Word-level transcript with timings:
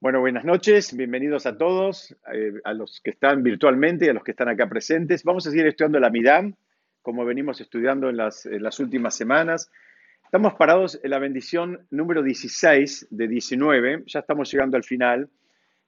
Bueno, 0.00 0.20
buenas 0.20 0.44
noches, 0.44 0.96
bienvenidos 0.96 1.44
a 1.46 1.58
todos, 1.58 2.14
eh, 2.32 2.52
a 2.62 2.72
los 2.72 3.00
que 3.00 3.10
están 3.10 3.42
virtualmente 3.42 4.06
y 4.06 4.08
a 4.08 4.12
los 4.12 4.22
que 4.22 4.30
están 4.30 4.48
acá 4.48 4.68
presentes. 4.68 5.24
Vamos 5.24 5.44
a 5.44 5.50
seguir 5.50 5.66
estudiando 5.66 5.98
la 5.98 6.08
Midam, 6.08 6.54
como 7.02 7.24
venimos 7.24 7.60
estudiando 7.60 8.08
en 8.08 8.16
las, 8.16 8.46
últimas 8.78 9.16
semanas. 9.16 9.72
Estamos 10.24 10.54
parados 10.54 11.00
en 11.02 11.10
la 11.10 11.18
bendición 11.18 11.84
número 11.90 12.22
16 12.22 13.08
de 13.10 13.26
19, 13.26 14.04
ya 14.06 14.20
estamos 14.20 14.48
llegando 14.52 14.76
al 14.76 14.84
final. 14.84 15.28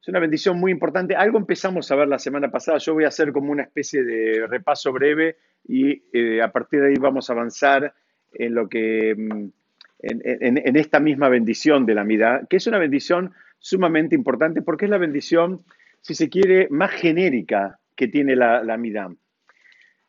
Es 0.02 0.09
una 0.09 0.18
bendición 0.18 0.58
muy 0.58 0.72
importante. 0.72 1.14
Algo 1.14 1.38
empezamos 1.38 1.88
a 1.92 1.95
ver 1.95 2.08
la 2.08 2.18
semana 2.18 2.50
pasada. 2.50 2.79
Yo 2.79 2.95
voy 2.95 3.04
a 3.04 3.08
hacer 3.08 3.30
como 3.30 3.52
una 3.52 3.62
especie 3.62 4.02
de 4.02 4.45
repaso 4.48 4.92
breve 4.92 5.36
y 5.68 6.02
eh, 6.12 6.42
a 6.42 6.50
partir 6.50 6.80
de 6.80 6.88
ahí 6.88 6.96
vamos 6.98 7.30
a 7.30 7.34
avanzar 7.34 7.95
en 8.32 8.54
lo 8.56 8.68
que 8.68 9.14
mm, 9.16 9.50
en, 10.02 10.77
esta 10.77 10.98
misma 10.98 11.29
bendición 11.29 11.86
de 11.86 11.95
la 11.95 12.02
Midá, 12.02 12.42
que 12.48 12.56
es 12.56 12.66
una 12.66 12.79
bendición 12.79 13.34
sumamente 13.61 14.16
importante 14.16 14.62
porque 14.62 14.87
es 14.87 14.91
la 14.91 14.98
bendición, 14.98 15.60
si 16.01 16.14
se 16.14 16.28
quiere, 16.28 16.66
más 16.70 16.91
genérica 16.91 17.78
que 17.95 18.09
tiene 18.09 18.34
la, 18.34 18.64
la. 18.64 19.14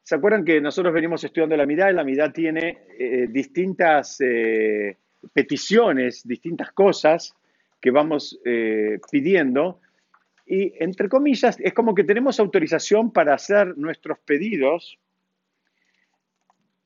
¿Se 0.01 0.15
acuerdan 0.15 0.45
que 0.45 0.59
nosotros 0.61 0.93
venimos 0.93 1.23
estudiando 1.23 1.55
la 1.55 1.65
Midá 1.65 1.91
y 1.91 1.93
la 1.93 2.03
Midá 2.03 2.33
tiene 2.33 2.79
eh, 2.97 3.27
distintas 3.29 4.19
eh, 4.21 4.97
peticiones, 5.33 6.25
distintas 6.25 6.71
cosas 6.71 7.35
que 7.79 7.91
vamos 7.91 8.39
eh, 8.45 8.99
pidiendo? 9.11 9.79
Y 10.45 10.73
entre 10.83 11.07
comillas, 11.07 11.59
es 11.59 11.73
como 11.73 11.93
que 11.93 12.03
tenemos 12.03 12.39
autorización 12.39 13.11
para 13.11 13.35
hacer 13.35 13.77
nuestros 13.77 14.17
pedidos 14.19 14.97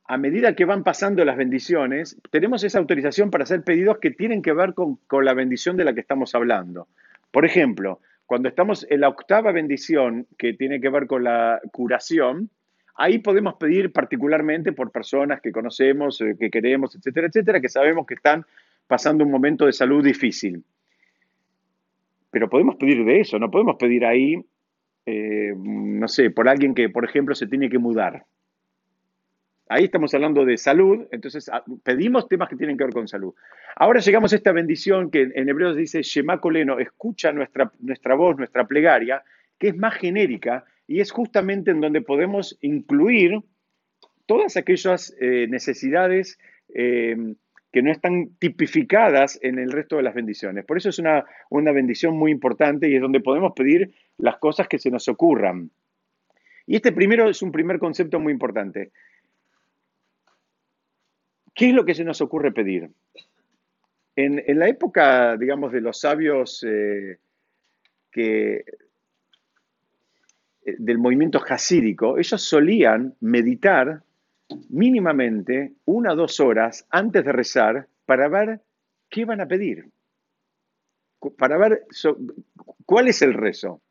a 0.08 0.18
medida 0.18 0.56
que 0.56 0.66
van 0.66 0.84
pasando 0.84 1.26
las 1.26 1.36
bendiciones, 1.36 2.18
tenemos 2.30 2.64
esa 2.64 2.78
autorización 2.78 3.32
para 3.32 3.44
hacer 3.44 3.64
pedidos 3.64 3.98
que 3.98 4.12
tienen 4.12 4.42
que 4.42 4.54
ver 4.54 4.74
con, 4.76 5.00
la 5.24 5.34
bendición 5.34 5.78
de 5.78 5.84
la 5.84 5.94
que 5.94 6.02
estamos 6.02 6.36
hablando. 6.36 6.88
Por 7.32 7.46
ejemplo, 7.46 8.00
cuando 8.28 8.48
estamos 8.48 8.86
en 8.90 9.02
la 9.02 9.10
octava 9.10 9.52
bendición, 9.52 10.28
que 10.38 10.54
tiene 10.54 10.80
que 10.80 10.90
ver 10.90 11.08
con 11.08 11.24
la 11.24 11.60
curación, 11.72 12.52
ahí 12.96 13.18
podemos 13.18 13.56
pedir 13.56 13.92
particularmente 13.92 14.74
por 14.74 14.92
personas 14.92 15.42
que 15.42 15.52
conocemos, 15.52 16.22
eh, 16.22 16.36
que 16.40 16.52
queremos, 16.52 16.96
etcétera, 16.96 17.28
etcétera, 17.28 17.60
que 17.60 17.70
sabemos 17.70 18.06
que 18.06 18.14
están 18.14 18.46
pasando 18.88 19.24
un 19.24 19.32
momento 19.32 19.66
de 19.66 19.74
salud 19.74 20.04
difícil. 20.04 20.64
Pero 22.30 22.48
podemos 22.48 22.76
pedir 22.76 23.04
de 23.06 23.22
eso, 23.22 23.40
no 23.40 23.50
podemos 23.50 23.76
pedir 23.78 24.06
ahí, 24.06 24.40
eh, 25.08 25.54
no 25.58 26.08
sé, 26.08 26.30
por 26.30 26.48
alguien 26.48 26.76
que, 26.76 26.90
por 26.90 27.06
ejemplo, 27.06 27.34
se 27.34 27.48
tiene 27.48 27.70
que 27.70 27.80
mudar. 27.80 28.26
Ahí 29.68 29.86
estamos 29.86 30.14
hablando 30.14 30.46
de 30.46 30.58
salud, 30.58 31.08
entonces 31.12 31.50
ah, 31.52 31.64
pedimos 31.84 32.28
temas 32.28 32.50
que 32.50 32.56
tienen 32.56 32.78
que 32.78 32.84
ver 32.84 32.94
con 32.94 33.08
salud. 33.08 33.34
Ahora 33.76 34.00
llegamos 34.00 34.32
a 34.32 34.36
esta 34.36 34.52
bendición 34.52 35.10
que 35.10 35.32
en 35.34 35.50
hebreo 35.50 35.74
dice 35.74 36.04
Shema 36.04 36.40
Coleno, 36.40 36.80
escucha 36.80 37.32
nuestra, 37.32 37.72
nuestra 37.80 38.14
voz, 38.14 38.38
nuestra 38.38 38.68
plegaria, 38.68 39.24
que 39.58 39.70
es 39.70 39.78
más 39.78 39.96
genérica 39.96 40.66
y 40.88 41.00
es 41.00 41.12
justamente 41.12 41.72
en 41.72 41.82
donde 41.82 42.02
podemos 42.02 42.58
incluir 42.62 43.42
todas 44.28 44.56
aquellas 44.56 45.16
eh, 45.20 45.48
necesidades 45.50 46.38
eh, 46.74 47.34
que 47.72 47.82
no 47.82 47.92
están 47.92 48.30
tipificadas 48.40 49.40
en 49.42 49.58
el 49.60 49.72
resto 49.72 49.98
de 49.98 50.04
las 50.04 50.14
bendiciones. 50.14 50.64
Por 50.64 50.78
eso 50.78 50.90
es 50.90 51.00
una, 51.00 51.26
una 51.50 51.72
bendición 51.72 52.16
muy 52.16 52.32
importante 52.32 52.88
y 52.88 52.96
es 52.96 53.02
donde 53.02 53.20
podemos 53.20 53.54
pedir 53.54 53.94
las 54.18 54.38
cosas 54.38 54.68
que 54.68 54.80
se 54.80 54.92
nos 54.92 55.08
ocurran. 55.10 55.72
Y 56.68 56.78
este 56.78 56.92
primero 56.92 57.30
es 57.30 57.42
un 57.42 57.52
primer 57.52 57.80
concepto 57.80 58.20
muy 58.20 58.32
importante. 58.32 58.92
¿Qué 61.56 61.70
es 61.70 61.74
lo 61.74 61.86
que 61.86 61.96
se 61.96 62.04
nos 62.04 62.20
ocurre 62.20 62.52
pedir? 62.52 62.92
En, 64.18 64.60
la 64.60 64.68
época, 64.68 65.38
digamos, 65.38 65.72
de 65.72 65.82
los 65.82 66.00
sabios 66.00 66.64
eh, 66.68 67.18
que, 68.12 68.66
eh, 70.66 70.76
del 70.78 70.98
movimiento 70.98 71.40
jasídico, 71.40 72.18
ellos 72.18 72.42
solían 72.42 73.16
meditar 73.22 74.04
mínimamente 74.70 75.74
una 75.86 76.12
o 76.14 76.16
dos 76.16 76.40
horas 76.42 76.86
antes 76.90 77.24
de 77.24 77.32
rezar 77.32 77.88
para 78.06 78.28
ver 78.28 78.62
qué 79.10 79.26
van 79.26 79.42
a 79.42 79.48
pedir, 79.48 79.90
para 81.38 81.58
ver 81.58 81.86
cuál 82.86 83.08
es 83.08 83.22
el 83.22 83.34
rezo. 83.34 83.82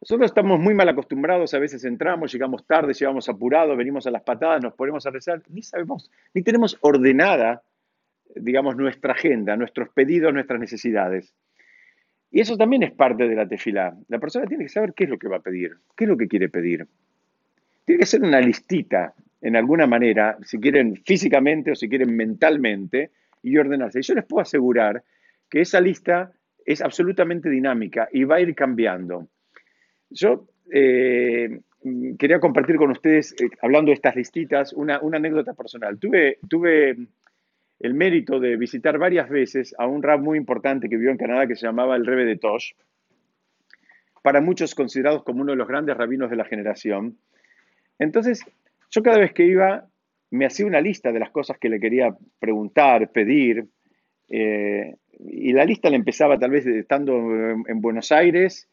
Nosotros 0.00 0.30
estamos 0.30 0.58
muy 0.58 0.72
mal 0.72 0.88
acostumbrados, 0.88 1.52
a 1.52 1.58
veces 1.58 1.84
entramos, 1.84 2.32
llegamos 2.32 2.66
tarde, 2.66 2.94
llegamos 2.94 3.28
apurados, 3.28 3.76
venimos 3.76 4.06
a 4.06 4.10
las 4.10 4.22
patadas, 4.22 4.62
nos 4.62 4.72
ponemos 4.72 5.04
a 5.06 5.10
rezar, 5.10 5.42
ni 5.48 5.62
sabemos, 5.62 6.10
ni 6.32 6.42
tenemos 6.42 6.78
ordenada, 6.80 7.62
digamos, 8.34 8.76
nuestra 8.76 9.12
agenda, 9.12 9.56
nuestros 9.56 9.90
pedidos, 9.90 10.32
nuestras 10.32 10.58
necesidades. 10.58 11.34
Y 12.30 12.40
eso 12.40 12.56
también 12.56 12.82
es 12.82 12.92
parte 12.92 13.28
de 13.28 13.34
la 13.34 13.46
tefilá. 13.46 13.94
La 14.08 14.18
persona 14.18 14.46
tiene 14.46 14.64
que 14.64 14.70
saber 14.70 14.94
qué 14.94 15.04
es 15.04 15.10
lo 15.10 15.18
que 15.18 15.28
va 15.28 15.36
a 15.36 15.42
pedir, 15.42 15.76
qué 15.96 16.04
es 16.04 16.08
lo 16.08 16.16
que 16.16 16.28
quiere 16.28 16.48
pedir. 16.48 16.86
Tiene 17.84 17.98
que 17.98 18.06
ser 18.06 18.22
una 18.22 18.40
listita, 18.40 19.14
en 19.42 19.56
alguna 19.56 19.86
manera, 19.86 20.38
si 20.42 20.58
quieren 20.58 20.96
físicamente 21.04 21.72
o 21.72 21.74
si 21.74 21.88
quieren 21.88 22.16
mentalmente, 22.16 23.10
y 23.42 23.56
ordenarse. 23.56 24.00
Y 24.00 24.02
yo 24.02 24.14
les 24.14 24.24
puedo 24.24 24.42
asegurar 24.42 25.02
que 25.48 25.60
esa 25.60 25.80
lista 25.80 26.32
es 26.64 26.80
absolutamente 26.80 27.48
dinámica 27.48 28.08
y 28.12 28.24
va 28.24 28.36
a 28.36 28.40
ir 28.40 28.54
cambiando. 28.54 29.28
Yo 30.10 30.46
eh, 30.72 31.60
quería 32.18 32.40
compartir 32.40 32.76
con 32.76 32.90
ustedes, 32.90 33.34
eh, 33.40 33.48
hablando 33.62 33.90
de 33.90 33.94
estas 33.94 34.16
listitas, 34.16 34.72
una, 34.72 34.96
anécdota 34.96 35.54
personal. 35.54 35.98
Tuve, 35.98 36.96
el 37.80 37.94
mérito 37.94 38.38
de 38.38 38.56
visitar 38.56 38.98
varias 38.98 39.30
veces 39.30 39.74
a 39.78 39.86
un 39.86 40.02
rap 40.02 40.20
muy 40.20 40.36
importante 40.36 40.88
que 40.88 40.96
vivió 40.96 41.10
en 41.10 41.16
Canadá 41.16 41.46
que 41.46 41.56
se 41.56 41.66
llamaba 41.66 41.96
el 41.96 42.04
Rebe 42.04 42.26
de 42.26 42.36
Tosh, 42.36 42.72
para 44.22 44.42
muchos 44.42 44.74
considerados 44.74 45.22
como 45.24 45.40
uno 45.40 45.52
de 45.52 45.56
los 45.56 45.66
grandes 45.66 45.96
rabinos 45.96 46.28
de 46.28 46.36
la 46.36 46.44
generación. 46.44 47.16
Entonces, 47.98 48.44
yo 48.90 49.02
cada 49.02 49.18
vez 49.18 49.32
que 49.32 49.46
iba, 49.46 49.86
me 50.30 50.44
hacía 50.44 50.66
una 50.66 50.82
lista 50.82 51.10
de 51.10 51.20
las 51.20 51.30
cosas 51.30 51.56
que 51.58 51.70
le 51.70 51.80
quería 51.80 52.14
preguntar, 52.38 53.10
pedir, 53.12 53.64
eh, 54.28 54.96
y 55.18 55.52
la 55.54 55.64
lista 55.64 55.88
la 55.88 55.96
empezaba 55.96 56.38
tal 56.38 56.50
vez 56.50 56.66
estando 56.66 57.16
en, 57.16 57.80
Buenos 57.80 58.12
Aires, 58.12 58.68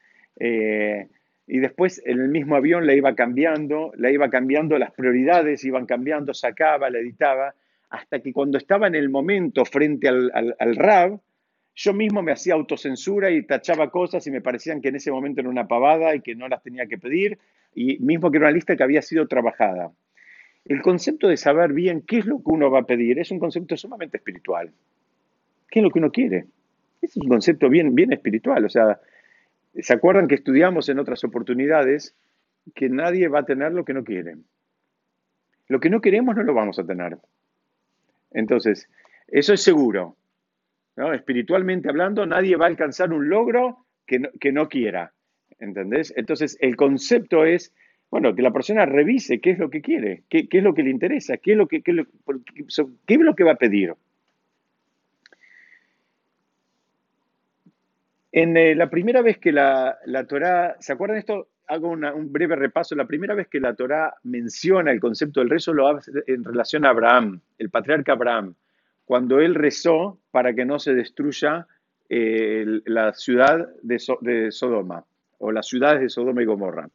y 1.48 1.60
después 1.60 2.02
en 2.06 2.20
el 2.20 2.28
mismo 2.28 2.58
avión 2.58 2.86
la 2.86 2.94
iba 2.94 3.16
cambiando, 3.16 3.94
la 3.96 4.12
iba 4.12 4.30
cambiando, 4.30 4.78
las 4.78 4.92
prioridades 4.92 5.64
iban 5.64 5.86
cambiando, 5.86 6.34
sacaba, 6.34 6.90
la 6.90 7.00
editaba, 7.00 7.56
hasta 7.90 8.20
que 8.20 8.34
cuando 8.34 8.58
estaba 8.58 8.88
en 8.88 8.96
el 8.96 9.10
momento 9.10 9.64
frente 9.64 10.10
al, 10.10 10.30
al, 10.34 10.76
RAB, 10.76 11.20
yo 11.74 11.94
mismo 11.94 12.22
me 12.22 12.34
hacía 12.34 12.54
autocensura 12.54 13.32
y 13.32 13.44
tachaba 13.44 13.90
cosas 13.92 14.28
y 14.28 14.32
me 14.32 14.42
parecían 14.42 14.82
que 14.82 14.90
en 14.90 14.98
ese 14.98 15.10
momento 15.10 15.40
era 15.40 15.50
una 15.50 15.68
pavada 15.68 16.14
y 16.16 16.22
que 16.22 16.36
no 16.36 16.50
las 16.50 16.62
tenía 16.62 16.86
que 16.88 16.98
pedir, 16.98 17.38
y 17.74 17.98
mismo 18.00 18.30
que 18.30 18.38
era 18.38 18.48
una 18.48 18.54
lista 18.54 18.76
que 18.76 18.84
había 18.84 19.02
sido 19.02 19.26
trabajada. 19.28 19.92
El 20.66 20.82
concepto 20.82 21.30
de 21.30 21.38
saber 21.38 21.72
bien 21.72 22.02
qué 22.02 22.18
es 22.18 22.26
lo 22.26 22.40
que 22.40 22.52
uno 22.52 22.70
va 22.70 22.80
a 22.80 22.86
pedir 22.86 23.20
es 23.20 23.32
un 23.32 23.40
concepto 23.40 23.78
sumamente 23.78 24.18
espiritual. 24.18 24.70
¿Qué 25.70 25.80
es 25.80 25.84
lo 25.84 25.92
que 25.92 26.00
uno 26.00 26.12
quiere? 26.12 26.46
Es 27.02 27.16
un 27.16 27.30
concepto 27.30 27.70
bien, 27.70 27.96
bien 27.96 28.12
espiritual. 28.12 28.66
O 28.66 28.70
sea, 28.70 29.00
¿Se 29.80 29.94
acuerdan 29.94 30.28
que 30.28 30.36
estudiamos 30.36 30.90
en 30.90 31.00
otras 31.00 31.24
oportunidades 31.24 32.16
que 32.74 32.90
nadie 32.90 33.28
va 33.28 33.40
a 33.40 33.46
tener 33.46 33.72
lo 33.74 33.86
que 33.86 33.94
no 33.94 34.04
quiere? 34.04 34.36
Lo 35.68 35.80
que 35.80 35.90
no 35.90 36.02
queremos 36.02 36.36
no 36.36 36.44
lo 36.44 36.54
vamos 36.54 36.80
a 36.80 36.86
tener. 36.86 37.18
Entonces, 38.32 38.90
eso 39.28 39.54
es 39.54 39.62
seguro. 39.62 40.16
Espiritualmente 41.14 41.90
hablando, 41.90 42.26
nadie 42.26 42.56
va 42.56 42.66
a 42.66 42.70
alcanzar 42.70 43.14
un 43.14 43.30
logro 43.30 43.86
que 44.06 44.20
no, 44.20 44.30
que 44.40 44.52
no 44.52 44.68
quiera. 44.68 45.14
¿Entendés? 45.60 46.14
Entonces, 46.16 46.58
el 46.60 46.76
concepto 46.76 47.46
es, 47.46 47.74
bueno, 48.10 48.34
que 48.36 48.42
la 48.42 48.52
persona 48.52 48.86
revise 48.86 49.40
qué 49.40 49.52
es 49.52 49.60
lo 49.60 49.70
que 49.70 49.82
quiere, 49.82 50.24
qué, 50.30 50.48
es 50.50 50.64
lo 50.64 50.74
que 50.74 50.84
le 50.84 50.90
interesa, 50.90 51.38
qué 51.38 51.52
es 51.52 51.58
lo 51.58 51.68
que, 51.68 51.82
qué 51.82 51.92
es 51.92 53.20
lo 53.20 53.36
que 53.36 53.44
va 53.44 53.52
a 53.52 53.58
pedir. 53.58 53.94
En 58.32 58.58
eh, 58.58 58.76
la 58.76 58.90
primera 58.90 59.22
vez 59.22 59.38
que 59.38 59.52
la, 59.52 59.98
la 60.06 60.26
Torá, 60.26 60.76
¿se 60.80 60.94
acuerdan 60.94 61.18
esto? 61.18 61.50
Hago 61.68 61.90
un 61.90 62.32
breve 62.32 62.56
repaso. 62.56 62.96
La 62.96 63.08
primera 63.08 63.36
vez 63.36 63.48
que 63.48 63.60
la 63.60 63.74
Torá 63.74 64.16
menciona 64.24 64.92
el 64.92 65.00
concepto 65.00 65.42
del 65.42 65.50
rezo 65.50 65.74
lo 65.74 65.88
hace 65.88 66.12
en 66.28 66.44
relación 66.44 66.86
a 66.86 66.90
Abraham, 66.90 67.42
el 67.58 67.70
patriarca 67.70 68.14
Abraham, 68.14 68.56
cuando 69.04 69.40
él 69.40 69.54
rezó 69.54 70.18
para 70.32 70.54
que 70.54 70.66
no 70.66 70.80
se 70.80 70.94
destruya 70.94 71.68
eh, 72.10 72.82
la 72.86 73.14
ciudad 73.14 73.68
de, 73.82 74.02
de 74.22 74.52
Sodoma 74.52 75.04
o 75.40 75.52
las 75.52 75.68
ciudades 75.68 76.02
de 76.02 76.10
Sodoma 76.10 76.42
y 76.42 76.46
Gomorra. 76.46 76.90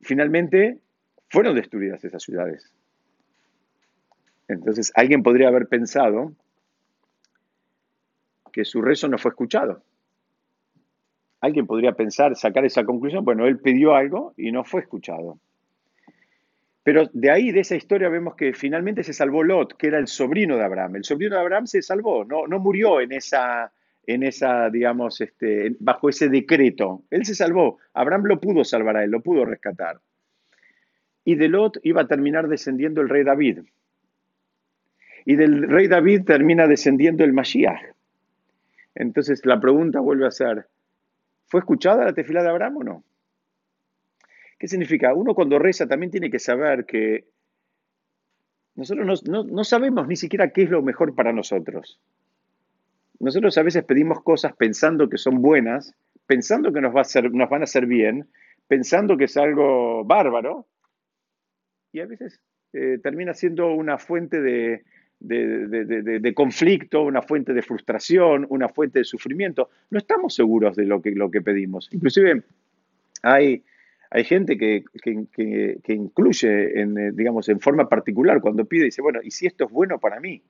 Finalmente 0.00 0.78
fueron 1.28 1.54
destruidas 1.54 2.02
esas 2.02 2.22
ciudades. 2.22 2.72
Entonces 4.48 4.90
alguien 4.94 5.22
podría 5.22 5.48
haber 5.48 5.66
pensado 5.66 6.32
que 8.56 8.64
su 8.64 8.80
rezo 8.80 9.06
no 9.06 9.18
fue 9.18 9.32
escuchado. 9.32 9.82
Alguien 11.42 11.66
podría 11.66 11.92
pensar, 11.92 12.34
sacar 12.36 12.64
esa 12.64 12.86
conclusión, 12.86 13.22
bueno, 13.22 13.46
él 13.46 13.58
pidió 13.58 13.94
algo 13.94 14.32
y 14.38 14.50
no 14.50 14.64
fue 14.64 14.80
escuchado. 14.80 15.38
Pero 16.82 17.10
de 17.12 17.30
ahí, 17.30 17.52
de 17.52 17.60
esa 17.60 17.76
historia, 17.76 18.08
vemos 18.08 18.34
que 18.34 18.54
finalmente 18.54 19.04
se 19.04 19.12
salvó 19.12 19.44
Lot, 19.44 19.76
que 19.76 19.88
era 19.88 19.98
el 19.98 20.06
sobrino 20.06 20.56
de 20.56 20.64
Abraham. 20.64 20.96
El 20.96 21.04
sobrino 21.04 21.34
de 21.34 21.42
Abraham 21.42 21.66
se 21.66 21.82
salvó, 21.82 22.24
no, 22.24 22.46
no 22.46 22.58
murió 22.58 23.02
en 23.02 23.12
esa, 23.12 23.70
en 24.06 24.22
esa, 24.22 24.70
digamos, 24.70 25.20
este, 25.20 25.76
bajo 25.78 26.08
ese 26.08 26.30
decreto. 26.30 27.02
Él 27.10 27.26
se 27.26 27.34
salvó. 27.34 27.76
Abraham 27.92 28.24
lo 28.24 28.40
pudo 28.40 28.64
salvar 28.64 28.96
a 28.96 29.04
él, 29.04 29.10
lo 29.10 29.20
pudo 29.20 29.44
rescatar. 29.44 30.00
Y 31.26 31.34
de 31.34 31.48
Lot 31.48 31.76
iba 31.82 32.00
a 32.00 32.08
terminar 32.08 32.48
descendiendo 32.48 33.02
el 33.02 33.10
rey 33.10 33.22
David. 33.22 33.58
Y 35.26 35.36
del 35.36 35.68
rey 35.68 35.88
David 35.88 36.22
termina 36.24 36.66
descendiendo 36.66 37.22
el 37.22 37.34
Mashiach. 37.34 37.95
Entonces 38.96 39.44
la 39.44 39.60
pregunta 39.60 40.00
vuelve 40.00 40.26
a 40.26 40.30
ser, 40.30 40.66
¿fue 41.46 41.60
escuchada 41.60 42.04
la 42.04 42.14
tefila 42.14 42.42
de 42.42 42.48
Abraham 42.48 42.78
o 42.78 42.84
no? 42.84 43.04
¿Qué 44.58 44.68
significa? 44.68 45.12
Uno 45.14 45.34
cuando 45.34 45.58
reza 45.58 45.86
también 45.86 46.10
tiene 46.10 46.30
que 46.30 46.38
saber 46.38 46.86
que 46.86 47.26
nosotros 48.74 49.22
no, 49.28 49.64
sabemos 49.64 50.08
ni 50.08 50.16
siquiera 50.16 50.50
qué 50.50 50.62
es 50.62 50.70
lo 50.70 50.82
mejor 50.82 51.14
para 51.14 51.32
nosotros. 51.32 52.00
Nosotros 53.20 53.56
a 53.58 53.62
veces 53.62 53.84
pedimos 53.84 54.22
cosas 54.22 54.54
pensando 54.56 55.08
que 55.08 55.18
son 55.18 55.42
buenas, 55.42 55.94
pensando 56.26 56.72
que 56.72 56.80
nos, 56.80 56.94
va 56.94 57.02
a 57.02 57.28
nos 57.30 57.50
van 57.50 57.62
a 57.62 57.64
hacer 57.64 57.86
bien, 57.86 58.28
pensando 58.66 59.16
que 59.16 59.24
es 59.24 59.36
algo 59.36 60.04
bárbaro, 60.04 60.66
y 61.92 62.00
a 62.00 62.06
veces 62.06 62.40
eh, 62.72 62.98
termina 63.02 63.32
siendo 63.32 63.72
una 63.74 63.98
fuente 63.98 64.40
de, 64.40 64.84
de, 65.18 66.32
conflicto, 66.34 67.02
una 67.02 67.22
fuente 67.22 67.52
de 67.52 67.62
frustración, 67.62 68.46
una 68.48 68.68
fuente 68.68 69.00
de 69.00 69.04
sufrimiento. 69.04 69.70
No 69.90 69.98
estamos 69.98 70.34
seguros 70.34 70.76
de 70.76 70.84
lo 70.84 71.00
que, 71.00 71.42
pedimos. 71.42 71.88
Inclusive 71.92 72.42
hay 73.22 73.62
hay 74.08 74.24
gente 74.24 74.56
que, 74.56 74.84
incluye, 75.88 76.80
en, 76.80 76.96
eh, 76.96 77.10
digamos, 77.12 77.48
en 77.48 77.60
forma 77.60 77.88
particular, 77.88 78.40
cuando 78.40 78.64
pide, 78.64 78.84
dice, 78.84 79.02
bueno, 79.02 79.20
¿y 79.22 79.32
si 79.32 79.46
esto 79.46 79.64
es 79.64 79.70
bueno 79.70 79.98
para 79.98 80.20
mí? 80.20 80.40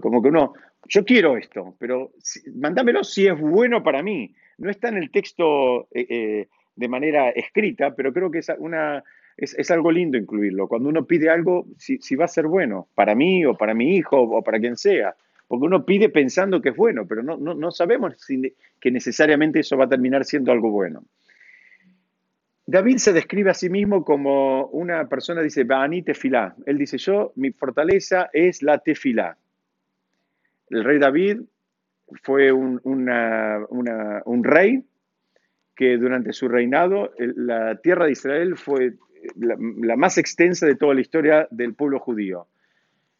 Como 0.00 0.20
que 0.20 0.28
uno, 0.28 0.54
yo 0.88 1.04
quiero 1.04 1.36
esto, 1.36 1.76
pero 1.78 2.12
mándamelo 2.54 3.04
si 3.04 3.26
es 3.26 3.38
bueno 3.38 3.82
para 3.82 4.02
mí. 4.02 4.34
No 4.58 4.70
está 4.70 4.88
en 4.88 4.96
el 4.96 5.10
texto 5.10 5.88
eh, 5.92 6.06
eh, 6.08 6.48
de 6.74 6.88
manera 6.88 7.30
escrita, 7.30 7.94
pero 7.94 8.12
creo 8.12 8.30
que 8.30 8.38
es, 8.38 8.50
una, 8.58 9.04
es, 9.38 9.70
algo 9.70 9.92
lindo 9.92 10.18
incluirlo. 10.18 10.66
Cuando 10.66 10.88
uno 10.88 11.06
pide 11.06 11.30
algo, 11.30 11.66
si, 11.78 12.16
va 12.16 12.24
a 12.24 12.28
ser 12.28 12.46
bueno, 12.46 12.88
para 12.94 13.14
mí 13.14 13.44
o 13.46 13.56
para 13.56 13.72
mi 13.72 13.96
hijo 13.96 14.20
o 14.20 14.42
para 14.42 14.58
quien 14.58 14.76
sea. 14.76 15.14
Porque 15.46 15.64
uno 15.64 15.86
pide 15.86 16.08
pensando 16.08 16.60
que 16.60 16.70
es 16.70 16.76
bueno, 16.76 17.06
pero 17.06 17.22
no, 17.22 17.36
no, 17.36 17.70
sabemos 17.70 18.14
que 18.80 18.90
necesariamente 18.90 19.60
eso 19.60 19.76
va 19.76 19.84
a 19.84 19.88
terminar 19.88 20.24
siendo 20.24 20.52
algo 20.52 20.70
bueno. 20.70 21.04
David 22.66 22.98
se 22.98 23.14
describe 23.14 23.50
a 23.50 23.54
sí 23.54 23.70
mismo 23.70 24.04
como 24.04 24.66
una 24.66 25.08
persona, 25.08 25.40
dice, 25.40 25.64
Bani 25.64 26.02
tefilá. 26.02 26.54
Él 26.66 26.76
dice, 26.76 26.98
yo, 26.98 27.32
mi 27.36 27.50
fortaleza 27.50 28.28
es 28.30 28.62
la 28.62 28.78
tefilá. 28.78 29.38
El 30.68 30.84
rey 30.84 30.98
David 30.98 31.40
fue 32.22 32.52
un, 32.52 32.80
rey 34.42 34.84
que 35.74 35.96
durante 35.96 36.34
su 36.34 36.48
reinado 36.48 37.12
la 37.16 37.76
tierra 37.76 38.04
de 38.04 38.12
Israel 38.12 38.56
fue 38.56 38.94
la, 39.36 39.96
más 39.96 40.18
extensa 40.18 40.66
de 40.66 40.76
toda 40.76 40.94
la 40.94 41.00
historia 41.00 41.48
del 41.50 41.74
pueblo 41.74 41.98
judío. 41.98 42.46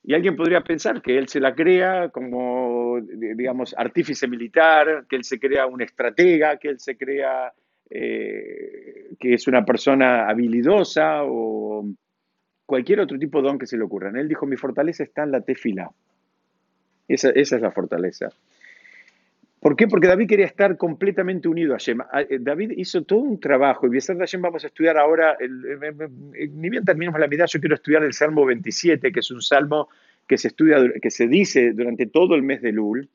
Y 0.04 0.14
alguien 0.14 0.36
podría 0.36 0.62
pensar 0.62 1.02
que 1.02 1.18
él 1.18 1.28
se 1.28 1.40
la 1.40 1.54
crea 1.54 2.08
como, 2.08 2.98
digamos, 3.00 3.74
artífice 3.76 4.26
militar, 4.26 5.06
que 5.08 5.16
él 5.16 5.24
se 5.24 5.38
crea 5.38 5.66
un 5.66 5.82
estratega, 5.82 6.56
que 6.56 6.68
él 6.68 6.80
se 6.80 6.96
crea 6.96 7.52
eh, 7.90 9.14
que 9.18 9.34
es 9.34 9.48
una 9.48 9.64
persona 9.64 10.28
habilidosa 10.28 11.24
o 11.24 11.86
cualquier 12.66 13.00
otro 13.00 13.18
tipo 13.18 13.40
de 13.40 13.48
don 13.48 13.58
que 13.58 13.66
se 13.66 13.78
le 13.78 13.84
ocurra. 13.84 14.10
Él 14.18 14.28
dijo, 14.28 14.46
mi 14.46 14.56
fortaleza 14.56 15.02
está 15.02 15.24
en 15.24 15.32
la 15.32 15.40
tefila. 15.40 15.90
Esa, 17.08 17.30
es 17.30 17.50
la 17.52 17.70
fortaleza. 17.70 18.28
¿Por 19.60 19.74
qué? 19.76 19.88
Porque 19.88 20.06
David 20.06 20.28
quería 20.28 20.46
estar 20.46 20.76
completamente 20.76 21.48
unido 21.48 21.72
a 21.72 21.78
Hashem. 21.78 22.00
Ah, 22.12 22.22
eh, 22.22 22.38
David 22.40 22.72
hizo 22.76 23.02
todo 23.02 23.20
un 23.20 23.40
trabajo 23.40 23.86
y 23.86 23.90
de 23.90 24.00
Hashem 24.00 24.40
vamos 24.40 24.62
a 24.64 24.68
estudiar 24.68 24.96
ahora, 24.96 25.36
ni 25.40 26.70
bien 26.70 26.84
terminamos 26.84 27.18
la 27.18 27.26
mitad, 27.26 27.46
yo 27.46 27.58
quiero 27.58 27.74
estudiar 27.74 28.04
el 28.04 28.12
Salmo 28.12 28.46
27, 28.46 29.10
que 29.10 29.20
es 29.20 29.30
un 29.30 29.42
salmo 29.42 29.88
que 30.28 30.38
se 30.38 30.48
estudia, 30.48 30.78
que 31.02 31.10
se 31.10 31.26
dice 31.26 31.72
durante 31.72 32.06
todo 32.06 32.34
el 32.34 32.42
mes 32.42 32.62
de 32.62 32.72
Lul. 32.72 33.08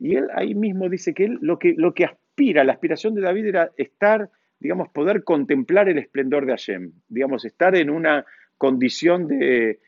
Y 0.00 0.16
él 0.16 0.28
ahí 0.34 0.54
mismo 0.54 0.88
dice 0.88 1.14
que 1.14 1.24
él 1.24 1.38
lo 1.40 1.58
que, 1.58 1.74
lo 1.76 1.94
que 1.94 2.08
la 2.36 2.72
aspiración 2.72 3.14
de 3.14 3.20
David 3.20 3.46
era 3.46 3.70
estar, 3.76 4.28
digamos, 4.58 4.88
poder 4.88 5.22
contemplar 5.22 5.88
el 5.88 5.98
esplendor 5.98 6.46
de 6.46 6.52
Hashem, 6.52 6.92
digamos, 7.08 7.44
estar 7.44 7.76
en 7.76 7.90
una 7.90 8.24
condición 8.58 9.28
de, 9.28 9.78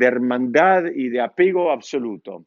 hermandad 0.00 0.86
y 0.94 1.08
de 1.08 1.20
apego 1.20 1.72
absoluto. 1.72 2.46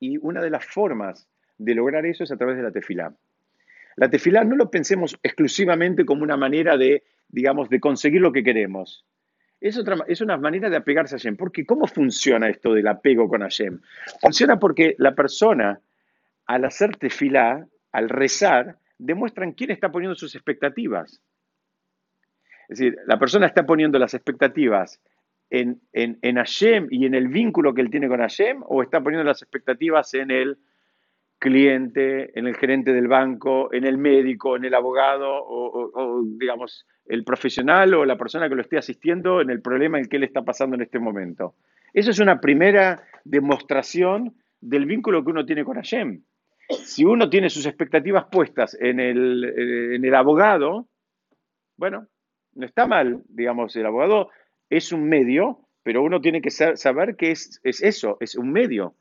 Y 0.00 0.16
una 0.18 0.40
de 0.40 0.50
las 0.50 0.64
formas 0.64 1.28
de 1.58 1.74
lograr 1.74 2.06
eso 2.06 2.24
es 2.24 2.32
a 2.32 2.36
través 2.36 2.56
de 2.56 2.62
la 2.62 2.70
tefilá. 2.70 3.12
La 3.96 4.08
tefilá 4.08 4.44
no 4.44 4.56
lo 4.56 4.70
pensemos 4.70 5.18
exclusivamente 5.22 6.04
como 6.04 6.22
una 6.22 6.36
manera 6.36 6.76
de, 6.76 7.02
digamos, 7.28 7.68
de 7.68 7.80
conseguir 7.80 8.20
lo 8.20 8.32
que 8.32 8.44
queremos. 8.44 9.04
Es, 9.60 9.76
otra, 9.76 9.96
es 10.06 10.20
una 10.20 10.36
manera 10.36 10.70
de 10.70 10.76
apegarse 10.76 11.16
a 11.16 11.18
Hashem. 11.18 11.36
Porque 11.36 11.66
¿cómo 11.66 11.88
funciona 11.88 12.48
esto 12.48 12.72
del 12.72 12.86
apego 12.86 13.28
con 13.28 13.40
Hashem? 13.40 13.80
Funciona 14.20 14.58
porque 14.58 14.94
la 14.98 15.16
persona, 15.16 15.80
al 16.46 16.64
hacer 16.64 16.96
tefilá, 16.96 17.66
al 17.90 18.08
rezar, 18.08 18.78
demuestran 18.98 19.52
quién 19.52 19.72
está 19.72 19.90
poniendo 19.90 20.14
sus 20.14 20.36
expectativas. 20.36 21.20
Es 22.68 22.78
decir, 22.78 22.98
la 23.06 23.18
persona 23.18 23.46
está 23.46 23.66
poniendo 23.66 23.98
las 23.98 24.14
expectativas 24.14 25.00
en, 25.50 25.80
en, 25.92 26.18
en, 26.22 26.36
Hashem 26.36 26.86
y 26.90 27.06
en 27.06 27.14
el 27.14 27.28
vínculo 27.28 27.74
que 27.74 27.80
él 27.80 27.90
tiene 27.90 28.06
con 28.06 28.20
Hashem, 28.20 28.62
o 28.66 28.82
está 28.82 29.02
poniendo 29.02 29.24
las 29.24 29.42
expectativas 29.42 30.14
en 30.14 30.30
el 30.30 30.58
cliente, 31.38 32.38
en 32.38 32.46
el 32.46 32.56
gerente 32.56 32.92
del 32.92 33.08
banco, 33.08 33.72
en 33.72 33.84
el 33.84 33.96
médico, 33.98 34.56
en 34.56 34.64
el 34.64 34.74
abogado, 34.74 35.28
o, 35.30 36.22
digamos, 36.24 36.86
el 37.06 37.24
profesional 37.24 37.94
o 37.94 38.04
la 38.04 38.18
persona 38.18 38.48
que 38.48 38.54
lo 38.54 38.62
esté 38.62 38.78
asistiendo 38.78 39.40
en 39.40 39.50
el 39.50 39.62
problema 39.62 39.98
en 39.98 40.06
que 40.06 40.16
él 40.16 40.24
está 40.24 40.42
pasando 40.42 40.76
en 40.76 40.82
este 40.82 40.98
momento. 40.98 41.54
Eso 41.94 42.10
es 42.10 42.18
una 42.18 42.40
primera 42.40 43.02
demostración 43.24 44.34
del 44.60 44.86
vínculo 44.86 45.24
que 45.24 45.30
uno 45.30 45.46
tiene 45.46 45.64
con 45.64 45.76
Hashem 45.76 46.22
si 46.68 47.04
uno 47.04 47.30
tiene 47.30 47.50
sus 47.50 47.66
expectativas 47.66 48.26
puestas 48.30 48.76
en 48.78 49.00
el, 49.00 49.44
eh, 49.44 49.96
en 49.96 50.04
el 50.04 50.14
abogado, 50.14 50.88
bueno, 51.76 52.06
no 52.54 52.66
está 52.66 52.86
mal, 52.86 53.22
digamos, 53.28 53.74
el 53.76 53.86
abogado 53.86 54.30
es 54.68 54.92
un 54.92 55.08
medio, 55.08 55.60
pero 55.82 56.02
uno 56.02 56.20
tiene 56.20 56.42
que 56.42 56.50
saber 56.50 57.16
que 57.16 57.30
es, 57.30 57.60
es 57.62 57.82
eso, 57.82 58.18
es 58.20 58.36
un 58.36 58.52
medio. 58.52 58.94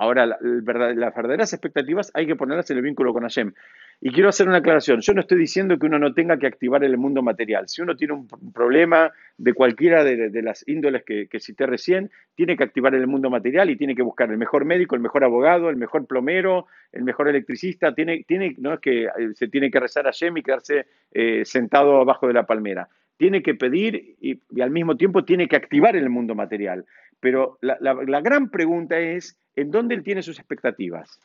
Ahora, 0.00 0.26
las 0.26 0.38
verdaderas 0.40 1.52
expectativas 1.52 2.12
hay 2.14 2.28
que 2.28 2.36
ponerlas 2.36 2.70
en 2.70 2.76
el 2.76 2.84
vínculo 2.84 3.12
con 3.12 3.24
Hashem. 3.24 3.52
Y 4.00 4.12
quiero 4.12 4.28
hacer 4.28 4.46
una 4.46 4.58
aclaración. 4.58 5.00
Yo 5.00 5.12
no 5.12 5.22
estoy 5.22 5.38
diciendo 5.38 5.76
que 5.76 5.86
uno 5.86 5.98
no 5.98 6.14
tenga 6.14 6.38
que 6.38 6.46
activar 6.46 6.84
el 6.84 6.96
mundo 6.96 7.20
material. 7.20 7.68
Si 7.68 7.82
uno 7.82 7.96
tiene 7.96 8.14
un 8.14 8.28
problema 8.52 9.10
de 9.38 9.54
cualquiera 9.54 10.04
de, 10.04 10.30
las 10.40 10.62
índoles 10.68 11.02
que, 11.04 11.40
cité 11.40 11.66
recién, 11.66 12.12
tiene 12.36 12.56
que 12.56 12.62
activar 12.62 12.94
el 12.94 13.08
mundo 13.08 13.28
material 13.28 13.70
y 13.70 13.76
tiene 13.76 13.96
que 13.96 14.02
buscar 14.02 14.30
el 14.30 14.38
mejor 14.38 14.64
médico, 14.64 14.94
el 14.94 15.00
mejor 15.00 15.24
abogado, 15.24 15.68
el 15.68 15.76
mejor 15.76 16.06
plomero, 16.06 16.66
el 16.92 17.02
mejor 17.02 17.28
electricista. 17.28 17.92
Tiene, 17.92 18.22
tiene, 18.22 18.54
no 18.58 18.74
es 18.74 18.80
que 18.80 19.06
eh, 19.06 19.10
se 19.34 19.48
tiene 19.48 19.68
que 19.68 19.80
rezar 19.80 20.06
a 20.06 20.12
Hashem 20.12 20.36
y 20.36 20.42
quedarse 20.44 20.86
eh, 21.10 21.44
sentado 21.44 22.00
abajo 22.00 22.28
de 22.28 22.34
la 22.34 22.46
palmera. 22.46 22.88
Tiene 23.16 23.42
que 23.42 23.56
pedir 23.56 24.14
y, 24.20 24.40
al 24.62 24.70
mismo 24.70 24.96
tiempo 24.96 25.24
tiene 25.24 25.48
que 25.48 25.56
activar 25.56 25.96
el 25.96 26.08
mundo 26.08 26.36
material. 26.36 26.84
Pero 27.18 27.58
la, 27.62 27.76
la 27.80 28.20
gran 28.20 28.48
pregunta 28.48 28.96
es, 29.00 29.36
¿en 29.60 29.70
dónde 29.70 29.94
él 29.94 30.02
tiene 30.02 30.22
sus 30.22 30.38
expectativas? 30.38 31.20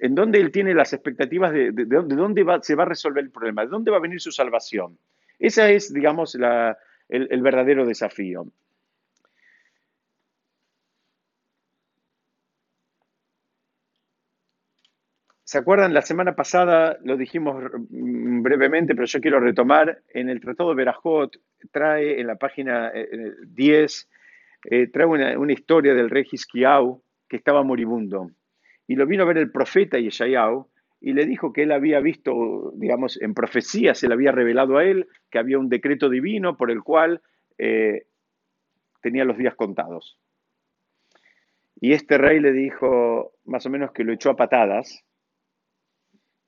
en 0.00 0.14
dónde 0.14 0.40
él 0.40 0.50
tiene 0.50 0.74
las 0.74 0.92
expectativas 0.92 1.52
de, 1.52 1.72
dónde 1.72 2.44
se 2.62 2.74
va 2.74 2.84
a 2.84 2.86
resolver 2.86 3.22
el 3.22 3.30
problema, 3.30 3.62
de 3.62 3.68
dónde 3.68 3.90
va 3.90 3.98
a 3.98 4.00
venir 4.00 4.20
su 4.20 4.32
salvación. 4.32 4.98
Ese 5.38 5.74
es, 5.74 5.92
digamos, 5.92 6.34
el, 6.34 7.42
verdadero 7.42 7.86
desafío. 7.86 8.46
¿Se 15.44 15.58
acuerdan? 15.58 15.92
La 15.92 16.02
semana 16.02 16.36
pasada 16.36 16.96
lo 17.02 17.16
dijimos 17.16 17.60
brevemente, 17.90 18.94
pero 18.94 19.06
yo 19.06 19.20
quiero 19.20 19.40
retomar. 19.40 20.00
En 20.14 20.30
el 20.30 20.40
Tratado 20.40 20.70
de 20.70 20.76
Berajot 20.76 21.36
trae 21.72 22.20
en 22.20 22.28
la 22.28 22.36
página 22.36 22.92
10, 23.48 24.08
eh, 24.70 24.82
eh, 24.82 24.86
trae 24.86 25.06
una, 25.06 25.52
historia 25.52 25.92
del 25.92 26.08
rey 26.08 26.24
Hiskiau 26.30 27.02
que 27.30 27.36
estaba 27.36 27.62
moribundo 27.62 28.32
y 28.90 28.96
lo 28.96 29.06
vino 29.06 29.22
a 29.22 29.26
ver 29.26 29.38
el 29.38 29.52
profeta 29.52 30.00
Yeshayahu 30.00 30.66
y 31.00 31.12
le 31.12 31.24
dijo 31.24 31.52
que 31.52 31.62
él 31.62 31.70
había 31.70 32.00
visto, 32.00 32.72
digamos, 32.74 33.22
en 33.22 33.34
profecía 33.34 33.94
se 33.94 34.08
le 34.08 34.14
había 34.14 34.32
revelado 34.32 34.78
a 34.78 34.84
él 34.84 35.06
que 35.30 35.38
había 35.38 35.60
un 35.60 35.68
decreto 35.68 36.10
divino 36.10 36.56
por 36.56 36.72
el 36.72 36.82
cual 36.82 37.22
eh, 37.56 38.06
tenía 39.00 39.24
los 39.24 39.38
días 39.38 39.54
contados. 39.54 40.18
Y 41.80 41.92
este 41.92 42.18
rey 42.18 42.40
le 42.40 42.52
dijo, 42.52 43.32
más 43.44 43.64
o 43.64 43.70
menos 43.70 43.92
que 43.92 44.02
lo 44.02 44.12
echó 44.12 44.30
a 44.30 44.36
patadas, 44.36 45.04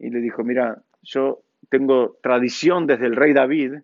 y 0.01 0.11
le 0.11 0.19
dijo, 0.19 0.43
mira, 0.43 0.83
yo 1.01 1.45
tengo 1.71 2.19
tradición 2.23 2.89
desde 2.89 3.07
el 3.07 3.15
rey 3.15 3.33
David 3.33 3.75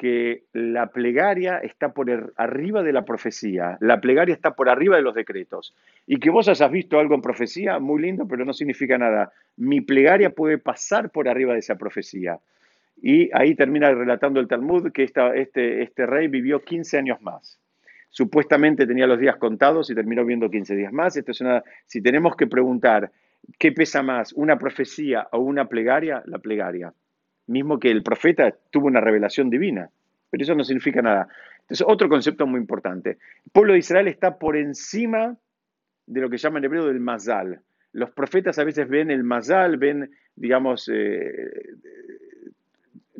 que 0.00 0.44
la 0.54 0.86
plegaria 0.86 1.58
está 1.58 1.92
por 1.92 2.32
arriba 2.36 2.82
de 2.82 2.90
la 2.90 3.04
profecía, 3.04 3.76
la 3.82 4.00
plegaria 4.00 4.34
está 4.34 4.54
por 4.54 4.70
arriba 4.70 4.96
de 4.96 5.02
los 5.02 5.14
decretos. 5.14 5.74
Y 6.06 6.18
que 6.20 6.30
vos 6.30 6.48
hayas 6.48 6.70
visto 6.70 6.98
algo 6.98 7.14
en 7.14 7.20
profecía, 7.20 7.78
muy 7.78 8.00
lindo, 8.00 8.26
pero 8.26 8.46
no 8.46 8.54
significa 8.54 8.96
nada. 8.96 9.30
Mi 9.58 9.82
plegaria 9.82 10.30
puede 10.30 10.56
pasar 10.56 11.10
por 11.10 11.28
arriba 11.28 11.52
de 11.52 11.58
esa 11.58 11.74
profecía. 11.74 12.38
Y 13.02 13.28
ahí 13.34 13.54
termina 13.54 13.90
relatando 13.90 14.40
el 14.40 14.48
Talmud 14.48 14.90
que 14.90 15.02
este, 15.02 15.82
este 15.82 16.06
rey 16.06 16.28
vivió 16.28 16.64
15 16.64 16.96
años 16.96 17.20
más. 17.20 17.58
Supuestamente 18.08 18.86
tenía 18.86 19.06
los 19.06 19.20
días 19.20 19.36
contados 19.36 19.90
y 19.90 19.94
terminó 19.94 20.24
viendo 20.24 20.50
15 20.50 20.76
días 20.76 20.94
más. 20.94 21.14
Esto 21.18 21.32
es 21.32 21.42
una, 21.42 21.62
si 21.84 22.00
tenemos 22.00 22.36
que 22.36 22.46
preguntar 22.46 23.12
qué 23.58 23.70
pesa 23.72 24.02
más, 24.02 24.32
una 24.32 24.58
profecía 24.58 25.28
o 25.32 25.40
una 25.40 25.66
plegaria, 25.66 26.22
la 26.24 26.38
plegaria 26.38 26.94
mismo 27.50 27.78
que 27.78 27.90
el 27.90 28.02
profeta 28.02 28.54
tuvo 28.70 28.86
una 28.86 29.00
revelación 29.00 29.50
divina, 29.50 29.90
pero 30.30 30.42
eso 30.42 30.54
no 30.54 30.64
significa 30.64 31.02
nada. 31.02 31.28
Entonces, 31.60 31.86
otro 31.86 32.08
concepto 32.08 32.46
muy 32.46 32.60
importante. 32.60 33.18
El 33.44 33.50
pueblo 33.52 33.74
de 33.74 33.80
Israel 33.80 34.08
está 34.08 34.38
por 34.38 34.56
encima 34.56 35.36
de 36.06 36.20
lo 36.20 36.30
que 36.30 36.38
llaman 36.38 36.64
en 36.64 36.64
hebreo 36.64 36.86
del 36.86 37.00
mazal. 37.00 37.60
Los 37.92 38.10
profetas 38.10 38.58
a 38.58 38.64
veces 38.64 38.88
ven 38.88 39.10
el 39.10 39.22
mazal, 39.22 39.76
ven, 39.76 40.10
digamos, 40.34 40.90
eh, 40.92 41.50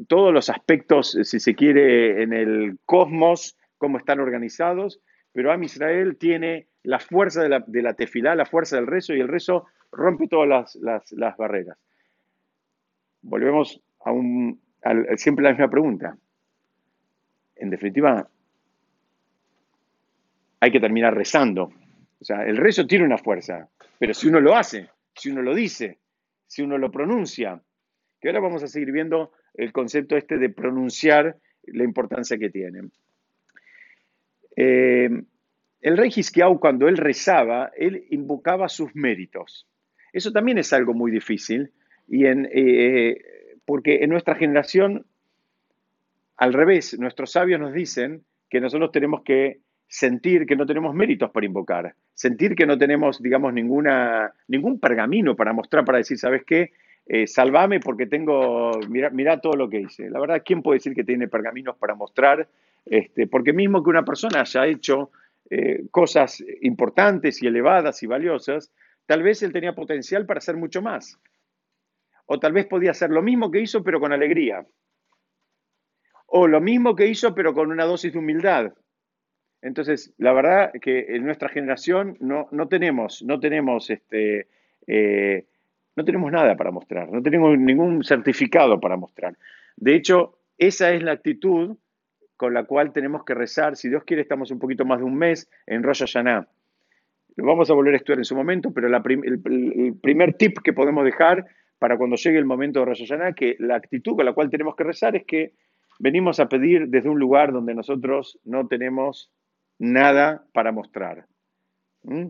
todos 0.09 0.33
los 0.33 0.51
aspectos, 0.51 1.17
si 1.23 1.39
se 1.39 1.55
quiere, 1.55 2.23
en 2.23 2.33
el 2.33 2.79
cosmos, 2.87 3.57
cómo 3.79 3.99
están 3.99 4.21
organizados, 4.21 5.01
pero 5.33 5.53
Am 5.53 5.63
Israel 5.63 6.17
tiene 6.17 6.67
la 6.83 6.99
fuerza 6.99 7.43
de 7.43 7.49
la, 7.49 7.65
de 7.67 7.83
la 7.83 7.95
tefilá, 7.95 8.35
la 8.35 8.47
fuerza 8.47 8.77
del 8.77 8.87
rezo, 8.87 9.15
y 9.15 9.21
el 9.21 9.29
rezo 9.29 9.67
rompe 9.93 10.29
todas 10.29 10.75
las, 10.77 11.13
las 11.13 11.37
barreras. 11.37 11.79
Volvemos 13.23 13.81
siempre 15.17 15.45
la 15.45 15.51
misma 15.51 15.71
pregunta. 15.71 16.17
En 17.57 17.71
definitiva, 17.71 18.29
hay 20.61 20.71
que 20.71 20.81
terminar 20.81 21.15
rezando. 21.15 21.73
O 22.21 22.25
sea, 22.25 22.45
el 22.45 22.57
rezo 22.57 22.87
tiene 22.87 23.05
una 23.05 23.19
fuerza, 23.19 23.69
pero 23.99 24.15
si 24.15 24.29
uno 24.29 24.41
lo 24.41 24.57
hace, 24.57 24.89
si 25.15 25.31
uno 25.31 25.43
lo 25.43 25.55
dice, 25.55 25.99
si 26.47 26.63
uno 26.63 26.79
lo 26.79 26.91
pronuncia, 26.91 27.61
que 28.21 28.29
ahora 28.29 28.41
vamos 28.41 28.63
a 28.63 28.67
seguir 28.67 28.93
viendo 28.93 29.33
el 29.55 29.73
concepto 29.73 30.17
este 30.17 30.39
de 30.39 30.51
pronunciar 30.51 31.37
la 31.65 31.85
importancia 31.85 32.39
que 32.39 32.51
tiene. 32.51 32.91
Eh, 34.57 35.09
el 35.81 35.97
rey 35.97 36.11
Hisquiau, 36.15 36.61
cuando 36.61 36.89
él 36.89 36.99
rezaba, 36.99 37.71
él 37.77 38.05
invocaba 38.11 38.69
sus 38.69 38.95
méritos. 38.95 39.67
Eso 40.13 40.33
también 40.33 40.59
es 40.59 40.73
algo 40.73 40.93
muy 40.93 41.11
difícil 41.11 41.73
y 42.09 42.27
en, 42.27 42.49
eh, 42.53 43.17
porque 43.71 44.03
en 44.03 44.11
nuestra 44.11 44.35
generación, 44.35 45.07
al 46.37 46.53
revés, 46.53 46.99
nuestros 46.99 47.31
sabios 47.31 47.61
nos 47.61 47.73
dicen 47.73 48.25
que 48.49 48.61
nosotros 48.61 48.91
tenemos 48.91 49.23
que 49.23 49.61
sentir 49.87 50.45
que 50.45 50.57
no 50.57 50.67
tenemos 50.67 50.93
méritos 50.93 51.31
para 51.31 51.47
invocar, 51.47 51.95
sentir 52.13 52.57
que 52.57 52.67
no 52.67 52.77
tenemos, 52.77 53.23
digamos, 53.23 53.53
ninguna, 53.53 54.35
ningún 54.49 54.81
pergamino 54.81 55.37
para 55.37 55.53
mostrar, 55.53 55.85
para 55.85 55.99
decir, 55.99 56.19
¿sabes 56.19 56.43
qué? 56.45 56.73
Eh, 57.07 57.29
salvame 57.29 57.79
porque 57.79 58.07
tengo, 58.07 58.73
mira, 58.89 59.41
todo 59.41 59.53
lo 59.53 59.71
que 59.71 59.83
hice. 59.83 60.11
La 60.11 60.19
verdad, 60.19 60.43
¿quién 60.45 60.63
puede 60.63 60.79
decir 60.79 60.93
que 60.93 61.05
tiene 61.05 61.29
pergaminos 61.29 61.77
para 61.77 61.95
mostrar? 61.95 62.49
Este, 62.85 63.29
porque 63.29 63.53
mismo 63.53 63.85
que 63.85 63.91
una 63.91 64.05
persona 64.05 64.41
haya 64.41 64.67
hecho 64.67 65.13
eh, 65.49 65.85
cosas 65.93 66.43
importantes 66.63 67.41
y 67.41 67.47
elevadas 67.47 68.03
y 68.03 68.09
valiosas, 68.09 68.73
tal 69.07 69.23
vez 69.23 69.45
él 69.45 69.53
tenía 69.53 69.77
potencial 69.77 70.27
para 70.27 70.39
hacer 70.39 70.57
mucho 70.57 70.83
más. 70.83 71.21
O 72.33 72.39
tal 72.39 72.53
vez 72.53 72.67
podía 72.67 72.93
hacer 72.93 73.11
lo 73.11 73.23
mismo 73.23 73.51
que 73.51 73.61
hizo, 73.61 73.83
pero 73.83 73.99
con 73.99 74.13
alegría. 74.13 74.65
O 76.27 76.47
lo 76.47 76.61
mismo 76.61 76.95
que 76.95 77.09
hizo, 77.09 77.35
pero 77.35 77.53
con 77.53 77.73
una 77.73 77.85
dosis 77.85 78.13
de 78.13 78.21
humildad. 78.21 78.73
Entonces, 79.63 80.15
la 80.17 80.33
verdad 80.33 80.71
que 80.81 81.17
en 81.17 81.25
nuestra 81.25 81.49
generación 81.49 82.17
no, 82.21 82.47
no 82.53 82.69
tenemos, 82.69 83.21
no 83.25 83.41
tenemos 83.41 83.91
este, 83.91 84.47
eh, 84.87 85.45
no 85.97 86.05
tenemos 86.05 86.31
nada 86.31 86.57
para 86.57 86.71
mostrar, 86.71 87.11
no 87.11 87.21
tenemos 87.21 87.59
ningún 87.59 88.05
certificado 88.05 88.79
para 88.79 88.97
mostrar. 88.97 89.37
De 89.75 89.97
hecho, 89.97 90.39
esa 90.57 90.93
es 90.93 91.03
la 91.03 91.11
actitud 91.11 91.79
con 92.37 92.55
la 92.55 92.63
cual 92.63 92.93
tenemos 92.93 93.25
que 93.25 93.35
rezar. 93.35 93.75
Si 93.75 93.89
Dios 93.89 94.05
quiere, 94.05 94.23
estamos 94.23 94.53
un 94.53 94.61
poquito 94.61 94.85
más 94.85 95.01
de 95.01 95.05
un 95.05 95.17
mes 95.17 95.51
en 95.67 95.83
Rosh 95.83 96.05
Hashanah. 96.05 96.47
Lo 97.35 97.45
vamos 97.45 97.69
a 97.71 97.75
volver 97.75 97.95
a 97.95 97.97
estudiar 97.97 98.19
en 98.19 98.25
su 98.25 98.37
momento, 98.37 98.73
pero 98.73 98.87
el, 98.87 99.95
primer 100.01 100.35
tip 100.35 100.59
que 100.63 100.73
podemos 100.73 101.05
dejar 101.05 101.45
para 101.81 101.97
cuando 101.97 102.17
llegue 102.17 102.39
el 102.39 102.45
momento 102.45 102.81
de 102.81 102.85
Rosh 102.85 103.11
que 103.35 103.57
la 103.59 103.77
actitud 103.77 104.15
con 104.15 104.27
la 104.27 104.35
cual 104.35 104.51
tenemos 104.51 104.77
que 104.77 104.85
rezar 104.85 105.17
es 105.17 105.25
que 105.25 105.55
venimos 105.99 106.39
a 106.39 106.47
pedir 106.47 106.89
desde 106.89 107.09
un 107.09 107.19
lugar 107.19 107.53
donde 107.53 107.75
nosotros 107.75 108.39
no 108.45 108.69
tenemos 108.69 109.33
nada 109.79 110.45
para 110.53 110.73
mostrar. 110.73 111.25
¿Mm? 112.03 112.27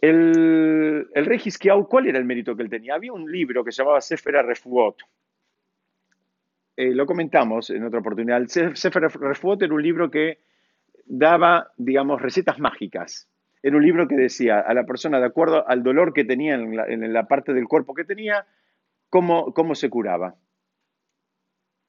El, 0.00 1.08
el 1.12 1.26
rey 1.26 1.40
Hiskiau, 1.44 1.88
¿cuál 1.88 2.06
era 2.06 2.18
el 2.18 2.24
mérito 2.24 2.56
que 2.56 2.62
él 2.62 2.70
tenía? 2.70 2.94
Había 2.94 3.12
un 3.12 3.30
libro 3.30 3.64
que 3.64 3.72
se 3.72 3.82
llamaba 3.82 4.00
Sefer 4.00 4.46
Refuot. 4.46 4.96
Eh, 6.76 6.94
lo 6.94 7.04
comentamos 7.04 7.70
en 7.70 7.82
otra 7.82 7.98
oportunidad. 7.98 8.38
El 8.38 8.48
Sefer 8.48 9.02
Refuot 9.02 9.60
era 9.60 9.74
un 9.74 9.82
libro 9.82 10.08
que 10.08 10.38
daba, 11.04 11.72
digamos, 11.76 12.22
recetas 12.22 12.60
mágicas. 12.60 13.28
Era 13.62 13.76
un 13.76 13.84
libro 13.84 14.06
que 14.06 14.16
decía 14.16 14.60
a 14.60 14.72
la 14.74 14.84
persona, 14.84 15.18
de 15.18 15.26
acuerdo 15.26 15.66
al 15.68 15.82
dolor 15.82 16.12
que 16.12 16.24
tenía 16.24 16.54
en 16.54 17.12
la, 17.12 17.26
parte 17.26 17.52
del 17.52 17.66
cuerpo 17.66 17.94
que 17.94 18.04
tenía, 18.04 18.46
cómo, 19.10 19.52
cómo, 19.52 19.74
se 19.74 19.90
curaba. 19.90 20.36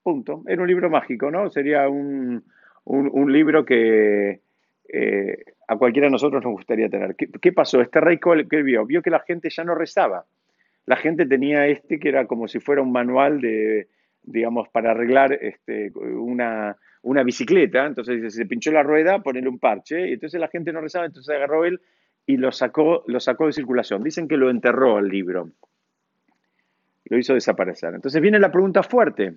Punto. 0.03 0.43
Era 0.47 0.61
un 0.61 0.67
libro 0.67 0.89
mágico, 0.89 1.29
¿no? 1.29 1.49
Sería 1.49 1.87
un, 1.89 2.43
libro 3.27 3.65
que 3.65 4.41
eh, 4.91 5.43
a 5.67 5.77
cualquiera 5.77 6.07
de 6.07 6.11
nosotros 6.11 6.43
nos 6.43 6.53
gustaría 6.53 6.89
tener. 6.89 7.15
¿Qué, 7.15 7.53
pasó? 7.53 7.81
Este 7.81 8.01
rey 8.01 8.19
que 8.49 8.63
vio, 8.63 8.85
vio 8.85 9.01
que 9.01 9.11
la 9.11 9.19
gente 9.19 9.49
ya 9.49 9.63
no 9.63 9.75
rezaba. 9.75 10.25
La 10.85 10.95
gente 10.95 11.27
tenía 11.27 11.67
este 11.67 11.99
que 11.99 12.09
era 12.09 12.25
como 12.25 12.47
si 12.47 12.59
fuera 12.59 12.81
un 12.81 12.91
manual 12.91 13.41
de, 13.41 13.89
digamos, 14.23 14.69
para 14.69 14.91
arreglar 14.91 15.33
este, 15.33 15.91
una, 15.93 16.77
una 17.01 17.23
bicicleta, 17.23 17.85
entonces 17.85 18.33
se 18.33 18.45
pinchó 18.45 18.71
la 18.71 18.83
rueda, 18.83 19.19
ponerle 19.19 19.49
un 19.49 19.59
parche, 19.59 20.09
y 20.09 20.13
entonces 20.13 20.39
la 20.39 20.47
gente 20.49 20.73
no 20.73 20.81
rezaba, 20.81 21.05
entonces 21.05 21.33
agarró 21.35 21.65
él 21.65 21.79
y 22.25 22.37
lo 22.37 22.51
sacó, 22.51 23.03
lo 23.07 23.19
sacó 23.19 23.47
de 23.47 23.53
circulación. 23.53 24.03
Dicen 24.03 24.27
que 24.27 24.37
lo 24.37 24.49
enterró 24.49 24.99
el 24.99 25.07
libro, 25.07 25.49
lo 27.05 27.17
hizo 27.17 27.33
desaparecer. 27.33 27.93
Entonces 27.95 28.21
viene 28.21 28.39
la 28.39 28.51
pregunta 28.51 28.83
fuerte, 28.83 29.35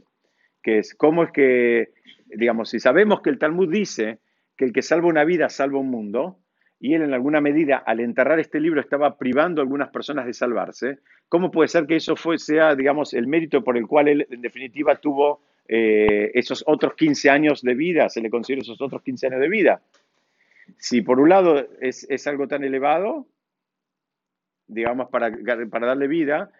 que 0.62 0.78
es, 0.78 0.94
¿cómo 0.94 1.24
es 1.24 1.30
que, 1.30 1.92
digamos, 2.26 2.70
si 2.70 2.80
sabemos 2.80 3.22
que 3.22 3.30
el 3.30 3.38
Talmud 3.38 3.70
dice 3.70 4.18
que 4.56 4.64
el 4.64 4.72
que 4.72 4.82
salva 4.82 5.08
una 5.08 5.24
vida 5.24 5.48
salva 5.48 5.78
un 5.78 5.90
mundo, 5.90 6.38
y 6.78 6.94
él 6.94 7.02
en 7.02 7.14
alguna 7.14 7.40
medida 7.40 7.76
al 7.76 8.00
enterrar 8.00 8.40
este 8.40 8.58
libro 8.58 8.80
estaba 8.80 9.16
privando 9.16 9.60
a 9.60 9.64
algunas 9.64 9.90
personas 9.90 10.26
de 10.26 10.34
salvarse, 10.34 10.98
¿cómo 11.28 11.52
puede 11.52 11.68
ser 11.68 11.86
que 11.86 11.94
eso 11.94 12.16
fue, 12.16 12.38
sea, 12.38 12.74
digamos, 12.74 13.14
el 13.14 13.28
mérito 13.28 13.62
por 13.62 13.78
el 13.78 13.86
cual 13.86 14.08
él 14.08 14.26
en 14.28 14.42
definitiva 14.42 14.96
tuvo 14.96 15.42
eh, 15.68 16.30
esos 16.34 16.64
otros 16.66 16.94
15 16.94 17.30
años 17.30 17.62
de 17.62 17.74
vida, 17.74 18.08
se 18.08 18.20
le 18.20 18.30
considera 18.30 18.62
esos 18.62 18.80
otros 18.80 19.02
15 19.02 19.28
años 19.28 19.40
de 19.40 19.48
vida. 19.48 19.82
Si 20.78 21.02
por 21.02 21.20
un 21.20 21.28
lado 21.28 21.66
es, 21.80 22.26
algo 22.26 22.48
tan 22.48 22.64
elevado, 22.64 23.26
digamos, 24.66 25.08
para, 25.10 25.30
darle 25.30 26.08
vida, 26.08 26.50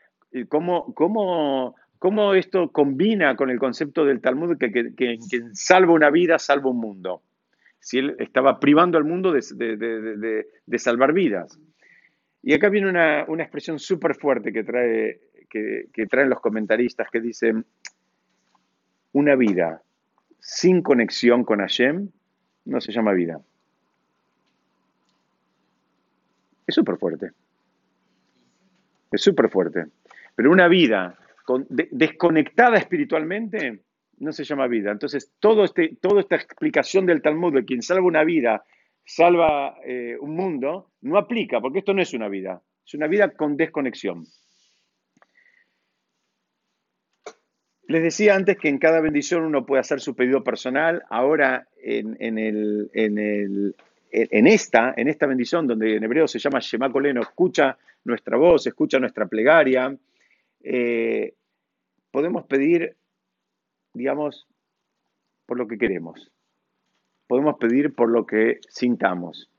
¿cómo, 0.49 0.94
cómo, 0.94 1.75
¿cómo, 1.99 2.35
esto 2.35 2.71
combina 2.71 3.37
con 3.37 3.50
el 3.50 3.59
concepto 3.59 4.04
del 4.04 4.21
Talmud 4.21 4.59
que, 4.59 4.71
que, 4.71 4.94
que, 4.94 5.18
salva 5.52 5.92
una 5.92 6.11
vida, 6.11 6.38
salva 6.38 6.71
un 6.71 6.78
mundo? 6.78 7.23
Si 7.80 7.99
él 7.99 8.16
estaba 8.18 8.61
privando 8.61 8.97
al 8.97 9.04
mundo 9.04 9.32
de, 9.32 10.78
salvar 10.78 11.12
vidas. 11.12 11.59
Y 12.44 12.54
acá 12.54 12.68
viene 12.68 12.88
una, 12.88 13.25
una 13.28 13.42
expresión 13.44 13.78
súper 13.78 14.14
fuerte 14.14 14.52
que, 14.52 14.64
trae, 14.64 15.21
que, 15.49 15.87
que 15.92 16.06
traen 16.06 16.28
los 16.28 16.40
comentaristas 16.40 17.09
que 17.11 17.21
dicen, 17.21 17.64
una 19.12 19.37
vida 19.37 19.83
sin 20.40 20.83
conexión 20.83 21.45
con 21.45 21.61
Hashem 21.61 22.11
no 22.64 22.81
se 22.81 22.92
llama 22.92 23.12
vida. 23.12 23.40
Es 26.66 26.75
súper 26.75 26.97
fuerte. 26.97 27.31
Es 29.11 29.21
súper 29.21 29.50
fuerte. 29.50 29.87
Pero 30.35 30.50
una 30.50 30.69
vida 30.69 31.19
desconectada 31.69 32.78
espiritualmente 32.78 33.83
no 34.19 34.33
se 34.33 34.45
llama 34.45 34.69
vida. 34.69 34.90
Entonces, 34.90 35.33
todo 35.40 35.64
este, 35.64 35.97
toda 36.00 36.21
esta 36.21 36.37
explicación 36.37 37.07
del 37.07 37.23
Talmud 37.23 37.52
de 37.52 37.64
quien 37.64 37.83
salva 37.83 38.07
una 38.07 38.25
vida, 38.25 38.64
salva 39.04 39.76
eh, 39.85 40.16
un 40.21 40.35
mundo, 40.35 40.92
no 41.02 41.19
aplica, 41.19 41.61
porque 41.61 41.81
esto 41.81 41.92
no 41.92 42.02
es 42.02 42.14
una 42.14 42.28
vida. 42.28 42.62
Es 42.87 42.95
una 42.95 43.09
vida 43.09 43.31
con 43.31 43.57
desconexión. 43.57 44.25
Les 47.92 48.02
decía 48.02 48.34
antes 48.34 48.56
que 48.56 48.70
en 48.70 48.78
cada 48.78 49.02
bendición 49.02 49.42
uno 49.42 49.66
puede 49.66 49.80
hacer 49.80 50.00
su 50.00 50.16
pedido 50.16 50.42
personal. 50.42 51.02
Ahora, 51.11 51.68
en, 51.76 52.16
esta, 54.46 54.94
en 54.96 55.08
esta 55.08 55.26
bendición, 55.26 55.66
donde 55.66 55.96
en 55.96 56.02
hebreo 56.02 56.26
se 56.26 56.38
llama 56.38 56.61
Shema 56.61 56.90
Koleno, 56.90 57.20
escucha 57.20 57.76
nuestra 58.04 58.38
voz, 58.38 58.66
escucha 58.66 58.99
nuestra 58.99 59.26
plegaria, 59.26 59.94
eh, 60.62 61.34
podemos 62.11 62.46
pedir, 62.46 62.96
digamos, 63.92 64.46
por 65.44 65.58
lo 65.58 65.68
que 65.68 65.76
queremos. 65.76 66.32
Podemos 67.26 67.58
pedir 67.58 67.94
por 67.94 68.08
lo 68.08 68.25
que 68.25 68.61
sintamos. 68.70 69.50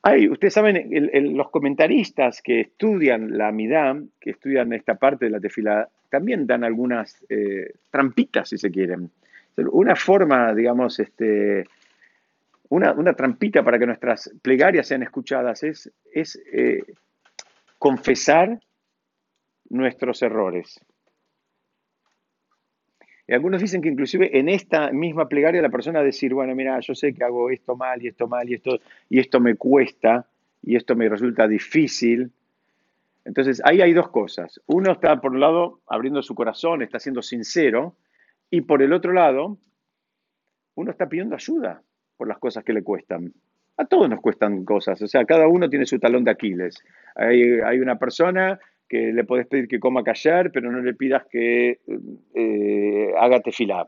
Hay, 0.00 0.30
ustedes 0.30 0.54
saben, 0.54 1.36
los 1.36 1.50
comentaristas 1.50 2.40
que 2.40 2.60
estudian 2.60 3.36
la 3.36 3.52
Midam, 3.52 4.08
que 4.18 4.30
estudian 4.30 4.72
esta 4.72 4.94
parte 4.94 5.26
de 5.26 5.30
la 5.32 5.40
tefila, 5.40 5.90
también 6.08 6.46
dan 6.46 6.64
algunas 6.64 7.24
eh, 7.28 7.72
trampitas, 7.90 8.48
si 8.48 8.58
se 8.58 8.70
quieren. 8.70 9.10
Una 9.56 9.96
forma, 9.96 10.54
digamos, 10.54 11.00
este, 11.00 11.66
una, 12.68 13.14
trampita 13.14 13.62
para 13.64 13.78
que 13.78 13.86
nuestras 13.86 14.30
plegarias 14.42 14.86
sean 14.86 15.02
escuchadas 15.02 15.62
es, 15.62 15.90
es 16.12 16.40
eh, 16.52 16.84
confesar 17.78 18.60
nuestros 19.70 20.22
errores. 20.22 20.80
Y 23.26 23.34
algunos 23.34 23.60
dicen 23.60 23.82
que 23.82 23.90
inclusive 23.90 24.38
en 24.38 24.48
esta 24.48 24.90
misma 24.90 25.28
plegaria 25.28 25.60
la 25.60 25.68
persona 25.68 26.02
decir, 26.02 26.32
bueno, 26.32 26.54
mira, 26.54 26.80
yo 26.80 26.94
sé 26.94 27.12
que 27.12 27.24
hago 27.24 27.50
esto 27.50 27.76
mal 27.76 28.02
y 28.02 28.08
esto 28.08 28.26
mal 28.26 28.48
y 28.48 28.54
esto, 28.54 28.78
y 29.10 29.18
esto 29.18 29.38
me 29.38 29.54
cuesta 29.54 30.26
y 30.62 30.76
esto 30.76 30.96
me 30.96 31.08
resulta 31.08 31.46
difícil. 31.46 32.30
Entonces, 33.28 33.60
ahí 33.62 33.82
hay 33.82 33.92
dos 33.92 34.08
cosas. 34.08 34.58
Uno 34.64 34.92
está, 34.92 35.20
por 35.20 35.32
un 35.32 35.40
lado, 35.40 35.80
abriendo 35.86 36.22
su 36.22 36.34
corazón, 36.34 36.80
está 36.80 36.98
siendo 36.98 37.20
sincero, 37.20 37.94
y 38.50 38.62
por 38.62 38.82
el 38.82 38.94
otro 38.94 39.12
lado, 39.12 39.58
uno 40.74 40.90
está 40.90 41.10
pidiendo 41.10 41.34
ayuda 41.34 41.82
por 42.16 42.26
las 42.26 42.38
cosas 42.38 42.64
que 42.64 42.72
le 42.72 42.82
cuestan. 42.82 43.34
A 43.76 43.84
todos 43.84 44.08
nos 44.08 44.22
cuestan 44.22 44.64
cosas, 44.64 45.02
o 45.02 45.06
sea, 45.06 45.26
cada 45.26 45.46
uno 45.46 45.68
tiene 45.68 45.84
su 45.84 45.98
talón 45.98 46.24
de 46.24 46.30
Aquiles. 46.30 46.82
Hay, 47.16 47.78
una 47.78 47.98
persona 47.98 48.58
que 48.88 49.12
le 49.12 49.24
puedes 49.24 49.46
pedir 49.46 49.68
que 49.68 49.78
coma 49.78 50.02
callar, 50.02 50.50
pero 50.50 50.72
no 50.72 50.80
le 50.80 50.94
pidas 50.94 51.26
que 51.30 51.80
eh, 52.34 53.12
haga 53.18 53.40
tefilá. 53.40 53.86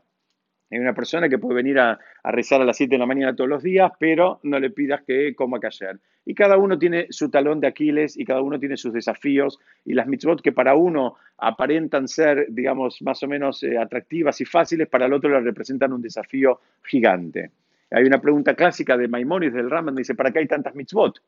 Hay 0.71 0.79
una 0.79 0.93
persona 0.93 1.27
que 1.27 1.37
puede 1.37 1.55
venir 1.55 1.79
a, 1.79 1.99
rezar 2.23 2.61
a 2.61 2.65
las 2.65 2.77
7 2.77 2.95
de 2.95 2.97
la 2.97 3.05
mañana 3.05 3.35
todos 3.35 3.49
los 3.49 3.61
días, 3.61 3.91
pero 3.99 4.39
no 4.43 4.57
le 4.57 4.69
pidas 4.69 5.01
que 5.01 5.35
coma 5.35 5.59
callar. 5.59 5.99
Y 6.25 6.33
cada 6.33 6.57
uno 6.57 6.79
tiene 6.79 7.07
su 7.09 7.29
talón 7.29 7.59
de 7.59 7.67
Aquiles 7.67 8.17
y 8.17 8.23
cada 8.23 8.41
uno 8.41 8.57
tiene 8.57 8.77
sus 8.77 8.93
desafíos 8.93 9.59
y 9.83 9.93
las 9.93 10.07
mitzvot 10.07 10.41
que 10.41 10.53
para 10.53 10.75
uno 10.75 11.17
aparentan 11.37 12.07
ser, 12.07 12.47
digamos, 12.49 13.01
más 13.01 13.21
o 13.23 13.27
menos 13.27 13.61
eh, 13.63 13.77
atractivas 13.77 14.39
y 14.39 14.45
fáciles, 14.45 14.87
para 14.87 15.07
el 15.07 15.13
otro 15.13 15.29
le 15.29 15.41
representan 15.41 15.91
un 15.91 16.01
desafío 16.01 16.61
gigante. 16.83 17.51
Hay 17.89 18.05
una 18.05 18.21
pregunta 18.21 18.55
clásica 18.55 18.95
de 18.95 19.09
Maimonides 19.09 19.53
del 19.53 19.69
Raman, 19.69 19.95
dice, 19.95 20.15
¿para 20.15 20.31
qué 20.31 20.39
hay 20.39 20.47
tantas 20.47 20.73
mitzvot? 20.73 21.21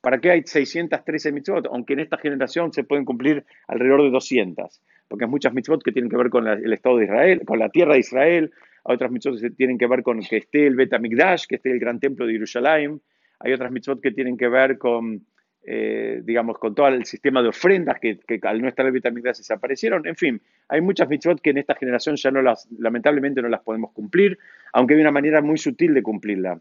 ¿Para 0.00 0.18
qué 0.18 0.30
hay 0.30 0.42
613 0.44 1.32
mitzvot? 1.32 1.66
Aunque 1.66 1.92
en 1.92 2.00
esta 2.00 2.16
generación 2.16 2.72
se 2.72 2.84
pueden 2.84 3.04
cumplir 3.04 3.44
alrededor 3.68 4.02
de 4.02 4.10
200, 4.10 4.80
porque 5.08 5.24
hay 5.24 5.30
muchas 5.30 5.52
mitzvot 5.52 5.82
que 5.82 5.92
tienen 5.92 6.10
que 6.10 6.16
ver 6.16 6.30
con 6.30 6.48
el 6.48 6.72
Estado 6.72 6.96
de 6.96 7.04
Israel, 7.04 7.42
con 7.44 7.58
la 7.58 7.68
tierra 7.68 7.94
de 7.94 8.00
Israel, 8.00 8.50
hay 8.84 8.94
otras 8.94 9.10
mitzvot 9.10 9.38
que 9.40 9.50
tienen 9.50 9.76
que 9.76 9.86
ver 9.86 10.02
con 10.02 10.20
que 10.20 10.38
esté 10.38 10.66
el 10.66 10.74
Bet 10.74 10.92
HaMikdash, 10.94 11.46
que 11.46 11.56
esté 11.56 11.70
el 11.70 11.78
gran 11.78 12.00
templo 12.00 12.26
de 12.26 12.32
Jerusalén, 12.32 13.00
hay 13.40 13.52
otras 13.52 13.70
mitzvot 13.70 14.00
que 14.00 14.10
tienen 14.12 14.38
que 14.38 14.48
ver 14.48 14.78
con, 14.78 15.26
eh, 15.64 16.22
digamos, 16.24 16.58
con 16.58 16.74
todo 16.74 16.88
el 16.88 17.04
sistema 17.04 17.42
de 17.42 17.48
ofrendas 17.48 17.98
que, 18.00 18.18
al 18.42 18.62
no 18.62 18.68
estar 18.68 18.86
el 18.86 18.92
Bet 18.92 19.04
HaMikdash 19.04 19.38
desaparecieron, 19.38 20.06
en 20.06 20.16
fin, 20.16 20.40
hay 20.68 20.80
muchas 20.80 21.10
mitzvot 21.10 21.42
que 21.42 21.50
en 21.50 21.58
esta 21.58 21.74
generación 21.74 22.16
ya 22.16 22.30
no 22.30 22.40
las, 22.40 22.66
lamentablemente 22.78 23.42
no 23.42 23.48
las 23.48 23.60
podemos 23.60 23.92
cumplir, 23.92 24.38
aunque 24.72 24.94
hay 24.94 25.00
una 25.00 25.10
manera 25.10 25.42
muy 25.42 25.58
sutil 25.58 25.92
de 25.92 26.02
cumplirla. 26.02 26.58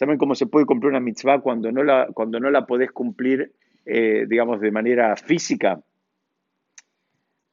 ¿Saben 0.00 0.16
cómo 0.16 0.34
se 0.34 0.46
puede 0.46 0.64
cumplir 0.64 0.88
una 0.88 0.98
mitzvah 0.98 1.40
cuando 1.40 1.70
no 1.70 1.84
la, 1.84 2.06
cuando 2.14 2.40
no 2.40 2.50
la 2.50 2.64
podés 2.64 2.90
cumplir, 2.90 3.52
eh, 3.84 4.24
digamos, 4.26 4.58
de 4.58 4.70
manera 4.70 5.14
física? 5.14 5.78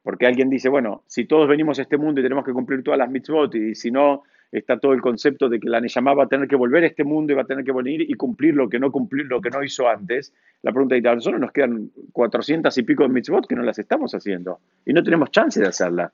Porque 0.02 0.24
alguien 0.24 0.48
dice, 0.48 0.70
bueno, 0.70 1.02
si 1.06 1.26
todos 1.26 1.46
venimos 1.46 1.78
a 1.78 1.82
este 1.82 1.98
mundo 1.98 2.22
y 2.22 2.24
tenemos 2.24 2.46
que 2.46 2.54
cumplir 2.54 2.82
todas 2.82 2.96
las 2.96 3.10
mitzvot, 3.10 3.54
y 3.54 3.74
si 3.74 3.90
no, 3.90 4.22
está 4.50 4.78
todo 4.78 4.94
el 4.94 5.02
concepto 5.02 5.50
de 5.50 5.60
que 5.60 5.68
la 5.68 5.78
Neyamá 5.82 6.14
va 6.14 6.24
a 6.24 6.26
tener 6.26 6.48
que 6.48 6.56
volver 6.56 6.84
a 6.84 6.86
este 6.86 7.04
mundo 7.04 7.34
y 7.34 7.36
va 7.36 7.42
a 7.42 7.46
tener 7.46 7.66
que 7.66 7.72
venir 7.72 8.00
y 8.00 8.14
cumplir 8.14 8.54
lo 8.54 8.66
que 8.70 8.78
no 8.78 8.90
cumplir, 8.90 9.26
lo 9.26 9.42
que 9.42 9.50
no 9.50 9.62
hizo 9.62 9.86
antes. 9.86 10.32
La 10.62 10.72
pregunta 10.72 10.96
es, 10.96 11.04
a 11.04 11.16
nosotros 11.16 11.42
nos 11.42 11.52
quedan 11.52 11.90
400 12.12 12.78
y 12.78 12.82
pico 12.82 13.02
de 13.02 13.10
mitzvot 13.10 13.46
que 13.46 13.56
no 13.56 13.62
las 13.62 13.78
estamos 13.78 14.14
haciendo 14.14 14.58
y 14.86 14.94
no 14.94 15.02
tenemos 15.02 15.30
chance 15.32 15.60
de 15.60 15.66
hacerla. 15.66 16.10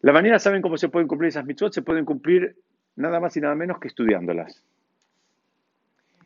La 0.00 0.12
manera, 0.12 0.40
¿saben 0.40 0.60
cómo 0.60 0.76
se 0.76 0.88
pueden 0.88 1.06
cumplir 1.06 1.28
esas 1.28 1.46
mitzvot? 1.46 1.72
Se 1.72 1.82
pueden 1.82 2.04
cumplir 2.04 2.56
nada 2.96 3.20
más 3.20 3.36
y 3.36 3.40
nada 3.40 3.54
menos 3.54 3.78
que 3.78 3.88
estudiándolas. 3.88 4.62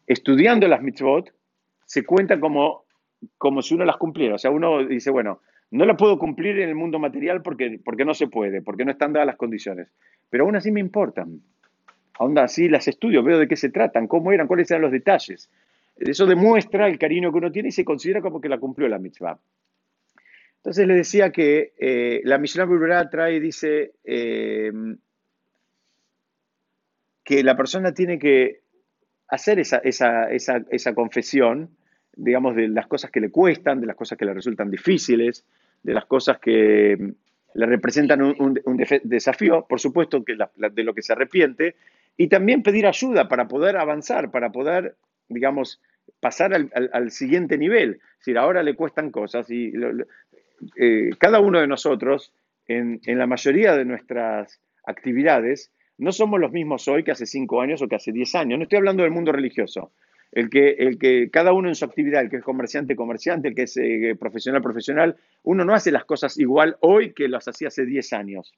Estudiando 0.07 0.67
las 0.67 0.83
mitzvot 0.83 1.33
se 1.85 2.05
cuenta 2.05 2.41
como, 2.41 2.85
como 3.37 3.63
si 3.63 3.75
uno 3.75 3.85
las 3.85 3.97
cumpliera. 3.97 4.37
O 4.37 4.39
sea, 4.39 4.51
uno 4.51 4.85
dice, 4.87 5.11
bueno, 5.11 5.41
no 5.71 5.85
la 5.85 5.97
puedo 5.97 6.19
cumplir 6.19 6.59
en 6.61 6.69
el 6.69 6.75
mundo 6.75 6.99
material 6.99 7.43
porque, 7.43 7.81
porque 7.85 8.05
no 8.05 8.15
se 8.15 8.29
puede, 8.29 8.63
porque 8.63 8.85
no 8.85 8.93
están 8.93 9.13
dadas 9.13 9.27
las 9.27 9.37
condiciones. 9.37 9.89
Pero 10.31 10.45
aún 10.45 10.57
así 10.57 10.73
me 10.73 10.81
importan. 10.81 11.41
Aún 12.19 12.39
así 12.39 12.69
las 12.69 12.87
estudio, 12.89 13.23
veo 13.23 13.39
de 13.39 13.49
qué 13.49 13.57
se 13.57 13.71
tratan, 13.71 14.07
cómo 14.07 14.33
eran, 14.33 14.47
cuáles 14.47 14.71
eran 14.71 14.83
los 14.83 14.93
detalles. 14.93 15.51
Eso 15.97 16.27
demuestra 16.27 16.89
el 16.89 16.99
cariño 16.99 17.31
que 17.31 17.39
uno 17.39 17.53
tiene 17.53 17.69
y 17.69 17.73
se 17.73 17.85
considera 17.85 18.21
como 18.21 18.41
que 18.41 18.49
la 18.49 18.59
cumplió 18.59 18.89
la 18.89 18.99
mitzvah. 18.99 19.39
Entonces 20.57 20.87
le 20.87 20.95
decía 20.95 21.33
que 21.33 21.73
eh, 21.79 22.21
la 22.25 22.37
Mishnah 22.39 22.67
Berurah 22.67 23.09
trae, 23.09 23.41
dice, 23.41 23.93
eh, 24.05 24.71
que 27.31 27.45
la 27.45 27.57
persona 27.57 27.95
tiene 27.95 28.19
que 28.19 28.63
hacer 29.29 29.61
esa, 29.61 29.79
esa, 29.79 30.95
confesión, 30.97 31.71
digamos, 32.17 32.57
de 32.57 32.67
las 32.67 32.89
cosas 32.89 33.13
que 33.13 33.21
le 33.21 33.31
cuestan, 33.31 33.81
de 33.81 33.87
las 33.87 33.95
cosas 33.95 34.19
que 34.19 34.25
le 34.25 34.35
resultan 34.35 34.69
difíciles, 34.69 35.45
de 35.85 35.95
las 35.95 36.07
cosas 36.07 36.41
que 36.41 36.99
le 37.55 37.67
representan 37.67 38.21
un, 38.21 38.61
desafío, 39.05 39.65
por 39.69 39.79
supuesto 39.79 40.25
que 40.25 40.35
de 40.35 40.83
lo 40.83 40.93
que 40.93 41.03
se 41.03 41.13
arrepiente, 41.13 41.77
y 42.17 42.27
también 42.27 42.65
pedir 42.65 42.89
ayuda 42.89 43.29
para 43.29 43.47
poder 43.47 43.77
avanzar, 43.77 44.33
para 44.33 44.51
poder, 44.51 44.97
digamos, 45.29 45.81
pasar 46.19 46.53
al, 46.53 47.11
siguiente 47.13 47.59
nivel. 47.59 48.01
Es 48.01 48.19
decir, 48.19 48.39
ahora 48.39 48.65
le 48.65 48.75
cuestan 48.75 49.13
cosas 49.13 49.49
y 49.53 49.73
eh, 50.75 51.11
cada 51.17 51.39
uno 51.39 51.61
de 51.61 51.69
nosotros, 51.69 52.35
en, 52.67 53.01
en 53.05 53.19
la 53.19 53.29
mayoría 53.29 53.77
de 53.77 53.85
nuestras 53.85 54.61
actividades, 54.85 55.71
no 56.01 56.13
somos 56.13 56.41
los 56.41 56.53
mismos 56.53 56.89
hoy 56.89 57.05
que 57.05 57.13
hace 57.13 57.27
cinco 57.27 57.61
años 57.61 57.83
o 57.83 57.89
que 57.89 57.97
hace 57.97 58.11
diez 58.11 58.35
años. 58.35 58.59
No 58.59 58.65
estoy 58.65 58.79
hablando 58.79 59.03
del 59.03 59.13
mundo 59.13 59.33
religioso. 59.33 59.93
El 60.33 60.49
que, 60.49 60.71
el 60.79 60.99
que 60.99 61.29
cada 61.31 61.53
uno 61.53 61.69
en 61.69 61.75
su 61.75 61.85
actividad, 61.85 62.23
el 62.23 62.31
que 62.31 62.37
es 62.37 62.45
comerciante, 62.45 62.95
comerciante, 62.95 63.49
el 63.49 63.55
que 63.55 63.63
es 63.63 63.77
eh, 63.77 64.17
profesional, 64.19 64.63
profesional, 64.63 65.17
uno 65.43 65.65
no 65.65 65.75
hace 65.75 65.91
las 65.91 66.05
cosas 66.05 66.39
igual 66.39 66.77
hoy 66.81 67.13
que 67.13 67.29
las 67.29 67.49
hacía 67.49 67.69
hace 67.69 67.85
diez 67.85 68.13
años. 68.13 68.55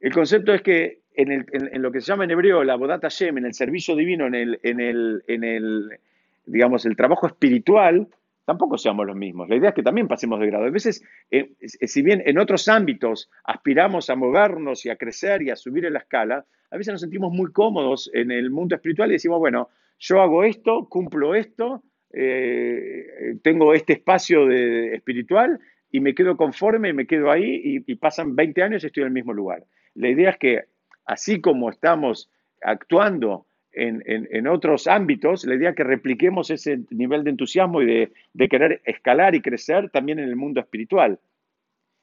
El 0.00 0.12
concepto 0.12 0.54
es 0.54 0.62
que 0.62 1.00
en, 1.14 1.46
lo 1.82 1.92
que 1.92 2.00
se 2.00 2.06
llama 2.06 2.24
en 2.24 2.30
hebreo 2.30 2.64
la 2.64 2.76
bodata 2.76 3.08
Shem, 3.08 3.36
en 3.38 3.44
el 3.44 3.54
servicio 3.54 3.94
divino, 3.94 4.26
en 4.26 4.34
el, 4.34 4.60
en 4.62 4.80
el, 4.80 5.22
en 5.28 5.44
el 5.44 5.98
digamos, 6.46 6.86
el 6.86 6.96
trabajo 6.96 7.26
espiritual, 7.26 8.08
tampoco 8.44 8.78
seamos 8.78 9.06
los 9.06 9.16
mismos. 9.16 9.48
La 9.48 9.56
idea 9.56 9.70
es 9.70 9.74
que 9.74 9.82
también 9.82 10.08
pasemos 10.08 10.40
de 10.40 10.46
grado. 10.46 10.64
A 10.64 10.70
veces, 10.70 11.04
eh, 11.30 11.52
si 11.60 12.02
bien 12.02 12.22
en 12.24 12.38
otros 12.38 12.68
ámbitos 12.68 13.30
aspiramos 13.44 14.10
a 14.10 14.16
movernos 14.16 14.84
y 14.86 14.90
a 14.90 14.96
crecer 14.96 15.42
y 15.42 15.50
a 15.50 15.56
subir 15.56 15.84
en 15.84 15.94
la 15.94 16.00
escala, 16.00 16.44
a 16.70 16.76
veces 16.76 16.92
nos 16.92 17.00
sentimos 17.00 17.32
muy 17.32 17.52
cómodos 17.52 18.10
en 18.12 18.30
el 18.30 18.50
mundo 18.50 18.74
espiritual 18.74 19.10
y 19.10 19.14
decimos, 19.14 19.38
bueno, 19.38 19.68
yo 19.98 20.20
hago 20.20 20.44
esto, 20.44 20.88
cumplo 20.88 21.34
esto, 21.34 21.82
eh, 22.12 23.36
tengo 23.42 23.74
este 23.74 23.94
espacio 23.94 24.46
de, 24.46 24.94
espiritual 24.94 25.60
y 25.90 26.00
me 26.00 26.14
quedo 26.14 26.36
conforme, 26.36 26.90
y 26.90 26.92
me 26.92 27.06
quedo 27.06 27.30
ahí 27.30 27.60
y, 27.62 27.92
y 27.92 27.94
pasan 27.96 28.34
20 28.36 28.62
años 28.62 28.82
y 28.82 28.86
estoy 28.86 29.02
en 29.02 29.08
el 29.08 29.14
mismo 29.14 29.32
lugar. 29.32 29.64
La 29.94 30.08
idea 30.08 30.30
es 30.30 30.38
que 30.38 30.64
así 31.04 31.40
como 31.40 31.70
estamos 31.70 32.30
actuando 32.62 33.46
en, 33.72 34.46
otros 34.46 34.86
ámbitos, 34.86 35.44
la 35.44 35.54
idea 35.54 35.74
que 35.74 35.84
repliquemos 35.84 36.50
ese 36.50 36.80
nivel 36.90 37.24
de 37.24 37.30
entusiasmo 37.30 37.82
y 37.82 38.10
de, 38.34 38.48
querer 38.48 38.82
escalar 38.84 39.34
y 39.34 39.42
crecer 39.42 39.90
también 39.90 40.18
en 40.18 40.28
el 40.28 40.36
mundo 40.36 40.60
espiritual. 40.60 41.18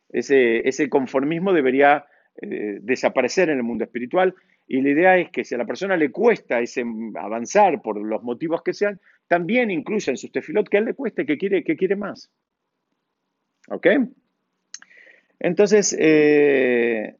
Ese, 0.09 0.67
ese 0.67 0.89
conformismo 0.89 1.51
debería 1.51 2.05
eh, 2.41 2.79
desaparecer 2.81 3.49
en 3.49 3.57
el 3.57 3.63
mundo 3.63 3.83
espiritual 3.83 4.35
y 4.67 4.81
la 4.81 4.89
idea 4.89 5.17
es 5.17 5.31
que 5.31 5.45
si 5.45 5.55
a 5.55 5.57
la 5.57 5.65
persona 5.65 5.95
le 5.95 6.11
cuesta 6.11 6.59
ese 6.59 6.83
avanzar 7.15 7.81
por 7.81 7.99
los 7.99 8.21
motivos 8.21 8.61
que 8.61 8.73
sean, 8.73 8.99
también 9.27 9.71
incluya 9.71 10.11
en 10.11 10.17
su 10.17 10.29
tefilot 10.29 10.67
que 10.67 10.77
a 10.77 10.79
él 10.81 10.85
le 10.87 10.93
cueste, 10.93 11.25
que 11.25 11.37
quiere, 11.37 11.63
que 11.63 11.77
quiere 11.77 11.95
más. 11.95 12.29
¿Ok? 13.69 13.87
Entonces, 15.39 15.95
eh, 15.99 17.15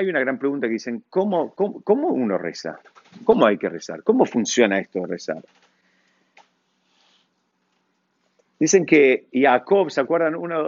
hay 0.00 0.08
una 0.08 0.20
gran 0.20 0.38
pregunta 0.38 0.66
que 0.66 0.72
dicen, 0.72 1.04
¿cómo, 1.10 1.54
uno 1.86 2.38
reza? 2.38 2.80
¿Cómo 3.22 3.44
hay 3.44 3.58
que 3.58 3.68
rezar? 3.68 4.02
¿Cómo 4.02 4.24
funciona 4.24 4.78
esto 4.78 5.00
de 5.00 5.06
rezar? 5.06 5.44
Dicen 8.58 8.86
que 8.86 9.26
Jacob, 9.30 9.90
¿se 9.90 10.00
acuerdan? 10.00 10.36
Una, 10.36 10.62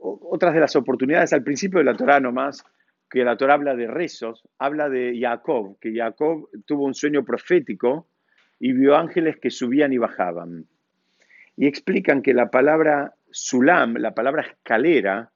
otras 0.00 0.54
de 0.54 0.60
las 0.60 0.74
oportunidades 0.74 1.34
al 1.34 1.42
principio 1.42 1.80
de 1.80 1.84
la 1.84 1.94
Torah 1.94 2.18
nomás, 2.18 2.64
que 3.10 3.22
la 3.24 3.36
Torah 3.36 3.54
habla 3.54 3.74
de 3.76 3.88
rezos, 3.88 4.42
habla 4.58 4.88
de 4.88 5.18
Jacob, 5.20 5.78
que 5.78 5.94
Jacob 5.94 6.48
tuvo 6.64 6.86
un 6.86 6.94
sueño 6.94 7.26
profético 7.26 8.06
y 8.58 8.72
vio 8.72 8.96
ángeles 8.96 9.36
que 9.36 9.50
subían 9.50 9.92
y 9.92 9.98
bajaban. 9.98 10.64
Y 11.58 11.66
explican 11.66 12.22
que 12.22 12.32
la 12.32 12.50
palabra 12.50 13.16
sulam, 13.30 13.96
la 13.96 14.14
palabra 14.14 14.42
escalera, 14.42 15.31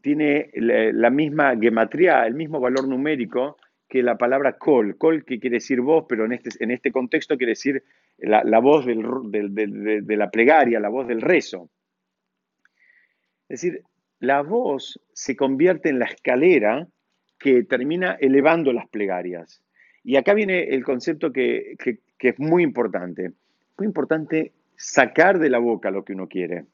tiene 0.00 0.50
la 0.54 1.10
misma 1.10 1.56
gematría, 1.56 2.26
el 2.26 2.34
mismo 2.34 2.60
valor 2.60 2.88
numérico 2.88 3.56
que 3.88 4.02
la 4.02 4.18
palabra 4.18 4.58
col. 4.58 4.96
Col 4.98 5.24
que 5.24 5.40
quiere 5.40 5.56
decir 5.56 5.80
voz, 5.80 6.04
pero 6.08 6.26
en 6.26 6.32
este, 6.32 6.50
en 6.62 6.70
este 6.70 6.92
contexto 6.92 7.36
quiere 7.36 7.52
decir 7.52 7.82
la, 8.18 8.58
voz 8.58 8.84
de, 8.84 10.00
de 10.02 10.16
la 10.16 10.30
plegaria, 10.30 10.80
la 10.80 10.90
voz 10.90 11.08
del 11.08 11.22
rezo. 11.22 11.70
Es 13.48 13.62
decir, 13.62 13.82
la 14.20 14.42
voz 14.42 15.00
se 15.12 15.36
convierte 15.36 15.88
en 15.88 15.98
la 15.98 16.06
escalera 16.06 16.86
que 17.38 17.62
termina 17.64 18.16
elevando 18.20 18.72
las 18.72 18.88
plegarias. 18.88 19.62
Y 20.02 20.16
acá 20.16 20.34
viene 20.34 20.64
el 20.64 20.84
concepto 20.84 21.32
que, 21.32 21.76
es 22.18 22.38
muy 22.38 22.62
importante. 22.62 23.32
Muy 23.76 23.86
importante 23.86 24.52
sacar 24.76 25.38
de 25.38 25.50
la 25.50 25.58
boca 25.58 25.90
lo 25.90 26.04
que 26.04 26.14
uno 26.14 26.28
quiere. 26.28 26.64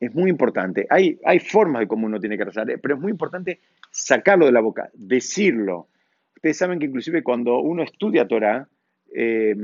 Es 0.00 0.14
muy 0.14 0.30
importante. 0.30 0.86
Hay, 0.88 1.20
hay 1.24 1.38
formas 1.38 1.80
de 1.80 1.86
cómo 1.86 2.06
uno 2.06 2.18
tiene 2.18 2.38
que 2.38 2.44
rezar, 2.44 2.68
eh, 2.70 2.78
pero 2.78 2.94
es 2.94 3.00
muy 3.00 3.12
importante 3.12 3.60
sacarlo 3.90 4.46
de 4.46 4.52
la 4.52 4.60
boca, 4.60 4.90
decirlo. 4.94 5.88
Ustedes 6.34 6.56
saben 6.56 6.78
que 6.78 6.86
inclusive 6.86 7.22
cuando 7.22 7.60
uno 7.60 7.82
estudia 7.82 8.26
Torah, 8.26 8.66
eh, 9.14 9.54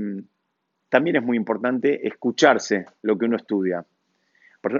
también 0.90 1.16
es 1.16 1.22
muy 1.22 1.36
importante 1.36 2.06
escucharse 2.06 2.84
lo 3.02 3.16
que 3.16 3.24
uno 3.24 3.36
estudia. 3.36 3.84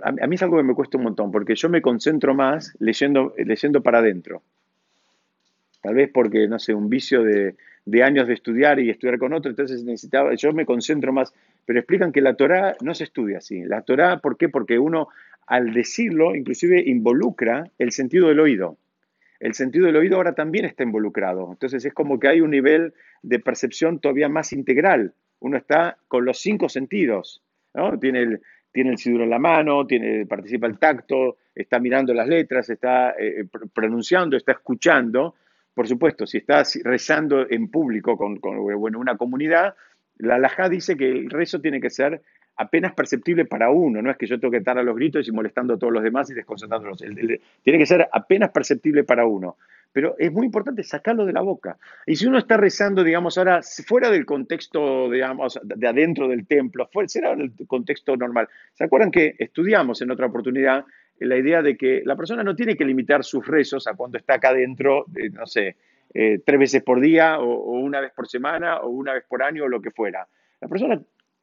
A 0.03 0.27
mí 0.27 0.35
es 0.35 0.43
algo 0.43 0.57
que 0.57 0.63
me 0.65 0.75
cuesta 0.75 0.99
un 0.99 1.05
montón, 1.05 1.31
porque 1.31 1.55
yo 1.55 1.69
me 1.69 1.81
concentro 1.81 2.35
más 2.35 2.75
leyendo, 2.81 3.35
leyendo 3.37 3.83
para 3.83 3.99
adentro. 3.99 4.43
Tal 5.81 5.95
vez 5.95 6.11
porque, 6.13 6.49
no 6.49 6.59
sé, 6.59 6.75
un 6.75 6.89
vicio 6.89 7.23
de, 7.23 7.55
años 8.03 8.27
de 8.27 8.35
estudiar 8.35 8.81
y 8.81 8.91
estudiar 8.91 9.19
con 9.19 9.33
otro, 9.33 9.51
entonces 9.51 9.85
necesitaba, 9.85 10.35
yo 10.35 10.53
me 10.53 10.67
concentro 10.67 11.13
más, 11.13 11.33
pero 11.65 11.79
explican 11.79 12.11
que 12.11 12.21
la 12.21 12.35
Torah 12.35 12.75
no 12.81 12.95
se 12.95 13.05
estudia 13.05 13.39
así. 13.39 13.63
La 13.63 13.83
Torah, 13.83 14.19
¿por 14.19 14.37
qué? 14.37 14.49
Porque 14.49 14.79
uno, 14.79 15.09
al 15.47 15.73
decirlo, 15.73 16.35
inclusive 16.35 16.83
involucra 16.87 17.71
el 17.79 17.93
sentido 17.93 18.29
del 18.29 18.41
oído. 18.41 18.79
El 19.39 19.55
sentido 19.55 19.87
del 19.87 19.97
oído 19.97 20.17
ahora 20.17 20.35
también 20.35 20.65
está 20.65 20.83
involucrado. 20.83 21.51
Entonces 21.53 21.85
es 21.85 21.93
como 21.93 22.19
que 22.19 22.29
hay 22.29 22.41
un 22.41 22.51
nivel 22.51 22.95
de 23.23 23.39
percepción 23.39 24.01
todavía 24.01 24.29
más 24.29 24.53
integral. 24.53 25.15
Uno 25.41 25.57
está 25.57 25.99
con 26.09 26.25
los 26.25 26.39
cinco 26.39 26.69
sentidos. 26.69 27.43
Tiene 28.01 28.23
el, 28.23 28.41
tiene 28.73 28.95
en 29.05 29.31
la 29.31 29.39
mano, 29.39 29.87
tiene, 29.87 30.27
participa 30.27 30.67
el 30.67 30.79
tacto, 30.79 31.39
está 31.55 31.79
mirando 31.79 32.13
las 32.13 32.29
letras, 32.29 32.69
está 32.69 33.15
eh, 33.19 33.47
pronunciando, 33.73 34.37
está 34.37 34.53
escuchando. 34.53 35.35
Por 35.73 35.89
supuesto, 35.89 36.27
si 36.27 36.39
estás 36.39 36.79
rezando 36.85 37.47
en 37.49 37.71
público 37.71 38.17
con, 38.17 38.39
una 38.43 39.17
comunidad, 39.17 39.75
la 40.19 40.37
alajá 40.37 40.69
dice 40.69 40.97
que 40.97 41.11
el 41.11 41.31
rezo 41.31 41.61
tiene 41.61 41.81
que 41.81 41.91
ser 41.91 42.23
apenas 42.57 42.95
perceptible 42.95 43.45
para 43.45 43.71
uno, 43.71 44.03
no 44.03 44.11
es 44.11 44.17
que 44.17 44.27
yo 44.27 44.41
tengo 44.41 44.53
que 44.53 44.59
estar 44.59 44.79
a 44.79 44.83
los 44.83 44.97
gritos 44.97 45.27
y 45.29 45.33
molestando 45.33 45.75
a 45.75 45.79
todos 45.79 45.93
los 45.93 46.03
demás 46.03 46.31
y 46.31 46.35
desconcentrándolos. 46.35 46.99
Tiene 46.99 47.79
que 47.79 47.87
ser 47.87 48.09
apenas 48.13 48.51
perceptible 48.51 49.05
para 49.05 49.27
uno 49.27 49.57
pero 49.97 50.15
es 50.19 50.31
muy 50.31 50.45
importante 50.45 50.83
sacarlo 50.83 51.25
de 51.25 51.33
la 51.33 51.41
boca. 51.41 51.79
Y 52.05 52.17
si 52.17 52.27
uno 52.27 52.37
está 52.37 52.59
rezando, 52.59 53.03
digamos, 53.03 53.39
ahora 53.39 53.63
fuera 53.63 54.11
del 54.11 54.27
contexto, 54.27 55.11
digamos, 55.11 55.59
de 55.63 55.89
adentro 55.89 56.29
del 56.29 56.47
templo, 56.47 56.87
fuera 56.93 57.35
del 57.35 57.53
contexto 57.67 58.15
normal, 58.15 58.47
¿se 58.75 58.85
acuerdan 58.85 59.11
que 59.11 59.37
estudiamos 59.39 60.03
en 60.03 60.11
otra 60.11 60.27
oportunidad 60.27 60.85
la 61.19 61.39
idea 61.39 61.63
de 61.63 61.79
que 61.79 62.03
la 62.05 62.15
persona 62.15 62.43
no 62.43 62.55
tiene 62.55 62.77
que 62.77 62.85
limitar 62.85 63.25
sus 63.25 63.47
rezos 63.47 63.87
a 63.87 63.95
cuando 63.95 64.19
está 64.19 64.35
acá 64.35 64.51
adentro, 64.51 65.07
no 65.33 65.47
sé, 65.47 65.77
eh, 66.13 66.41
tres 66.45 66.61
veces 66.61 66.83
por 66.83 67.01
día 67.01 67.41
o, 67.41 67.79
una 67.79 68.01
vez 68.01 68.13
por 68.13 68.29
semana 68.29 68.81
o 68.81 68.91
una 68.91 69.15
vez 69.15 69.25
por 69.27 69.43
año 69.43 69.65
o 69.65 69.69
lo 69.69 69.81
que 69.81 69.93
fuera. 69.93 70.27
La 70.61 70.69
persona 70.69 71.01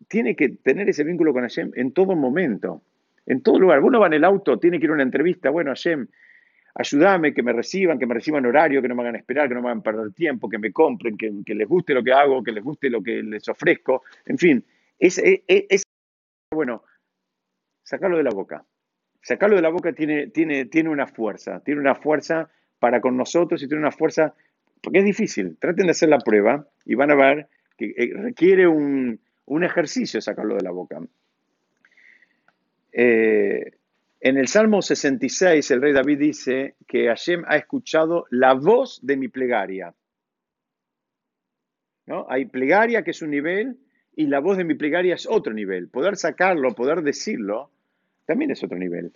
tiene 0.07 0.35
que 0.35 0.49
tener 0.49 0.89
ese 0.89 1.03
vínculo 1.03 1.33
con 1.33 1.43
Hashem 1.43 1.71
en 1.75 1.91
todo 1.91 2.15
momento, 2.15 2.81
en 3.25 3.41
todo 3.41 3.59
lugar. 3.59 3.81
Uno 3.81 3.99
va 3.99 4.07
en 4.07 4.13
el 4.13 4.23
auto, 4.23 4.57
tiene 4.59 4.79
que 4.79 4.85
ir 4.85 4.91
a 4.91 4.93
una 4.93 5.03
entrevista, 5.03 5.49
bueno, 5.49 5.71
Hashem, 5.71 6.07
ayúdame, 6.75 7.33
que 7.33 7.43
me 7.43 7.53
reciban, 7.53 7.99
que 7.99 8.05
me 8.05 8.13
reciban 8.13 8.45
horario, 8.45 8.81
que 8.81 8.87
no 8.87 8.95
me 8.95 9.03
hagan 9.03 9.15
esperar, 9.15 9.47
que 9.47 9.55
no 9.55 9.61
me 9.61 9.69
hagan 9.69 9.81
perder 9.81 10.11
tiempo, 10.13 10.49
que 10.49 10.57
me 10.57 10.71
compren, 10.71 11.17
que, 11.17 11.55
les 11.55 11.67
guste 11.67 11.93
lo 11.93 12.03
que 12.03 12.13
hago, 12.13 12.43
que 12.43 12.51
les 12.51 12.63
guste 12.63 12.89
lo 12.89 13.01
que 13.01 13.21
les 13.23 13.47
ofrezco, 13.47 14.03
en 14.25 14.37
fin, 14.37 14.65
es, 14.99 15.21
es, 15.23 15.83
bueno, 16.51 16.83
sacarlo 17.83 18.17
de 18.17 18.23
la 18.23 18.31
boca. 18.31 18.65
Sacarlo 19.21 19.55
de 19.55 19.61
la 19.61 19.69
boca 19.69 19.93
tiene, 19.93 20.27
tiene, 20.27 20.65
tiene 20.65 20.89
una 20.89 21.07
fuerza, 21.07 21.61
tiene 21.61 21.79
una 21.79 21.95
fuerza 21.95 22.49
para 22.79 22.99
con 22.99 23.15
nosotros 23.15 23.63
y 23.63 23.67
tiene 23.67 23.81
una 23.81 23.91
fuerza, 23.91 24.33
porque 24.81 24.99
es 24.99 25.05
difícil. 25.05 25.57
Traten 25.57 25.85
de 25.85 25.91
hacer 25.91 26.09
la 26.09 26.19
prueba 26.19 26.67
y 26.85 26.95
van 26.95 27.11
a 27.11 27.15
ver 27.15 27.47
que 27.77 27.93
eh, 27.97 28.11
requiere 28.15 28.67
un, 28.67 29.19
un 29.45 29.63
ejercicio 29.63 30.21
sacarlo 30.21 30.55
de 30.55 30.63
la 30.63 30.71
boca. 30.71 30.99
Eh, 32.91 33.71
en 34.21 34.37
el 34.37 34.47
Salmo 34.47 34.81
66, 34.81 35.69
el 35.71 35.81
rey 35.81 35.91
David 35.91 36.17
dice 36.17 36.75
que 36.87 37.07
Hashem 37.07 37.43
ha 37.47 37.57
escuchado 37.57 38.25
la 38.29 38.53
voz 38.53 38.99
de 39.03 39.17
mi 39.17 39.27
plegaria. 39.27 39.93
¿No? 42.05 42.25
Hay 42.29 42.45
plegaria 42.45 43.03
que 43.03 43.11
es 43.11 43.21
un 43.21 43.31
nivel 43.31 43.77
y 44.15 44.27
la 44.27 44.39
voz 44.39 44.57
de 44.57 44.63
mi 44.63 44.75
plegaria 44.75 45.15
es 45.15 45.27
otro 45.27 45.53
nivel. 45.53 45.89
Poder 45.89 46.15
sacarlo, 46.15 46.73
poder 46.73 47.01
decirlo, 47.01 47.71
también 48.25 48.51
es 48.51 48.63
otro 48.63 48.77
nivel. 48.77 49.11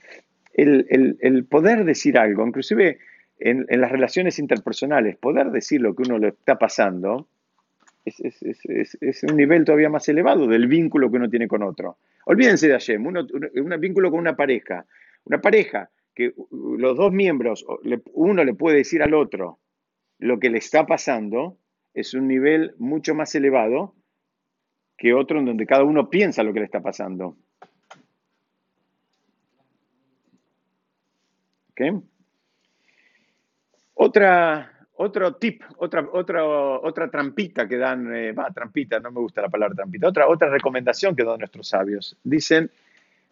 El, 0.53 1.45
poder 1.45 1.85
decir 1.85 2.17
algo, 2.17 2.45
inclusive 2.45 2.99
en, 3.37 3.65
las 3.69 3.91
relaciones 3.91 4.39
interpersonales, 4.39 5.15
poder 5.17 5.51
decir 5.51 5.81
lo 5.81 5.95
que 5.95 6.03
uno 6.03 6.17
le 6.17 6.29
está 6.29 6.57
pasando, 6.57 7.27
es, 8.08 9.24
un 9.24 9.38
nivel 9.38 9.65
todavía 9.65 9.89
más 9.89 10.08
elevado 10.10 10.48
del 10.48 10.67
vínculo 10.67 11.10
que 11.10 11.17
uno 11.17 11.30
tiene 11.30 11.48
con 11.48 11.63
otro. 11.63 11.98
Olvídense 12.26 12.67
de 12.67 12.74
Hashem, 12.74 13.06
un 13.06 13.76
vínculo 13.80 14.12
con 14.12 14.20
una 14.20 14.36
pareja. 14.36 14.86
Una 15.26 15.41
pareja 15.41 15.89
que 16.15 16.34
los 16.52 16.98
dos 16.98 17.12
miembros, 17.12 17.65
uno 18.13 18.43
le 18.43 18.54
puede 18.54 18.78
decir 18.78 19.04
al 19.04 19.13
otro 19.13 19.60
lo 20.20 20.39
que 20.39 20.50
le 20.50 20.58
está 20.58 20.86
pasando, 20.86 21.58
es 21.93 22.13
un 22.13 22.28
nivel 22.28 22.74
mucho 22.78 23.13
más 23.13 23.34
elevado 23.36 23.96
que 24.98 25.13
otro 25.13 25.39
en 25.39 25.46
donde 25.46 25.67
cada 25.67 25.84
uno 25.84 26.10
piensa 26.10 26.43
lo 26.43 26.54
que 26.54 26.60
le 26.60 26.65
está 26.65 26.82
pasando. 26.82 27.38
Otra, 33.93 34.76
otro 34.97 35.36
tip, 35.36 35.62
otra, 35.77 36.07
otra, 36.12 36.43
otra 36.43 37.10
trampita 37.10 37.67
que 37.67 37.77
dan, 37.77 38.13
eh, 38.15 38.31
va, 38.31 38.49
trampita, 38.51 38.99
no 38.99 39.12
me 39.12 39.19
gusta 39.19 39.41
la 39.43 39.49
palabra 39.49 39.75
trampita, 39.75 40.07
otra, 40.07 40.27
otra 40.27 40.49
recomendación 40.49 41.15
que 41.15 41.23
dan 41.23 41.39
nuestros 41.39 41.67
sabios. 41.67 42.17
Dicen, 42.23 42.71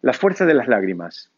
la 0.02 0.12
fuerza 0.12 0.46
de 0.46 0.54
las 0.54 0.68
lágrimas. 0.68 1.30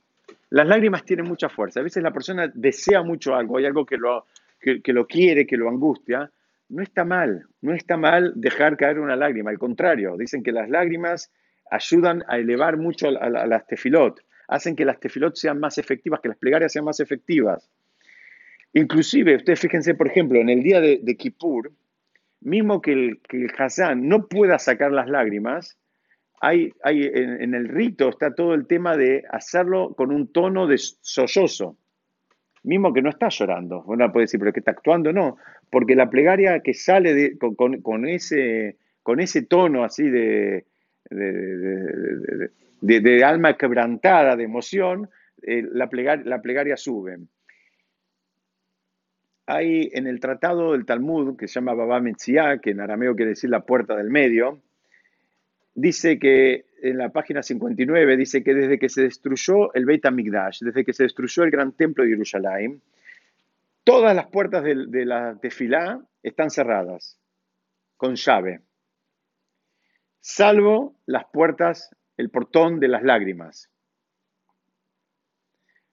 Las 0.51 0.67
lágrimas 0.67 1.05
tienen 1.05 1.27
mucha 1.27 1.49
fuerza. 1.49 1.81
A 1.81 1.83
veces 1.83 2.03
la 2.03 2.13
persona 2.13 2.51
desea 2.53 3.03
mucho 3.03 3.35
algo, 3.35 3.59
hay 3.59 3.67
algo 3.67 3.87
que 3.87 3.97
lo, 3.97 4.27
que, 4.61 4.93
lo 4.93 5.07
quiere, 5.07 5.47
que 5.47 5.57
lo 5.57 5.69
angustia. 5.69 6.31
No 6.69 6.83
está 6.83 7.05
mal, 7.05 7.47
no 7.63 7.73
está 7.73 7.97
mal 7.97 8.33
dejar 8.37 8.77
caer 8.77 8.99
una 8.99 9.17
lágrima. 9.17 9.51
Al 9.51 9.59
contrario, 9.59 10.17
dicen 10.19 10.43
que 10.43 10.53
las 10.53 10.69
lágrimas 10.69 11.31
ayudan 11.71 12.25
a 12.29 12.39
elevar 12.39 12.77
mucho 12.77 13.09
a, 13.09 13.29
las 13.31 13.67
tefilot, 13.67 14.21
hacen 14.49 14.77
que 14.77 14.85
las 14.85 15.01
tefilot 15.01 15.37
sean 15.37 15.59
más 15.61 15.79
efectivas, 15.79 16.21
que 16.21 16.29
las 16.29 16.39
plegarias 16.39 16.73
sean 16.73 16.85
más 16.85 17.01
efectivas. 17.01 17.71
Inclusive, 18.79 19.35
ustedes 19.35 19.59
fíjense, 19.59 19.95
por 19.95 20.07
ejemplo, 20.07 20.39
en 20.39 20.49
el 20.49 20.63
día 20.63 20.81
de, 20.81 21.17
Kippur, 21.17 21.73
mismo 22.41 22.81
que 22.81 22.93
el, 22.93 23.21
que 23.29 23.49
Hazán 23.59 24.09
no 24.09 24.29
pueda 24.29 24.61
sacar 24.61 24.93
las 24.93 25.09
lágrimas, 25.09 25.77
hay, 26.41 26.73
hay 26.85 27.03
en, 27.03 27.55
el 27.55 27.69
rito 27.69 28.09
está 28.09 28.37
todo 28.37 28.55
el 28.55 28.69
tema 28.69 28.97
de 28.97 29.25
hacerlo 29.31 29.95
con 29.97 30.13
un 30.13 30.33
tono 30.33 30.69
de 30.69 30.79
sollozo, 30.79 31.77
mismo 32.63 32.93
que 32.93 33.03
no 33.03 33.11
está 33.11 33.31
llorando. 33.31 33.83
Uno 33.87 34.13
puede 34.13 34.25
decir, 34.25 34.39
pero 34.39 34.53
que 34.53 34.61
está 34.61 34.71
actuando, 34.71 35.13
no, 35.13 35.39
porque 35.71 35.97
la 35.97 36.09
plegaria 36.09 36.61
que 36.61 36.73
sale 36.73 37.37
con, 37.37 38.07
ese, 38.07 38.77
con 39.03 39.19
ese 39.19 39.43
tono 39.43 39.83
así 39.83 40.09
de, 40.09 40.67
de, 41.11 43.25
alma 43.25 43.57
quebrantada, 43.57 44.37
de 44.37 44.45
emoción, 44.45 45.11
eh, 45.43 45.67
la, 45.69 45.89
plegaria, 45.89 46.25
la 46.25 46.41
plegaria 46.41 46.77
sube 46.77 47.19
hay 49.49 49.89
en 49.95 50.07
el 50.07 50.21
tratado 50.21 50.73
del 50.73 50.85
Talmud, 50.85 51.39
que 51.39 51.49
se 51.49 51.55
llama 51.55 51.73
Baba 51.73 52.01
Metzia, 52.01 52.59
que 52.59 52.71
en 52.71 52.81
arameo 52.81 53.17
quiere 53.17 53.31
decir 53.31 53.49
la 53.49 53.65
puerta 53.65 53.97
del 53.97 54.11
medio, 54.11 54.61
dice 55.75 56.19
que 56.19 56.67
en 56.83 56.99
la 56.99 57.09
página 57.09 57.43
59 57.43 58.19
dice 58.19 58.45
que 58.45 58.53
desde 58.53 58.79
que 58.79 58.91
se 58.91 59.03
destruyó 59.05 59.73
el 59.73 59.87
Beit 59.87 60.05
HaMikdash, 60.05 60.61
desde 60.61 60.85
que 60.85 60.93
se 60.93 61.05
destruyó 61.05 61.45
el 61.45 61.51
gran 61.51 61.73
templo 61.73 62.05
de 62.05 62.11
Jerusalén, 62.11 62.83
todas 63.85 64.15
las 64.15 64.27
puertas 64.27 64.63
de, 64.65 65.07
la 65.07 65.39
tefilá 65.41 65.99
están 66.23 66.51
cerradas 66.51 67.19
con 67.97 68.17
llave, 68.17 68.61
salvo 70.21 70.95
las 71.07 71.25
puertas, 71.33 71.97
el 72.19 72.29
portón 72.29 72.81
de 72.81 72.89
las 72.89 73.03
lágrimas. 73.03 73.71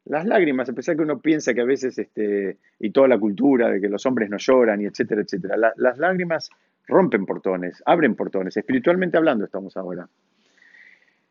Las 0.06 0.26
lágrimas, 0.26 0.70
a 0.70 0.74
pesar 0.74 0.96
que 0.96 1.02
uno 1.02 1.20
piensa 1.20 1.54
que 1.54 1.62
a 1.62 1.65
veces, 1.65 1.98
este, 1.98 2.58
y 2.80 2.91
toda 2.91 3.08
la 3.08 3.18
cultura 3.18 3.70
de 3.70 3.82
que 3.82 3.89
los 3.89 4.06
hombres 4.06 4.30
no 4.30 4.38
lloran, 4.38 4.82
y 4.82 4.86
etcétera, 4.86 5.22
etcétera, 5.22 5.56
las 5.76 5.98
lágrimas 5.98 6.50
rompen 6.88 7.26
portones, 7.26 7.82
abren 7.86 8.15
portones, 8.15 8.56
espiritualmente 8.56 9.18
hablando 9.18 9.46
estamos 9.46 9.76
ahora. 9.78 10.08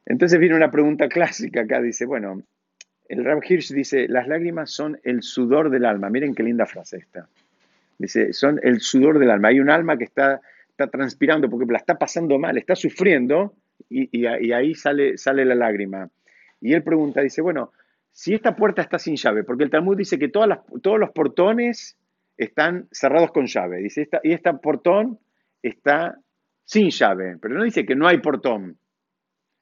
Entonces 0.06 0.38
viene 0.38 0.56
una 0.56 0.70
pregunta 0.70 1.08
clásica 1.08 1.62
acá, 1.62 1.80
dice, 1.80 2.04
bueno, 2.04 2.42
el 3.08 3.24
Rab 3.24 3.42
Hirsch 3.46 3.72
dice, 3.72 4.08
las 4.08 4.28
lágrimas 4.28 4.70
son 4.70 4.98
el 5.04 5.22
sudor 5.22 5.70
del 5.70 5.84
alma. 5.84 6.10
Miren 6.10 6.34
qué 6.34 6.42
linda 6.42 6.66
frase 6.66 6.98
esta. 6.98 7.28
Dice, 7.98 8.32
son 8.32 8.58
el 8.62 8.80
sudor 8.80 9.18
del 9.18 9.30
alma. 9.30 9.48
Hay 9.48 9.60
un 9.60 9.70
alma 9.70 9.96
que 9.96 10.04
está, 10.04 10.40
está 10.68 10.88
transpirando 10.88 11.48
porque 11.48 11.70
la 11.70 11.78
está 11.78 11.98
pasando 11.98 12.38
mal, 12.38 12.56
está 12.56 12.74
sufriendo 12.74 13.54
y, 13.88 14.26
ahí 14.26 14.74
sale, 14.74 15.18
sale 15.18 15.44
la 15.44 15.54
lágrima. 15.54 16.08
Y 16.60 16.72
él 16.72 16.82
pregunta, 16.82 17.20
dice, 17.20 17.42
bueno, 17.42 17.72
si 18.14 18.32
esta 18.32 18.54
puerta 18.54 18.80
está 18.80 19.00
sin 19.00 19.16
llave, 19.16 19.42
porque 19.42 19.64
el 19.64 19.70
Talmud 19.70 19.96
dice 19.96 20.20
que 20.20 20.28
todos 20.28 20.48
los 21.00 21.10
portones 21.10 21.98
están 22.36 22.86
cerrados 22.92 23.32
con 23.32 23.46
llave, 23.46 23.78
dice, 23.78 24.02
esta, 24.02 24.20
y 24.22 24.32
este 24.32 24.54
portón 24.54 25.18
está 25.60 26.16
sin 26.64 26.90
llave, 26.90 27.38
pero 27.42 27.56
no 27.56 27.64
dice 27.64 27.84
que 27.84 27.96
no 27.96 28.06
hay 28.06 28.18
portón. 28.18 28.78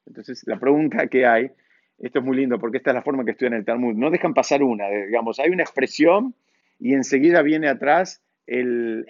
Entonces, 0.04 0.42
la 0.46 0.60
pregunta 0.60 1.06
que 1.06 1.24
hay, 1.24 1.50
esto 1.98 2.18
es 2.18 2.24
muy 2.26 2.36
lindo 2.36 2.58
porque 2.58 2.76
esta 2.76 2.90
es 2.90 2.94
la 2.94 3.02
forma 3.02 3.24
que 3.24 3.30
estudian 3.30 3.54
el 3.54 3.64
Talmud, 3.64 3.94
no 3.94 4.10
dejan 4.10 4.34
pasar 4.34 4.62
una, 4.62 4.86
digamos, 4.86 5.40
hay 5.40 5.48
una 5.48 5.62
expresión 5.62 6.34
y 6.78 6.92
enseguida 6.92 7.40
viene 7.40 7.70
atrás 7.70 8.22
el, 8.46 9.06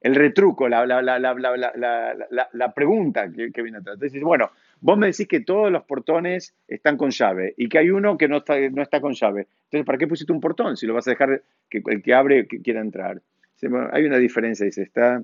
retruco, 0.00 0.70
la, 0.70 0.86
la, 0.86 2.72
pregunta 2.74 3.30
que, 3.30 3.62
viene 3.62 3.76
atrás. 3.76 3.96
Entonces, 3.96 4.22
bueno, 4.22 4.50
vos 4.82 4.98
me 4.98 5.06
decís 5.06 5.28
que 5.28 5.40
todos 5.40 5.70
los 5.72 5.84
portones 5.84 6.54
están 6.66 6.96
con 6.96 7.10
llave 7.10 7.54
y 7.56 7.68
que 7.68 7.78
hay 7.78 7.90
uno 7.90 8.18
que 8.18 8.28
no 8.28 8.38
está, 8.38 8.58
no 8.70 8.82
está 8.82 9.00
con 9.00 9.14
llave. 9.14 9.46
Entonces, 9.64 9.86
¿para 9.86 9.96
qué 9.96 10.08
pusiste 10.08 10.32
un 10.32 10.40
portón 10.40 10.76
si 10.76 10.86
lo 10.86 10.94
vas 10.94 11.06
a 11.06 11.12
dejar 11.12 11.42
que 11.70 11.82
el 11.86 12.02
que 12.02 12.12
abre 12.12 12.46
quiera 12.46 12.80
entrar? 12.80 13.22
hay 13.92 14.04
una 14.04 14.18
diferencia, 14.18 14.66
dice, 14.66 14.82
está, 14.82 15.22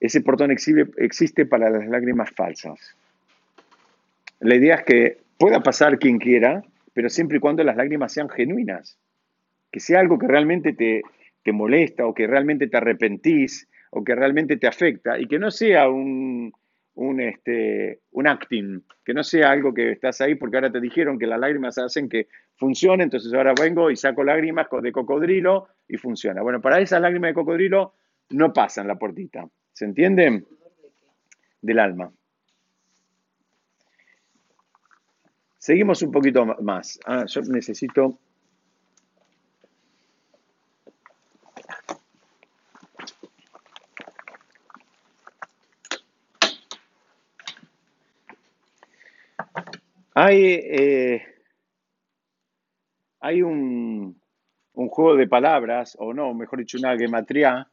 ese 0.00 0.22
portón 0.22 0.50
existe 0.50 1.44
para 1.44 1.68
las 1.68 1.86
lágrimas 1.86 2.30
falsas. 2.30 2.96
La 4.40 4.54
idea 4.54 4.76
es 4.76 4.84
que 4.84 5.18
pueda 5.36 5.62
pasar 5.62 5.98
quien 5.98 6.18
quiera, 6.18 6.64
pero 6.94 7.10
siempre 7.10 7.36
y 7.36 7.40
cuando 7.40 7.62
las 7.64 7.76
lágrimas 7.76 8.14
sean 8.14 8.30
genuinas. 8.30 8.96
Que 9.70 9.80
sea 9.80 10.00
algo 10.00 10.18
que 10.18 10.26
realmente 10.26 10.72
te, 10.72 11.02
te 11.42 11.52
molesta 11.52 12.06
o 12.06 12.14
que 12.14 12.26
realmente 12.26 12.66
te 12.66 12.78
arrepentís 12.78 13.68
o 13.90 14.02
que 14.02 14.14
realmente 14.14 14.56
te 14.56 14.66
afecta 14.66 15.18
y 15.18 15.26
que 15.26 15.38
no 15.38 15.50
sea 15.50 15.90
un, 15.90 16.54
un, 16.98 17.20
este, 17.20 18.00
un 18.10 18.26
acting, 18.26 18.82
que 19.04 19.14
no 19.14 19.22
sea 19.22 19.52
algo 19.52 19.72
que 19.72 19.92
estás 19.92 20.20
ahí 20.20 20.34
porque 20.34 20.56
ahora 20.56 20.72
te 20.72 20.80
dijeron 20.80 21.16
que 21.16 21.28
las 21.28 21.38
lágrimas 21.38 21.78
hacen 21.78 22.08
que 22.08 22.26
funcione, 22.56 23.04
entonces 23.04 23.32
ahora 23.32 23.54
vengo 23.58 23.88
y 23.90 23.96
saco 23.96 24.24
lágrimas 24.24 24.66
de 24.82 24.90
cocodrilo 24.90 25.68
y 25.86 25.96
funciona. 25.96 26.42
Bueno, 26.42 26.60
para 26.60 26.80
esas 26.80 27.00
lágrimas 27.00 27.30
de 27.30 27.34
cocodrilo 27.34 27.94
no 28.30 28.52
pasan 28.52 28.88
la 28.88 28.96
puertita. 28.96 29.48
¿Se 29.72 29.84
entiende? 29.84 30.42
Del 31.62 31.78
alma. 31.78 32.10
Seguimos 35.56 36.02
un 36.02 36.10
poquito 36.10 36.44
más. 36.46 36.98
Ah, 37.06 37.26
yo 37.26 37.42
necesito... 37.42 38.18
Hay, 50.20 50.42
eh, 50.42 51.22
hay 53.20 53.40
un, 53.40 54.20
un, 54.72 54.88
juego 54.88 55.14
de 55.14 55.28
palabras, 55.28 55.96
o 56.00 56.12
no, 56.12 56.34
mejor 56.34 56.58
dicho, 56.58 56.76
una 56.76 56.98
gematría 56.98 57.70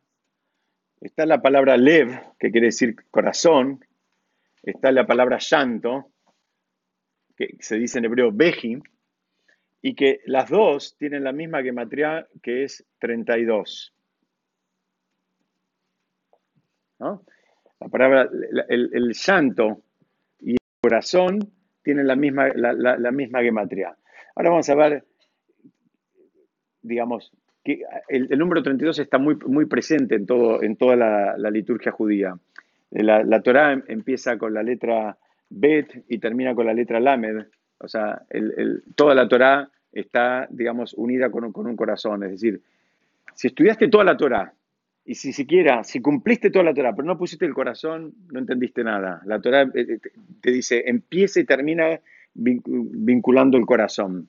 Está 1.01 1.25
la 1.25 1.41
palabra 1.41 1.75
lev, 1.75 2.09
que 2.39 2.51
quiere 2.51 2.67
decir 2.67 2.95
corazón. 3.09 3.83
Está 4.61 4.91
la 4.91 5.07
palabra 5.07 5.39
llanto, 5.39 6.11
que 7.35 7.57
se 7.59 7.77
dice 7.77 7.97
en 7.97 8.05
hebreo 8.05 8.31
beji, 8.31 8.79
y 9.81 9.95
que 9.95 10.21
las 10.25 10.49
dos 10.49 10.95
tienen 10.97 11.23
la 11.23 11.31
misma 11.31 11.63
gematría 11.63 12.27
que 12.43 12.63
es 12.63 12.85
32. 12.99 13.91
¿No? 16.99 17.23
La 17.79 17.87
palabra, 17.87 18.29
el, 18.69 19.13
llanto 19.13 19.81
y 20.39 20.51
el 20.51 20.57
corazón 20.79 21.54
tienen 21.85 22.07
la 22.07 22.15
misma, 22.15 22.49
la, 22.55 23.11
misma. 23.11 23.39
Ahora 23.39 24.49
vamos 24.49 24.67
a 24.69 24.75
ver, 24.75 25.03
digamos, 26.81 27.31
el, 27.63 28.27
número 28.37 28.63
32 28.63 28.99
está 28.99 29.19
muy, 29.19 29.35
muy 29.45 29.65
presente 29.67 30.15
en, 30.15 30.25
todo, 30.25 30.63
en 30.63 30.75
toda 30.75 30.95
la, 30.95 31.49
liturgia 31.51 31.91
judía. 31.91 32.35
La, 32.89 33.23
la 33.23 33.41
Torah 33.41 33.73
em, 33.73 33.83
empieza 33.87 34.37
con 34.37 34.53
la 34.53 34.63
letra 34.63 35.17
Bet 35.49 36.03
y 36.09 36.17
termina 36.17 36.55
con 36.55 36.65
la 36.65 36.73
letra 36.73 36.99
Lamed. 36.99 37.45
O 37.77 37.87
sea, 37.87 38.23
toda 38.95 39.13
la 39.13 39.27
Torah 39.27 39.69
está, 39.91 40.47
digamos, 40.49 40.95
unida 40.95 41.29
con, 41.29 41.45
un 41.55 41.75
corazón. 41.75 42.23
Es 42.23 42.31
decir, 42.31 42.61
si 43.35 43.47
estudiaste 43.47 43.89
toda 43.89 44.03
la 44.03 44.17
Torah 44.17 44.51
y 45.05 45.13
si 45.15 45.33
siquiera, 45.33 45.83
si 45.83 46.01
cumpliste 46.01 46.49
toda 46.49 46.65
la 46.65 46.73
Torah, 46.73 46.95
pero 46.95 47.07
no 47.07 47.17
pusiste 47.17 47.45
el 47.45 47.53
corazón, 47.53 48.15
no 48.31 48.39
entendiste 48.39 48.83
nada. 48.83 49.21
La 49.25 49.39
Torah 49.39 49.61
eh, 49.61 49.69
eh, 49.75 49.99
te 50.41 50.51
dice, 50.51 50.83
empieza 50.87 51.39
y 51.39 51.45
termina 51.45 51.99
vinculando 52.33 53.57
el 53.57 53.65
corazón. 53.65 54.27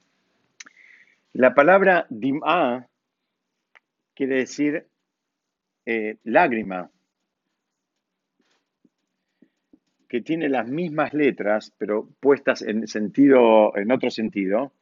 La 1.32 1.54
palabra 1.54 2.06
dim'a 2.10 2.86
quiere 4.14 4.36
decir 4.36 4.86
eh, 5.86 6.16
lágrima, 6.24 6.90
que 10.08 10.20
tiene 10.20 10.48
las 10.48 10.68
mismas 10.68 11.14
letras, 11.14 11.72
pero 11.78 12.08
puestas 12.20 12.62
en, 12.62 12.86
sentido, 12.86 13.76
en 13.76 13.90
otro 13.90 14.10
sentido, 14.10 14.72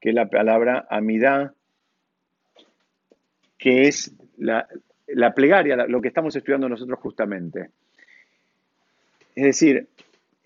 que 0.00 0.12
la 0.12 0.28
palabra 0.28 0.86
amidad, 0.90 1.54
que 3.56 3.88
es 3.88 4.14
la, 4.36 4.68
plegaria, 5.34 5.86
lo 5.86 6.00
que 6.00 6.08
estamos 6.08 6.34
estudiando 6.36 6.68
nosotros 6.68 6.98
justamente. 6.98 7.70
Es 9.34 9.44
decir, 9.44 9.88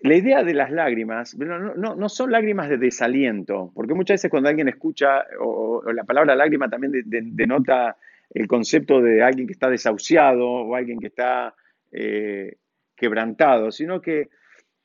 la 0.01 0.15
idea 0.15 0.43
de 0.43 0.53
las 0.53 0.71
lágrimas 0.71 1.35
no, 1.37 2.09
son 2.09 2.31
lágrimas 2.31 2.69
de 2.69 2.77
desaliento, 2.77 3.71
porque 3.75 3.93
muchas 3.93 4.15
veces 4.15 4.31
cuando 4.31 4.49
alguien 4.49 4.69
escucha, 4.69 5.25
o, 5.39 5.83
la 5.91 6.03
palabra 6.03 6.35
lágrima 6.35 6.69
también 6.69 7.03
denota 7.05 7.97
el 8.33 8.47
concepto 8.47 9.01
de 9.01 9.21
alguien 9.23 9.47
que 9.47 9.53
está 9.53 9.69
desahuciado 9.69 10.47
o 10.47 10.75
alguien 10.75 10.99
que 10.99 11.07
está 11.07 11.53
eh, 11.91 12.55
quebrantado, 12.95 13.71
sino 13.71 14.01
que 14.01 14.29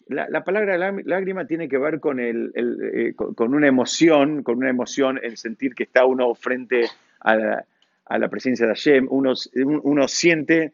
la, 0.07 0.45
palabra 0.45 0.77
lágrima 0.77 1.47
tiene 1.47 1.69
que 1.69 1.79
ver 1.79 2.01
con, 2.01 2.21
el, 2.21 2.53
eh, 2.55 3.15
con 3.15 3.55
una 3.55 3.69
emoción, 3.69 4.43
con 4.43 4.59
una 4.59 4.69
emoción, 4.69 5.19
el 5.23 5.37
sentir 5.37 5.75
que 5.75 5.85
está 5.85 6.05
uno 6.05 6.35
frente 6.35 6.89
a 7.21 7.37
la, 7.37 7.65
presencia 8.31 8.67
de 8.67 8.73
Hashem, 8.73 9.07
uno, 9.11 9.35
uno 9.83 10.09
siente 10.09 10.73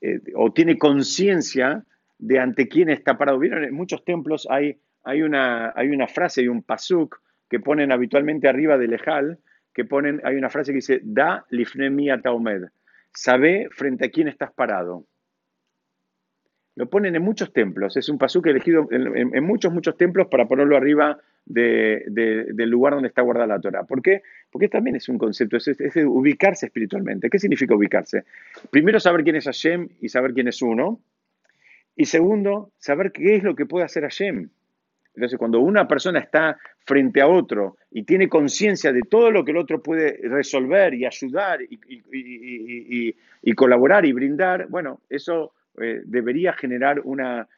eh, 0.00 0.20
o 0.34 0.52
tiene 0.52 0.78
conciencia 0.78 1.84
de 2.18 2.38
ante 2.38 2.68
quién 2.68 2.90
está 2.90 3.16
parado. 3.16 3.38
Vieron, 3.38 3.64
en 3.64 3.74
muchos 3.74 4.04
templos 4.04 4.46
hay, 4.50 4.78
hay, 5.04 5.22
una, 5.22 5.72
hay 5.74 5.88
una 5.88 6.06
frase 6.06 6.42
y 6.42 6.48
un 6.48 6.62
pasuk 6.62 7.20
que 7.48 7.60
ponen 7.60 7.92
habitualmente 7.92 8.48
arriba 8.48 8.76
del 8.76 8.92
ejal, 8.92 9.38
que 9.72 9.84
ponen, 9.84 10.20
hay 10.24 10.36
una 10.36 10.50
frase 10.50 10.72
que 10.72 10.76
dice, 10.76 11.00
da 11.02 11.46
lifnemi 11.50 12.10
ataomed, 12.10 12.64
sabe 13.12 13.68
frente 13.70 14.06
a 14.06 14.10
quién 14.10 14.28
estás 14.28 14.52
parado. 14.52 15.06
Lo 16.74 16.88
ponen 16.88 17.16
en 17.16 17.22
muchos 17.22 17.52
templos, 17.52 17.96
es 17.96 18.08
un 18.08 18.18
pasuk 18.18 18.46
elegido 18.46 18.86
en, 18.90 19.44
muchos, 19.44 19.72
muchos 19.72 19.96
templos 19.96 20.28
para 20.28 20.46
ponerlo 20.46 20.76
arriba 20.76 21.18
del 21.48 22.70
lugar 22.70 22.94
donde 22.94 23.08
está 23.08 23.22
guardada 23.22 23.46
la 23.46 23.60
Torah. 23.60 23.84
¿Por 23.84 24.02
qué? 24.02 24.22
Porque 24.50 24.68
también 24.68 24.96
es 24.96 25.08
un 25.08 25.18
concepto, 25.18 25.56
es, 25.56 25.68
es, 25.68 25.96
ubicarse 26.04 26.66
espiritualmente. 26.66 27.30
¿Qué 27.30 27.38
significa 27.38 27.74
ubicarse? 27.74 28.24
Primero, 28.70 29.00
saber 29.00 29.24
quién 29.24 29.36
es 29.36 29.44
Hashem 29.44 29.88
y 30.00 30.08
saber 30.08 30.32
quién 30.34 30.48
es 30.48 30.60
uno. 30.62 31.00
Y 31.96 32.04
segundo, 32.04 32.70
saber 32.78 33.10
qué 33.12 33.36
es 33.36 33.42
lo 33.42 33.56
que 33.56 33.66
puede 33.66 33.84
hacer 33.84 34.04
Hashem. 34.04 34.50
Entonces, 35.18 35.36
cuando 35.36 35.58
una 35.58 35.88
persona 35.88 36.20
está 36.20 36.56
frente 36.86 37.20
a 37.20 37.26
otro 37.26 37.76
y 37.90 38.04
tiene 38.04 38.28
conciencia 38.28 38.92
de 38.92 39.00
todo 39.02 39.32
lo 39.32 39.44
que 39.44 39.50
el 39.50 39.56
otro 39.56 39.82
puede 39.82 40.16
resolver 40.22 40.94
y 40.94 41.04
ayudar 41.04 41.58
y, 41.68 43.54
colaborar 43.54 44.06
y 44.06 44.12
brindar, 44.12 44.68
bueno, 44.68 45.00
eso 45.10 45.54
eh, 45.80 46.02
debería 46.04 46.52
generar 46.52 47.02
una, 47.02 47.48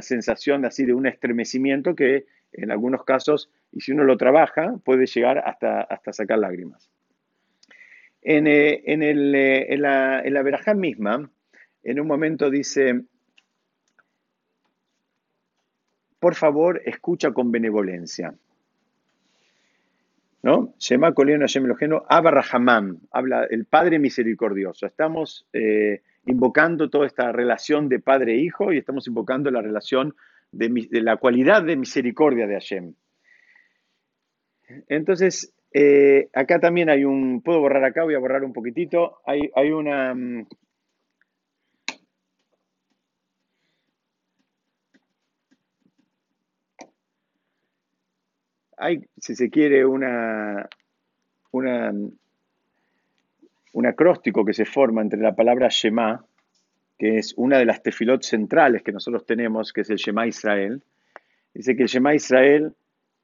sensación 0.00 0.64
así 0.64 0.84
de 0.84 0.94
un 0.94 1.08
estremecimiento 1.08 1.96
que 1.96 2.26
en 2.52 2.70
algunos 2.70 3.04
casos, 3.04 3.50
y 3.72 3.80
si 3.80 3.92
uno 3.92 4.04
lo 4.04 4.16
trabaja, 4.16 4.74
puede 4.84 5.06
llegar 5.06 5.38
hasta, 5.38 5.82
hasta 5.82 6.12
sacar 6.12 6.38
lágrimas. 6.38 6.90
En, 8.20 8.46
eh, 8.46 8.82
eh, 8.86 9.76
la, 9.78 10.20
en 10.20 10.34
la 10.34 10.74
misma, 10.74 11.30
en 11.82 12.00
un 12.00 12.06
momento 12.06 12.50
dice, 12.50 13.02
por 16.20 16.36
favor, 16.36 16.80
escucha 16.84 17.32
con 17.32 17.50
benevolencia. 17.50 18.34
¿No? 20.44 20.74
Shema 20.78 21.12
Coleno 21.14 21.46
Hashem 21.46 21.72
habla 23.10 23.44
el 23.44 23.64
Padre 23.64 23.98
misericordioso. 24.00 24.86
Estamos 24.86 25.46
eh, 25.52 26.02
invocando 26.26 26.90
toda 26.90 27.06
esta 27.06 27.32
relación 27.32 27.88
de 27.88 28.00
padre 28.00 28.34
e 28.34 28.50
y 28.72 28.78
estamos 28.78 29.06
invocando 29.06 29.50
la 29.50 29.62
relación 29.62 30.14
de, 30.52 30.88
la 31.00 31.16
cualidad 31.16 31.62
de 31.64 31.76
misericordia 31.76 32.46
de 32.46 32.54
Hashem. 32.54 32.94
Entonces, 34.88 35.52
eh, 35.72 36.28
acá 36.32 36.60
también 36.60 36.90
hay 36.90 37.04
un, 37.04 37.42
puedo 37.42 37.60
borrar 37.60 37.84
acá, 37.84 38.04
voy 38.04 38.14
a 38.14 38.18
borrar 38.18 38.44
un 38.44 38.52
poquitito, 38.52 39.20
hay, 39.26 39.50
hay 39.54 39.70
una, 39.70 40.14
mm, 40.14 40.46
hay, 48.76 49.00
si 49.16 49.34
se 49.34 49.50
quiere, 49.50 49.84
una, 49.84 50.68
una, 51.52 51.92
un 53.72 53.86
acróstico 53.86 54.44
que 54.44 54.54
se 54.54 54.64
forma 54.64 55.02
entre 55.02 55.20
la 55.20 55.34
palabra 55.34 55.68
Shema, 55.70 56.24
que 56.98 57.18
es 57.18 57.34
una 57.36 57.58
de 57.58 57.64
las 57.64 57.82
tefilot 57.82 58.22
centrales 58.22 58.82
que 58.82 58.92
nosotros 58.92 59.26
tenemos, 59.26 59.72
que 59.72 59.82
es 59.82 59.90
el 59.90 59.96
Shema 59.96 60.26
Israel. 60.26 60.82
Dice 61.54 61.76
que 61.76 61.82
el 61.82 61.88
Shema 61.88 62.14
Israel 62.14 62.72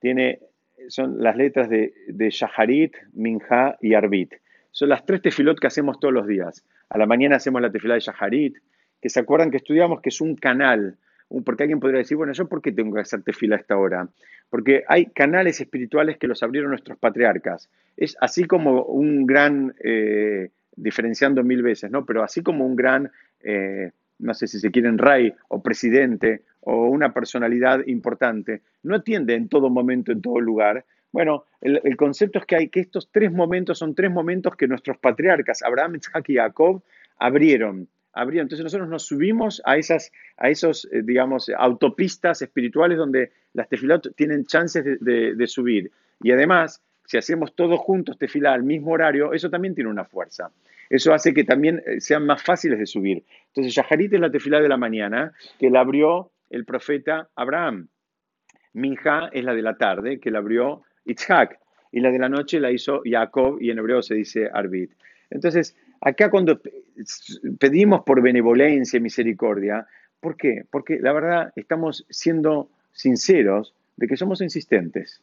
tiene, 0.00 0.40
son 0.88 1.22
las 1.22 1.36
letras 1.36 1.68
de, 1.68 1.92
Shaharit, 2.30 2.96
Minha 3.12 3.76
y 3.80 3.94
Arbit. 3.94 4.34
Son 4.70 4.88
las 4.88 5.04
tres 5.06 5.22
tefilot 5.22 5.58
que 5.58 5.66
hacemos 5.66 5.98
todos 5.98 6.12
los 6.12 6.26
días. 6.26 6.64
A 6.88 6.98
la 6.98 7.06
mañana 7.06 7.36
hacemos 7.36 7.62
la 7.62 7.70
tefilá 7.70 7.94
de 7.94 8.00
Shaharit, 8.00 8.58
que 9.00 9.08
se 9.08 9.20
acuerdan 9.20 9.50
que 9.50 9.58
estudiamos 9.58 10.00
que 10.00 10.08
es 10.08 10.20
un 10.20 10.36
canal, 10.36 10.96
porque 11.44 11.64
alguien 11.64 11.80
podría 11.80 11.98
decir, 11.98 12.16
bueno, 12.16 12.32
¿yo 12.32 12.48
por 12.48 12.62
qué 12.62 12.72
tengo 12.72 12.94
que 12.94 13.00
hacer 13.02 13.22
tefila 13.22 13.56
a 13.56 13.58
esta 13.58 13.76
hora? 13.76 14.08
Porque 14.50 14.84
hay 14.88 15.06
canales 15.06 15.60
espirituales 15.60 16.16
que 16.16 16.26
los 16.26 16.42
abrieron 16.42 16.70
nuestros 16.70 16.98
patriarcas. 16.98 17.68
Es 17.96 18.16
así 18.20 18.44
como 18.44 18.82
un 18.84 19.26
gran, 19.26 19.74
eh, 19.84 20.50
diferenciando 20.74 21.44
mil 21.44 21.62
veces, 21.62 21.90
¿no? 21.90 22.06
Pero 22.06 22.22
así 22.22 22.42
como 22.42 22.64
un 22.64 22.76
gran, 22.76 23.10
eh, 23.42 23.90
no 24.18 24.34
sé 24.34 24.46
si 24.46 24.58
se 24.58 24.70
quieren, 24.70 24.98
rey 24.98 25.32
o 25.48 25.62
presidente 25.62 26.42
o 26.60 26.86
una 26.86 27.12
personalidad 27.12 27.86
importante, 27.86 28.62
no 28.82 28.96
atiende 28.96 29.34
en 29.34 29.48
todo 29.48 29.70
momento, 29.70 30.12
en 30.12 30.20
todo 30.20 30.40
lugar. 30.40 30.84
Bueno, 31.12 31.44
el, 31.60 31.96
concepto 31.96 32.38
es 32.38 32.46
que 32.46 32.56
hay 32.56 32.68
que 32.68 32.80
estos 32.80 33.08
tres 33.10 33.32
momentos 33.32 33.78
son 33.78 33.94
tres 33.94 34.10
momentos 34.10 34.56
que 34.56 34.68
nuestros 34.68 34.98
patriarcas, 34.98 35.62
Abraham, 35.62 35.96
Isaac 35.96 36.28
y 36.28 36.36
Jacob, 36.36 36.82
abrieron 37.18 37.88
entonces 38.14 38.64
nosotros 38.64 38.88
nos 38.88 39.04
subimos 39.04 39.62
a 39.64 39.76
esas, 39.76 40.12
a 40.36 40.50
esos, 40.50 40.88
eh, 40.90 41.02
digamos, 41.02 41.50
autopistas 41.56 42.42
espirituales 42.42 42.98
donde 42.98 43.32
las 43.52 43.68
tefilot 43.68 44.14
tienen 44.16 44.44
chances 44.44 44.84
de, 45.00 45.46
subir. 45.46 45.90
Y 46.22 46.32
además, 46.32 46.82
si 47.04 47.16
hacemos 47.16 47.54
todos 47.54 47.78
juntos 47.78 48.18
tefilá 48.18 48.52
al 48.52 48.64
mismo 48.64 48.92
horario, 48.92 49.32
eso 49.32 49.50
también 49.50 49.74
tiene 49.74 49.90
una 49.90 50.04
fuerza. 50.04 50.50
Eso 50.90 51.12
hace 51.12 51.34
que 51.34 51.44
también 51.44 51.82
eh, 51.86 52.00
sean 52.00 52.26
más 52.26 52.42
fáciles 52.42 52.78
de 52.78 52.86
subir. 52.86 53.24
Entonces, 53.48 53.74
Yaharit 53.74 54.12
es 54.12 54.20
la 54.20 54.30
tefilá 54.30 54.60
de 54.60 54.68
la 54.68 54.76
mañana, 54.76 55.32
que 55.58 55.70
la 55.70 55.80
abrió 55.80 56.30
el 56.50 56.64
profeta 56.64 57.28
Abraham. 57.36 57.88
Minja 58.72 59.28
es 59.32 59.44
la 59.44 59.54
de 59.54 59.62
la 59.62 59.76
tarde, 59.76 60.20
que 60.20 60.30
la 60.30 60.38
abrió 60.38 60.82
Itzhak. 61.04 61.58
Y 61.90 62.00
la 62.00 62.10
de 62.10 62.18
la 62.18 62.28
noche 62.28 62.60
la 62.60 62.70
hizo 62.70 63.02
Jacob, 63.04 63.58
y 63.60 63.70
en 63.70 63.78
hebreo 63.78 64.02
se 64.02 64.14
dice 64.14 64.48
Arbit. 64.52 64.92
Entonces, 65.30 65.74
Acá 66.00 66.30
cuando 66.30 66.60
pedimos 67.58 68.02
por 68.04 68.22
benevolencia 68.22 68.98
y 68.98 69.00
misericordia, 69.00 69.86
¿por 70.20 70.36
qué? 70.36 70.64
Porque 70.70 70.98
la 71.00 71.12
verdad 71.12 71.52
estamos 71.56 72.06
siendo 72.08 72.70
sinceros 72.92 73.74
de 73.96 74.06
que 74.06 74.16
somos 74.16 74.40
insistentes. 74.40 75.20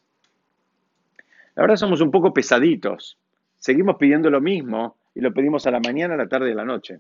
La 1.56 1.64
verdad 1.64 1.78
somos 1.78 2.02
un 2.02 2.12
poco 2.12 2.34
pesaditos. 2.34 3.18
Seguimos 3.58 3.96
pidiendo 3.96 4.30
lo 4.30 4.42
mismo 4.42 4.98
y 5.16 5.22
lo 5.22 5.34
pedimos 5.34 5.66
a 5.66 5.72
la 5.72 5.80
mañana, 5.80 6.14
a 6.14 6.18
la 6.18 6.28
tarde 6.28 6.50
y 6.50 6.52
a 6.52 6.56
la 6.56 6.66
noche. 6.66 7.00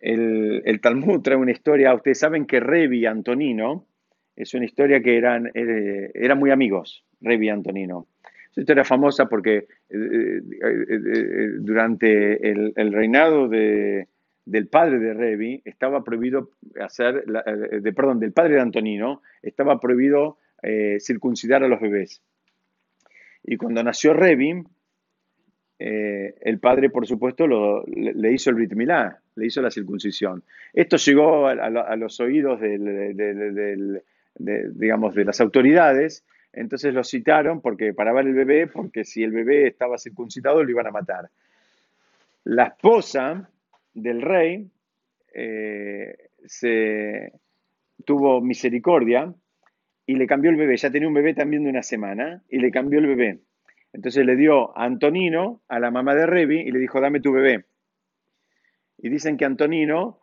El, 0.00 0.80
Talmud 0.80 1.22
trae 1.22 1.36
una 1.36 1.52
historia, 1.52 1.94
ustedes 1.94 2.18
saben 2.18 2.46
que 2.46 2.60
Revi 2.60 3.06
Antonino, 3.06 3.86
es 4.36 4.54
una 4.54 4.64
historia 4.64 5.00
que 5.00 5.16
eran, 5.16 5.50
eh, 5.54 6.10
eran 6.14 6.38
muy 6.38 6.50
amigos, 6.50 7.04
Revi 7.20 7.48
Antonino. 7.48 8.06
Esta 8.48 8.60
historia 8.60 8.84
famosa 8.84 9.26
porque 9.28 9.66
eh, 9.90 10.40
eh, 10.62 11.50
durante 11.58 12.50
el, 12.50 12.92
reinado 12.92 13.48
del 13.48 14.68
padre 14.70 14.98
de 14.98 15.14
Revi 15.14 15.62
estaba 15.64 16.02
prohibido 16.02 16.50
hacer, 16.80 17.24
de, 17.24 17.92
perdón, 17.92 18.20
del 18.20 18.32
padre 18.32 18.54
de 18.54 18.60
Antonino, 18.60 19.22
estaba 19.42 19.80
prohibido 19.80 20.38
circuncidar 20.98 21.62
a 21.62 21.68
los 21.68 21.80
bebés. 21.80 22.22
Y 23.50 23.56
cuando 23.56 23.82
nació 23.82 24.12
Revi, 24.12 24.62
el 25.78 26.58
padre, 26.58 26.90
por 26.90 27.06
supuesto, 27.06 27.46
le, 27.86 28.32
hizo 28.32 28.50
el 28.50 28.56
Brit 28.56 28.72
Milá, 28.74 29.20
le 29.36 29.46
hizo 29.46 29.62
la 29.62 29.70
circuncisión. 29.70 30.42
Esto 30.72 30.96
llegó 30.96 31.46
a, 31.46 31.96
los 31.96 32.20
oídos 32.20 32.60
de 32.60 34.02
las 35.24 35.40
autoridades 35.40 36.24
entonces 36.52 36.94
lo 36.94 37.04
citaron 37.04 37.60
porque 37.60 37.92
para 37.94 38.12
ver 38.12 38.26
el 38.26 38.34
bebé, 38.34 38.66
porque 38.66 39.04
si 39.04 39.22
el 39.22 39.32
bebé 39.32 39.68
estaba 39.68 39.98
circuncidado 39.98 40.62
lo 40.62 40.70
iban 40.70 40.86
a 40.86 40.90
matar. 40.90 41.30
La 42.44 42.64
esposa 42.64 43.48
del 43.94 44.22
rey 44.22 44.68
eh, 45.34 46.30
se 46.46 47.32
tuvo 48.04 48.40
misericordia 48.40 49.32
y 50.08 50.14
le 50.14 50.26
cambió 50.26 50.50
el 50.50 50.56
bebé. 50.56 50.74
Ya 50.78 50.90
tenía 50.90 51.06
un 51.06 51.12
bebé 51.12 51.34
también 51.34 51.64
de 51.64 51.70
una 51.70 51.82
semana 51.82 52.42
y 52.48 52.58
le 52.60 52.70
cambió 52.70 52.98
el 52.98 53.06
bebé. 53.06 53.40
Entonces 53.92 54.24
le 54.24 54.36
dio 54.36 54.76
a 54.76 54.86
Antonino, 54.86 55.60
a 55.68 55.78
la 55.78 55.90
mamá 55.90 56.14
de 56.14 56.24
Revi, 56.24 56.60
y 56.60 56.70
le 56.72 56.78
dijo, 56.78 56.98
dame 56.98 57.20
tu 57.20 57.30
bebé. 57.30 57.66
Y 58.96 59.10
dicen 59.10 59.36
que 59.36 59.44
Antonino 59.44 60.20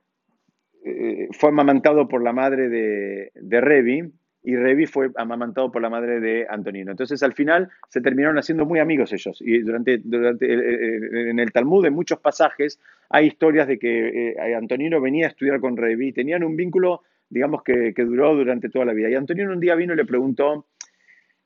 eh, 0.84 1.28
fue 1.34 1.50
amamantado 1.50 2.08
por 2.08 2.24
la 2.24 2.34
madre 2.34 2.68
de, 2.68 3.32
de 3.36 3.62
Revi 3.62 4.12
y 4.42 4.56
Revi 4.56 4.88
fue 4.88 5.12
amamantado 5.18 5.72
por 5.72 5.84
la 5.84 5.90
madre 5.92 6.20
de 6.20 6.48
Antonino. 6.50 6.90
Entonces 6.90 7.22
al 7.22 7.34
final 7.34 7.70
se 7.88 8.02
terminaron 8.02 8.40
haciendo 8.40 8.66
muy 8.66 8.80
amigos 8.80 9.14
ellos. 9.14 9.40
Y 9.40 9.60
durante, 9.60 10.00
durante 10.04 10.52
eh, 10.52 10.58
eh, 10.58 11.30
en 11.30 11.40
el 11.40 11.52
Talmud, 11.52 11.86
en 11.86 11.94
muchos 11.94 12.20
pasajes, 12.20 12.80
hay 13.10 13.28
historias 13.28 13.68
de 13.68 13.78
que 13.78 14.36
Antonino 14.58 15.00
venía 15.00 15.28
a 15.28 15.30
estudiar 15.30 15.60
con 15.60 15.78
Revi. 15.78 16.12
Tenían 16.12 16.44
un 16.44 16.56
vínculo, 16.56 17.04
digamos, 17.30 17.64
que, 17.64 17.94
duró 17.98 18.36
durante 18.36 18.70
toda 18.70 18.86
la 18.86 18.94
vida. 18.94 19.10
Y 19.10 19.16
Antonino 19.16 19.52
un 19.52 19.60
día 19.60 19.76
vino 19.76 19.94
y 19.94 19.98
le 19.98 20.06
preguntó, 20.06 20.68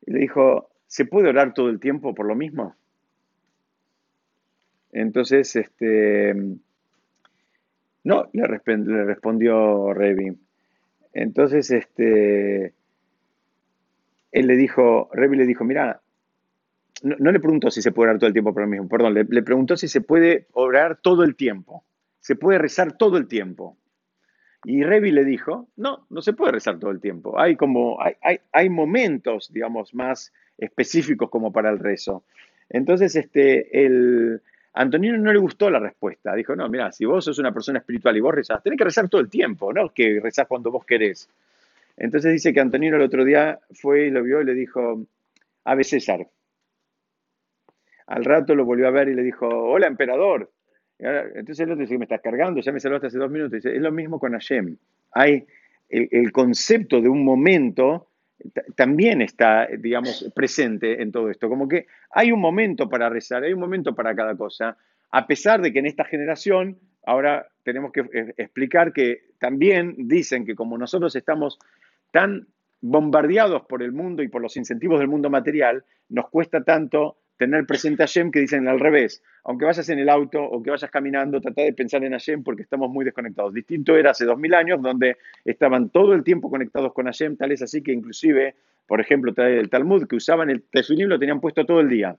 le 0.05 0.19
dijo, 0.19 0.69
¿se 0.87 1.05
puede 1.05 1.29
orar 1.29 1.53
todo 1.53 1.69
el 1.69 1.79
tiempo 1.79 2.13
por 2.13 2.25
lo 2.25 2.35
mismo? 2.35 2.75
Entonces, 4.91 5.55
este, 5.55 6.33
no, 8.03 8.29
le, 8.33 8.47
respondió 8.47 9.93
Revi. 9.93 10.35
Entonces, 11.13 11.71
este, 11.71 12.73
él 14.31 14.47
le 14.47 14.55
dijo, 14.55 15.09
Revi 15.13 15.37
le 15.37 15.45
dijo, 15.45 15.63
mira, 15.63 16.01
no, 17.03 17.31
le 17.31 17.39
preguntó 17.39 17.71
si 17.71 17.81
se 17.81 17.91
puede 17.91 18.09
orar 18.09 18.19
todo 18.19 18.27
el 18.27 18.33
tiempo 18.33 18.53
por 18.53 18.63
lo 18.63 18.67
mismo, 18.67 18.87
perdón, 18.87 19.13
le, 19.13 19.43
preguntó 19.43 19.77
si 19.77 19.87
se 19.87 20.01
puede 20.01 20.47
orar 20.51 20.99
todo 21.01 21.23
el 21.23 21.35
tiempo, 21.35 21.83
se 22.19 22.35
puede 22.35 22.59
rezar 22.59 22.97
todo 22.97 23.17
el 23.17 23.27
tiempo. 23.27 23.77
Y 24.63 24.83
Revi 24.83 25.11
le 25.11 25.23
dijo, 25.23 25.69
no, 25.77 26.05
no 26.09 26.21
se 26.21 26.33
puede 26.33 26.51
rezar 26.51 26.79
todo 26.79 26.91
el 26.91 26.99
tiempo. 26.99 27.39
Hay 27.39 27.55
como, 27.55 27.97
hay, 28.01 28.39
hay, 28.51 28.69
momentos, 28.69 29.51
digamos, 29.53 29.93
más 29.93 30.33
específicos 30.57 31.29
como 31.29 31.51
para 31.53 31.69
el 31.69 31.79
rezo. 31.79 32.23
Entonces, 32.69 33.15
este, 33.15 33.85
el, 33.85 34.41
Antonino 34.73 35.17
no 35.17 35.33
le 35.33 35.39
gustó 35.39 35.69
la 35.69 35.79
respuesta. 35.79 36.35
Dijo, 36.35 36.55
no, 36.55 36.67
mira, 36.69 36.91
si 36.91 37.05
vos 37.05 37.25
sos 37.25 37.39
una 37.39 37.53
persona 37.53 37.79
espiritual 37.79 38.15
y 38.17 38.21
vos 38.21 38.35
rezás, 38.35 38.61
tenés 38.61 38.77
que 38.77 38.83
rezar 38.83 39.09
todo 39.09 39.21
el 39.21 39.29
tiempo, 39.29 39.73
no 39.73 39.89
que 39.89 40.19
rezás 40.21 40.47
cuando 40.47 40.71
vos 40.71 40.85
querés. 40.85 41.29
Entonces 41.97 42.31
dice 42.31 42.53
que 42.53 42.59
Antonino 42.59 42.95
el 42.95 43.01
otro 43.01 43.25
día 43.25 43.59
fue 43.73 44.07
y 44.07 44.09
lo 44.09 44.23
vio 44.23 44.41
y 44.41 44.45
le 44.45 44.53
dijo, 44.53 45.05
Ave 45.65 45.83
César. 45.83 46.27
Al 48.07 48.25
rato 48.25 48.55
lo 48.55 48.65
volvió 48.65 48.87
a 48.87 48.91
ver 48.91 49.09
y 49.09 49.15
le 49.15 49.21
dijo, 49.21 49.47
hola 49.47 49.87
emperador. 49.87 50.51
Entonces 50.99 51.59
el 51.61 51.71
otro 51.71 51.81
dice, 51.81 51.97
me 51.97 52.05
estás 52.05 52.21
cargando, 52.21 52.59
ya 52.59 52.71
me 52.73 52.79
saludaste 52.79 53.07
hace 53.07 53.17
dos 53.17 53.31
minutos. 53.31 53.63
Es 53.63 53.81
lo 53.81 53.91
mismo 53.91 54.19
con 54.19 54.33
Hashem. 54.33 54.75
Hay 55.13 55.45
el, 55.89 56.31
concepto 56.31 57.01
de 57.01 57.09
un 57.09 57.23
momento 57.23 58.07
también 58.75 59.21
está, 59.21 59.67
digamos, 59.67 60.31
presente 60.35 61.01
en 61.01 61.11
todo 61.11 61.29
esto. 61.29 61.49
Como 61.49 61.67
que 61.67 61.87
hay 62.11 62.31
un 62.31 62.39
momento 62.39 62.89
para 62.89 63.09
rezar, 63.09 63.43
hay 63.43 63.53
un 63.53 63.59
momento 63.59 63.95
para 63.95 64.15
cada 64.15 64.35
cosa, 64.35 64.77
a 65.11 65.27
pesar 65.27 65.61
de 65.61 65.73
que 65.73 65.79
en 65.79 65.85
esta 65.85 66.05
generación 66.05 66.77
ahora 67.05 67.47
tenemos 67.63 67.91
que 67.91 68.33
explicar 68.37 68.93
que 68.93 69.23
también 69.39 69.95
dicen 69.97 70.45
que 70.45 70.55
como 70.55 70.77
nosotros 70.77 71.15
estamos 71.15 71.59
tan 72.11 72.47
bombardeados 72.81 73.65
por 73.65 73.83
el 73.83 73.91
mundo 73.91 74.23
y 74.23 74.27
por 74.27 74.41
los 74.41 74.55
incentivos 74.55 74.99
del 74.99 75.07
mundo 75.07 75.29
material, 75.29 75.83
nos 76.07 76.29
cuesta 76.29 76.63
tanto 76.63 77.17
tener 77.39 77.65
presente 77.65 78.03
a 78.03 78.05
Hashem 78.05 78.31
que 78.31 78.41
dicen 78.41 78.67
al 78.67 78.81
revés. 78.81 79.23
Aunque 79.45 79.63
vayas 79.63 79.87
en 79.87 79.97
el 79.97 80.09
auto 80.09 80.43
o 80.43 80.61
que 80.61 80.71
vayas 80.71 80.91
caminando, 80.91 81.39
trata 81.39 81.61
de 81.61 81.71
pensar 81.71 82.03
en 82.03 82.11
Hashem 82.11 82.43
porque 82.43 82.63
estamos 82.63 82.91
muy 82.91 83.05
desconectados. 83.05 83.53
Distinto 83.53 83.95
era 83.95 84.11
hace 84.11 84.25
dos 84.25 84.37
mil 84.37 84.53
años 84.53 84.81
donde 84.81 85.15
estaban 85.45 85.89
todo 85.89 86.13
el 86.13 86.23
tiempo 86.25 86.49
conectados 86.51 86.93
con 86.93 87.05
Hashem, 87.05 87.37
tal 87.37 87.53
es 87.53 87.61
así 87.61 87.81
que 87.81 87.93
inclusive, 87.93 88.55
por 88.85 88.99
ejemplo, 88.99 89.33
el 89.37 89.69
Talmud 89.69 90.05
que 90.05 90.17
usaban 90.17 90.49
el 90.49 90.63
tefilim 90.63 91.07
lo 91.07 91.17
tenían 91.17 91.39
puesto 91.39 91.65
todo 91.65 91.79
el 91.79 91.87
día. 91.87 92.17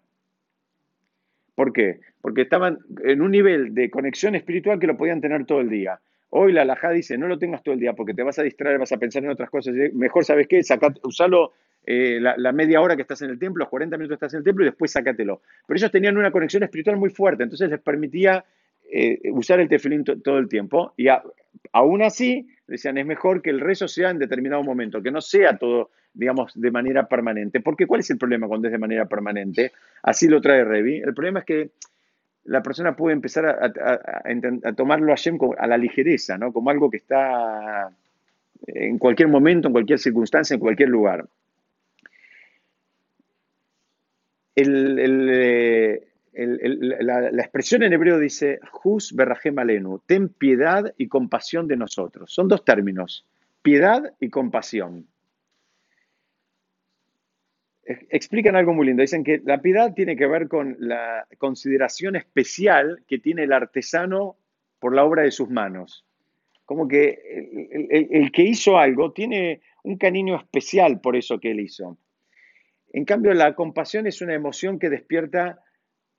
¿Por 1.55 1.75
qué? 1.75 2.01
Porque 2.23 2.43
estaban 2.43 2.79
en 3.05 3.21
un 3.21 3.31
nivel 3.31 3.75
de 3.75 3.91
conexión 3.91 4.35
espiritual 4.35 4.81
que 4.81 4.87
lo 4.87 4.97
podían 4.97 5.21
tener 5.21 5.45
todo 5.45 5.61
el 5.61 5.69
día. 5.69 6.01
Hoy 6.31 6.55
la 6.55 6.63
alajá 6.63 6.93
dice, 6.93 7.19
no 7.19 7.29
lo 7.29 7.39
tengas 7.39 7.63
todo 7.63 7.75
el 7.75 7.81
día 7.81 7.93
porque 7.93 8.15
te 8.15 8.23
vas 8.23 8.39
a 8.39 8.43
distraer, 8.43 8.79
vas 8.79 8.93
a 8.93 8.97
pensar 8.97 9.23
en 9.23 9.31
otras 9.31 9.51
cosas. 9.51 9.75
Mejor, 9.93 10.25
¿sabes 10.25 10.49
qué? 10.49 10.63
usalo 11.03 11.53
eh, 11.87 12.21
la, 12.21 12.53
media 12.53 12.81
hora 12.81 12.95
que 12.95 13.03
estás 13.03 13.23
en 13.23 13.31
el 13.31 13.39
templo, 13.39 13.65
los 13.65 13.69
40 13.69 13.97
minutos 13.97 14.19
que 14.19 14.27
estás 14.27 14.35
en 14.35 14.39
el 14.39 14.45
templo 14.45 14.65
y 14.65 14.69
después 14.69 14.91
sácatelo. 14.91 15.43
Pero 15.67 15.79
ellos 15.79 15.91
tenían 15.91 16.17
una 16.17 16.31
conexión 16.31 16.63
espiritual 16.63 16.97
muy 16.97 17.11
fuerte, 17.11 17.43
entonces 17.43 17.71
les 17.71 17.81
permitía 17.81 18.45
eh, 18.93 19.21
usar 19.33 19.61
el 19.61 19.69
tefilín 19.69 20.05
todo 20.05 20.39
el 20.39 20.49
tiempo. 20.49 20.93
Y 20.97 21.07
aún 21.73 22.03
así, 22.03 22.49
decían, 22.67 22.99
es 22.99 23.07
mejor 23.07 23.43
que 23.43 23.51
el 23.51 23.61
rezo 23.61 23.89
sea 23.89 24.11
en 24.11 24.19
determinado 24.19 24.63
momento, 24.63 25.03
que 25.03 25.11
no 25.11 25.21
sea 25.21 25.57
todo, 25.57 25.91
digamos, 26.13 26.53
de 26.55 26.71
manera 26.71 27.09
permanente. 27.09 27.61
Porque 27.61 27.87
¿cuál 27.87 28.01
es 28.01 28.11
el 28.11 28.19
problema 28.19 28.47
cuando 28.47 28.69
es 28.69 28.73
de 28.73 28.79
manera 28.79 29.07
permanente? 29.07 29.73
Así 30.03 30.29
lo 30.29 30.41
trae 30.41 30.65
Revi. 30.65 30.99
El 30.99 31.15
problema 31.15 31.41
es 31.41 31.45
que 31.45 31.71
la 32.45 32.63
persona 32.63 32.97
puede 32.97 33.15
empezar 33.15 33.47
a, 33.47 34.73
tomarlo 34.75 35.13
a 35.13 35.17
Shem 35.17 35.39
a 35.59 35.67
la 35.67 35.77
ligereza, 35.77 36.39
¿no? 36.39 36.53
Como 36.53 36.71
algo 36.71 36.91
que 36.91 36.97
está 36.97 37.91
en 38.67 38.99
cualquier 38.99 39.29
momento, 39.29 39.69
en 39.69 39.73
cualquier 39.73 39.99
circunstancia, 39.99 40.55
en 40.55 40.61
cualquier 40.61 40.89
lugar. 40.89 41.27
Eh, 44.57 46.07
la, 46.33 47.29
expresión 47.43 47.83
en 47.83 47.93
hebreo 47.93 48.19
dice, 48.19 48.61
Jus 48.71 49.13
berrahem 49.15 49.59
alenu, 49.59 50.01
ten 50.07 50.29
piedad 50.29 50.93
y 50.97 51.09
compasión 51.09 51.67
de 51.69 51.77
nosotros. 51.77 52.33
Son 52.33 52.49
dos 52.49 52.65
términos, 52.65 53.27
piedad 53.63 54.15
y 54.21 54.31
compasión. 54.31 55.07
Explican 57.85 58.55
algo 58.55 58.73
muy 58.73 58.87
lindo. 58.87 59.01
Dicen 59.01 59.25
que 59.25 59.43
la 59.45 59.61
piedad 59.61 59.93
tiene 59.95 60.17
que 60.17 60.27
ver 60.27 60.47
con 60.47 60.77
la 60.79 61.27
consideración 61.39 62.15
especial 62.15 63.03
que 63.09 63.19
tiene 63.19 63.45
el 63.45 63.53
artesano 63.53 64.37
por 64.79 64.95
la 64.95 65.05
obra 65.05 65.23
de 65.23 65.33
sus 65.33 65.51
manos. 65.51 66.05
Como 66.65 66.87
que 66.87 67.19
el 67.91 68.31
que 68.31 68.43
hizo 68.43 68.79
algo 68.79 69.13
tiene 69.13 69.61
un 69.83 69.97
cariño 69.97 70.37
especial 70.37 71.01
por 71.01 71.17
eso 71.17 71.41
que 71.41 71.51
él 71.51 71.61
hizo. 71.61 71.99
En 72.93 73.05
cambio, 73.05 73.33
la 73.35 73.55
compasión 73.55 74.07
es 74.07 74.21
una 74.21 74.35
emoción 74.35 74.79
que 74.79 74.91
despierta, 74.91 75.61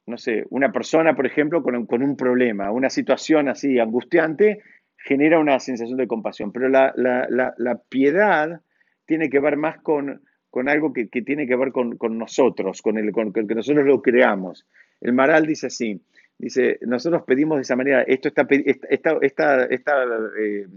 no 0.05 0.17
sé, 0.17 0.45
una 0.49 0.71
persona, 0.71 1.15
por 1.15 1.25
ejemplo, 1.25 1.63
con 1.63 1.75
un, 1.75 2.15
problema, 2.15 2.71
una 2.71 2.89
situación 2.89 3.49
así 3.49 3.79
angustiante, 3.79 4.61
genera 4.97 5.39
una 5.39 5.59
sensación 5.59 5.97
de 5.97 6.07
compasión. 6.07 6.51
Pero 6.51 6.69
la, 6.69 7.81
piedad 7.89 8.61
tiene 9.05 9.29
que 9.29 9.39
ver 9.39 9.57
más 9.57 9.79
con, 9.81 10.21
algo 10.67 10.93
que, 10.93 11.05
tiene 11.07 11.45
que 11.45 11.55
ver 11.55 11.71
con, 11.71 11.97
nosotros, 12.17 12.81
con 12.81 12.97
el 12.97 13.11
con, 13.11 13.33
que 13.33 13.55
nosotros 13.55 13.85
lo 13.85 14.01
creamos. 14.01 14.65
El 15.01 15.13
Maral 15.13 15.45
dice 15.45 15.67
así, 15.67 16.01
dice, 16.37 16.79
nosotros 16.81 17.23
pedimos 17.27 17.57
de 17.57 17.63
esa 17.63 17.75
manera, 17.75 18.03
esto 18.03 18.29
está, 18.29 18.47
esta, 18.49 19.17
esta, 19.19 19.65
esta 19.65 20.03
eh, 20.39 20.67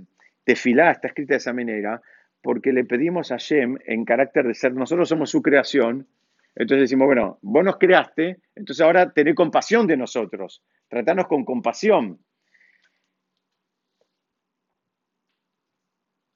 tefilá 0.43 0.91
está 0.91 1.09
escrita 1.09 1.35
de 1.35 1.39
esa 1.39 1.53
manera, 1.53 2.03
porque 2.45 2.75
le 2.75 2.85
pedimos 2.85 3.33
a 3.33 3.39
Shem 3.39 3.79
en 3.87 4.05
carácter 4.05 4.47
de 4.47 4.53
ser, 4.53 4.75
nosotros 4.75 5.09
somos 5.09 5.31
su 5.31 5.41
creación, 5.41 6.07
entonces 6.55 6.83
decimos, 6.83 7.07
bueno, 7.07 7.39
vos 7.41 7.65
nos 7.65 7.79
creaste, 7.79 8.37
entonces 8.55 8.85
ahora 8.85 9.11
tenés 9.11 9.35
compasión 9.35 9.87
de 9.87 9.97
nosotros, 9.97 10.63
tratanos 10.87 11.27
con 11.27 11.47
compasión. 11.47 12.19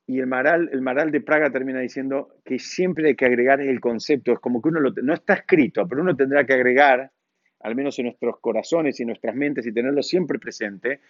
Y 0.06 0.18
el 0.18 0.26
Maral, 0.26 0.70
el 0.72 0.80
Maral 0.80 1.10
de 1.10 1.20
Praga 1.20 1.50
termina 1.50 1.80
diciendo 1.80 2.36
que 2.42 2.58
siempre 2.58 3.08
hay 3.08 3.14
que 3.14 3.26
agregar 3.26 3.60
el 3.60 3.78
concepto, 3.78 4.32
es 4.32 4.38
como 4.38 4.62
que 4.62 4.70
uno 4.70 4.80
lo, 4.80 4.90
no 5.02 5.12
está 5.12 5.34
escrito, 5.34 5.86
pero 5.86 6.00
uno 6.00 6.16
tendrá 6.16 6.46
que 6.46 6.54
agregar, 6.54 7.12
al 7.60 7.74
menos 7.76 7.98
en 7.98 8.06
nuestros 8.06 8.40
corazones 8.40 8.98
y 8.98 9.02
en 9.02 9.08
nuestras 9.08 9.34
mentes, 9.34 9.66
y 9.66 9.72
tenerlo 9.72 10.02
siempre 10.02 10.38
presente. 10.38 11.00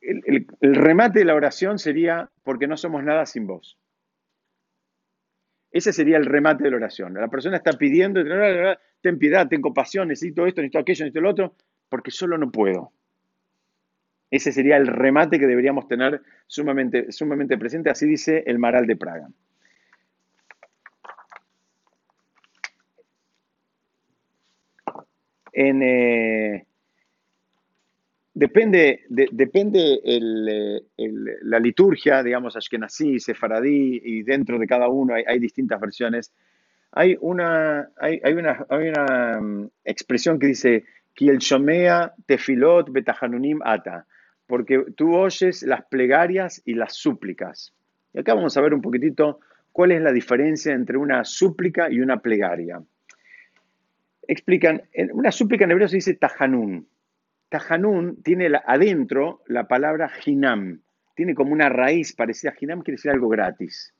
el 0.00 0.74
remate 0.74 1.18
de 1.18 1.26
la 1.26 1.34
oración 1.34 1.78
sería, 1.78 2.30
porque 2.42 2.66
no 2.66 2.78
somos 2.78 3.04
nada 3.04 3.26
sin 3.26 3.46
vos. 3.46 3.76
Ese 5.72 5.92
sería 5.92 6.18
el 6.18 6.26
remate 6.26 6.64
de 6.64 6.70
la 6.70 6.76
oración. 6.76 7.14
La 7.14 7.28
persona 7.28 7.56
está 7.56 7.72
pidiendo, 7.72 8.22
ten 9.00 9.18
piedad, 9.18 9.48
ten 9.48 9.62
compasión, 9.62 10.08
necesito 10.08 10.46
esto, 10.46 10.60
necesito 10.60 10.78
aquello, 10.78 11.04
necesito 11.04 11.20
lo 11.22 11.30
otro, 11.30 11.56
porque 11.88 12.10
solo 12.10 12.36
no 12.36 12.50
puedo. 12.52 12.92
Ese 14.30 14.52
sería 14.52 14.76
el 14.76 14.86
remate 14.86 15.38
que 15.38 15.46
deberíamos 15.46 15.88
tener 15.88 16.22
sumamente, 16.46 17.10
sumamente 17.10 17.56
presente, 17.58 17.90
así 17.90 18.06
dice 18.06 18.42
el 18.46 18.58
Maral 18.58 18.86
de 18.86 18.96
Praga. 18.96 19.28
En, 25.54 25.82
eh, 25.82 26.66
Depende, 28.42 29.04
depende 29.08 30.00
la 31.42 31.60
liturgia, 31.60 32.24
digamos, 32.24 32.56
Ashkenazí, 32.56 33.20
Sefaradí, 33.20 34.00
y 34.02 34.24
dentro 34.24 34.58
de 34.58 34.66
cada 34.66 34.88
uno 34.88 35.14
hay, 35.14 35.38
distintas 35.38 35.80
versiones. 35.80 36.32
Hay 36.90 37.16
una, 37.20 37.90
hay, 38.00 38.20
una, 38.32 38.66
hay 38.68 38.88
una 38.88 39.40
mm, 39.40 39.70
expresión 39.84 40.40
que 40.40 40.48
dice, 40.48 40.84
Kiel 41.14 41.38
Shomea 41.38 42.14
Tefilot 42.26 42.90
Betahanunim 42.90 43.60
Ata, 43.64 44.06
porque 44.48 44.86
tú 44.96 45.14
oyes 45.14 45.62
las 45.62 45.84
plegarias 45.84 46.62
y 46.64 46.74
las 46.74 46.96
súplicas. 46.96 47.72
Y 48.12 48.18
acá 48.18 48.34
vamos 48.34 48.56
a 48.56 48.60
ver 48.60 48.74
un 48.74 48.82
poquitito 48.82 49.38
cuál 49.70 49.92
es 49.92 50.02
la 50.02 50.10
diferencia 50.10 50.74
entre 50.74 50.96
una 50.96 51.24
súplica 51.24 51.92
y 51.92 52.00
una 52.00 52.18
plegaria. 52.18 52.82
Explican, 54.26 54.82
una 55.12 55.30
súplica 55.30 55.64
en 55.64 55.70
hebreo 55.70 55.86
se 55.86 55.98
dice 55.98 56.14
Tahanun, 56.14 56.88
Tajanun 57.52 58.22
tiene 58.22 58.50
adentro 58.64 59.42
la 59.46 59.68
palabra 59.68 60.10
Hinam. 60.24 60.80
Tiene 61.14 61.34
como 61.34 61.52
una 61.52 61.68
raíz 61.68 62.14
parecida 62.14 62.52
a 62.52 62.54
Hinam, 62.58 62.80
quiere 62.80 62.96
decir 62.96 63.10
algo 63.10 63.28
gratis. 63.28 63.92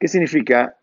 ¿Qué 0.00 0.08
significa? 0.08 0.74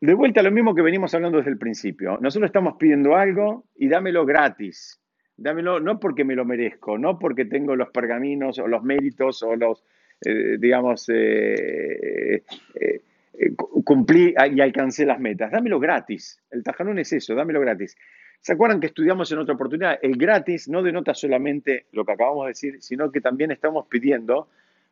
De 0.00 0.12
vuelta 0.12 0.40
a 0.40 0.42
lo 0.42 0.50
mismo 0.50 0.74
que 0.74 0.82
venimos 0.82 1.14
hablando 1.14 1.38
desde 1.38 1.52
el 1.52 1.58
principio. 1.58 2.18
Nosotros 2.20 2.48
estamos 2.48 2.74
pidiendo 2.80 3.14
algo 3.14 3.64
y 3.76 3.86
dámelo 3.86 4.26
gratis. 4.26 5.00
Dámelo 5.36 5.78
no 5.78 6.00
porque 6.00 6.24
me 6.24 6.34
lo 6.34 6.44
merezco, 6.44 6.98
no 6.98 7.16
porque 7.16 7.44
tengo 7.44 7.76
los 7.76 7.90
pergaminos 7.90 8.58
o 8.58 8.66
los 8.66 8.82
méritos 8.82 9.40
o 9.44 9.54
los, 9.54 9.84
eh, 10.20 10.56
digamos, 10.58 11.08
eh, 11.10 12.42
eh, 12.74 13.54
cumplí 13.56 14.34
y 14.52 14.60
alcancé 14.60 15.06
las 15.06 15.20
metas. 15.20 15.52
Dámelo 15.52 15.78
gratis. 15.78 16.42
El 16.50 16.64
tajanún 16.64 16.98
es 16.98 17.12
eso, 17.12 17.36
dámelo 17.36 17.60
gratis. 17.60 17.96
¿Se 18.44 18.52
acuerdan 18.52 18.78
que 18.78 18.88
estudiamos 18.88 19.32
en 19.32 19.38
otra 19.38 19.54
oportunidad? 19.54 19.98
El 20.02 20.18
gratis 20.18 20.68
no 20.68 20.82
denota 20.82 21.14
solamente 21.14 21.86
lo 21.92 22.04
que 22.04 22.12
acabamos 22.12 22.44
de 22.44 22.48
decir, 22.48 22.82
sino 22.82 23.10
que 23.10 23.22
también 23.22 23.50
estamos 23.50 23.86
pidiendo 23.86 24.50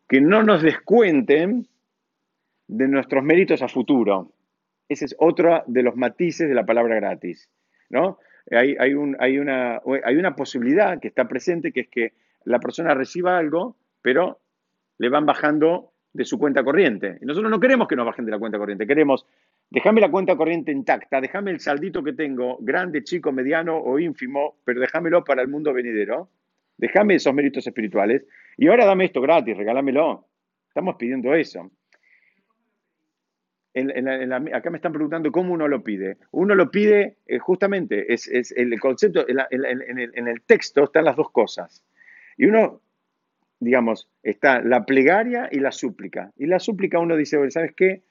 que 0.08 0.22
no 0.22 0.42
nos 0.42 0.62
descuenten 0.62 1.68
de 2.66 2.88
nuestros 2.88 3.22
méritos 3.22 3.60
a 3.60 3.68
futuro. 3.68 4.32
Ese 4.88 5.04
es 5.04 5.14
otro 5.18 5.64
de 5.66 5.82
los 5.82 5.96
matices 5.96 6.48
de 6.48 6.54
la 6.54 6.64
palabra 6.64 6.94
gratis. 6.94 7.50
¿no? 7.90 8.18
Hay, 8.50 8.74
hay, 8.78 8.94
una, 8.94 9.82
hay 10.02 10.16
una 10.16 10.34
posibilidad 10.34 10.98
que 10.98 11.08
está 11.08 11.28
presente, 11.28 11.72
que 11.72 11.80
es 11.80 11.88
que 11.88 12.12
la 12.44 12.58
persona 12.58 12.94
reciba 12.94 13.36
algo, 13.36 13.76
pero 14.00 14.40
le 14.96 15.10
van 15.10 15.26
bajando 15.26 15.91
de 16.12 16.24
su 16.24 16.38
cuenta 16.38 16.62
corriente. 16.62 17.18
Y 17.20 17.26
nosotros 17.26 17.50
no 17.50 17.60
queremos 17.60 17.88
que 17.88 17.96
nos 17.96 18.06
bajen 18.06 18.24
de 18.24 18.30
la 18.32 18.38
cuenta 18.38 18.58
corriente, 18.58 18.86
queremos 18.86 19.26
Déjame 19.72 20.02
la 20.02 20.10
cuenta 20.10 20.36
corriente 20.36 20.70
intacta, 20.70 21.18
déjame 21.18 21.50
el 21.50 21.58
saldito 21.58 22.04
que 22.04 22.12
tengo, 22.12 22.58
grande, 22.60 23.02
chico, 23.04 23.32
mediano 23.32 23.78
o 23.78 23.98
ínfimo, 23.98 24.58
pero 24.64 24.78
déjamelo 24.80 25.24
para 25.24 25.40
el 25.40 25.48
mundo 25.48 25.72
venidero. 25.72 26.28
Déjame 26.76 27.14
esos 27.14 27.32
méritos 27.32 27.66
espirituales. 27.66 28.22
Y 28.58 28.68
ahora 28.68 28.84
dame 28.84 29.06
esto 29.06 29.22
gratis, 29.22 29.56
regálamelo. 29.56 30.26
Estamos 30.68 30.96
pidiendo 30.96 31.32
eso. 31.32 31.70
acá 34.52 34.68
me 34.68 34.76
están 34.76 34.92
preguntando 34.92 35.32
cómo 35.32 35.54
uno 35.54 35.66
lo 35.66 35.82
pide. 35.82 36.18
Uno 36.32 36.54
lo 36.54 36.70
pide 36.70 37.16
eh, 37.24 37.38
justamente, 37.38 38.12
es, 38.12 38.28
el 38.54 38.78
concepto, 38.78 39.24
en 39.26 40.28
el 40.28 40.42
texto 40.42 40.84
están 40.84 41.06
las 41.06 41.16
dos 41.16 41.30
cosas. 41.30 41.82
Y 42.36 42.44
uno, 42.44 42.82
digamos, 43.62 44.08
está 44.22 44.60
la 44.60 44.84
plegaria 44.84 45.48
y 45.50 45.60
la 45.60 45.72
súplica. 45.72 46.32
Y 46.36 46.46
la 46.46 46.58
súplica 46.58 46.98
uno 46.98 47.16
dice, 47.16 47.38
¿sabes 47.50 47.72
qué? 47.74 48.02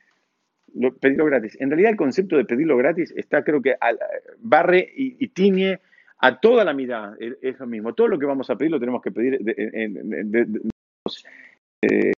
pedirlo 1.01 1.25
gratis. 1.25 1.57
En 1.59 1.69
realidad 1.69 1.91
el 1.91 1.97
concepto 1.97 2.37
de 2.37 2.45
pedirlo 2.45 2.77
gratis 2.77 3.13
está, 3.17 3.43
creo 3.43 3.61
que, 3.61 3.75
barre 4.39 4.89
y, 4.95 5.27
tiñe 5.29 5.81
a 6.19 6.39
toda 6.39 6.63
la 6.63 6.73
mirada. 6.73 7.17
Es 7.19 7.59
lo 7.59 7.67
mismo. 7.67 7.93
Todo 7.93 8.07
lo 8.07 8.17
que 8.17 8.25
vamos 8.25 8.49
a 8.49 8.55
pedir 8.55 8.71
lo 8.71 8.79
tenemos 8.79 9.01
que 9.01 9.11
pedir 9.11 9.39
eh, 11.81 12.13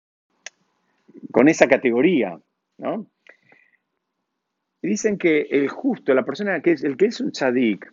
con 1.32 1.48
esa 1.48 1.66
categoría. 1.66 2.38
¿no? 2.78 3.06
Dicen 4.80 5.18
que 5.18 5.48
el 5.50 5.68
justo, 5.68 6.14
la 6.14 6.24
persona 6.24 6.60
que 6.60 6.72
es, 6.72 6.84
el 6.84 6.96
que 6.96 7.06
es 7.06 7.20
un 7.20 7.32
tzadik, 7.32 7.92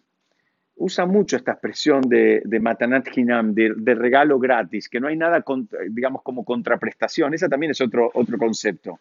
usa 0.76 1.06
mucho 1.06 1.38
esta 1.38 1.52
expresión 1.52 2.02
de, 2.02 2.42
de 2.44 2.60
matanat 2.60 3.16
hinam, 3.16 3.54
de, 3.54 3.96
regalo 3.96 4.40
gratis, 4.40 4.90
que 4.90 5.00
no 5.00 5.08
hay 5.08 5.16
nada, 5.16 5.44
digamos, 5.90 6.22
como 6.24 6.44
contraprestación. 6.44 7.34
Esa 7.34 7.50
también 7.50 7.72
es 7.72 7.82
otro, 7.82 8.10
otro 8.14 8.38
concepto. 8.38 9.00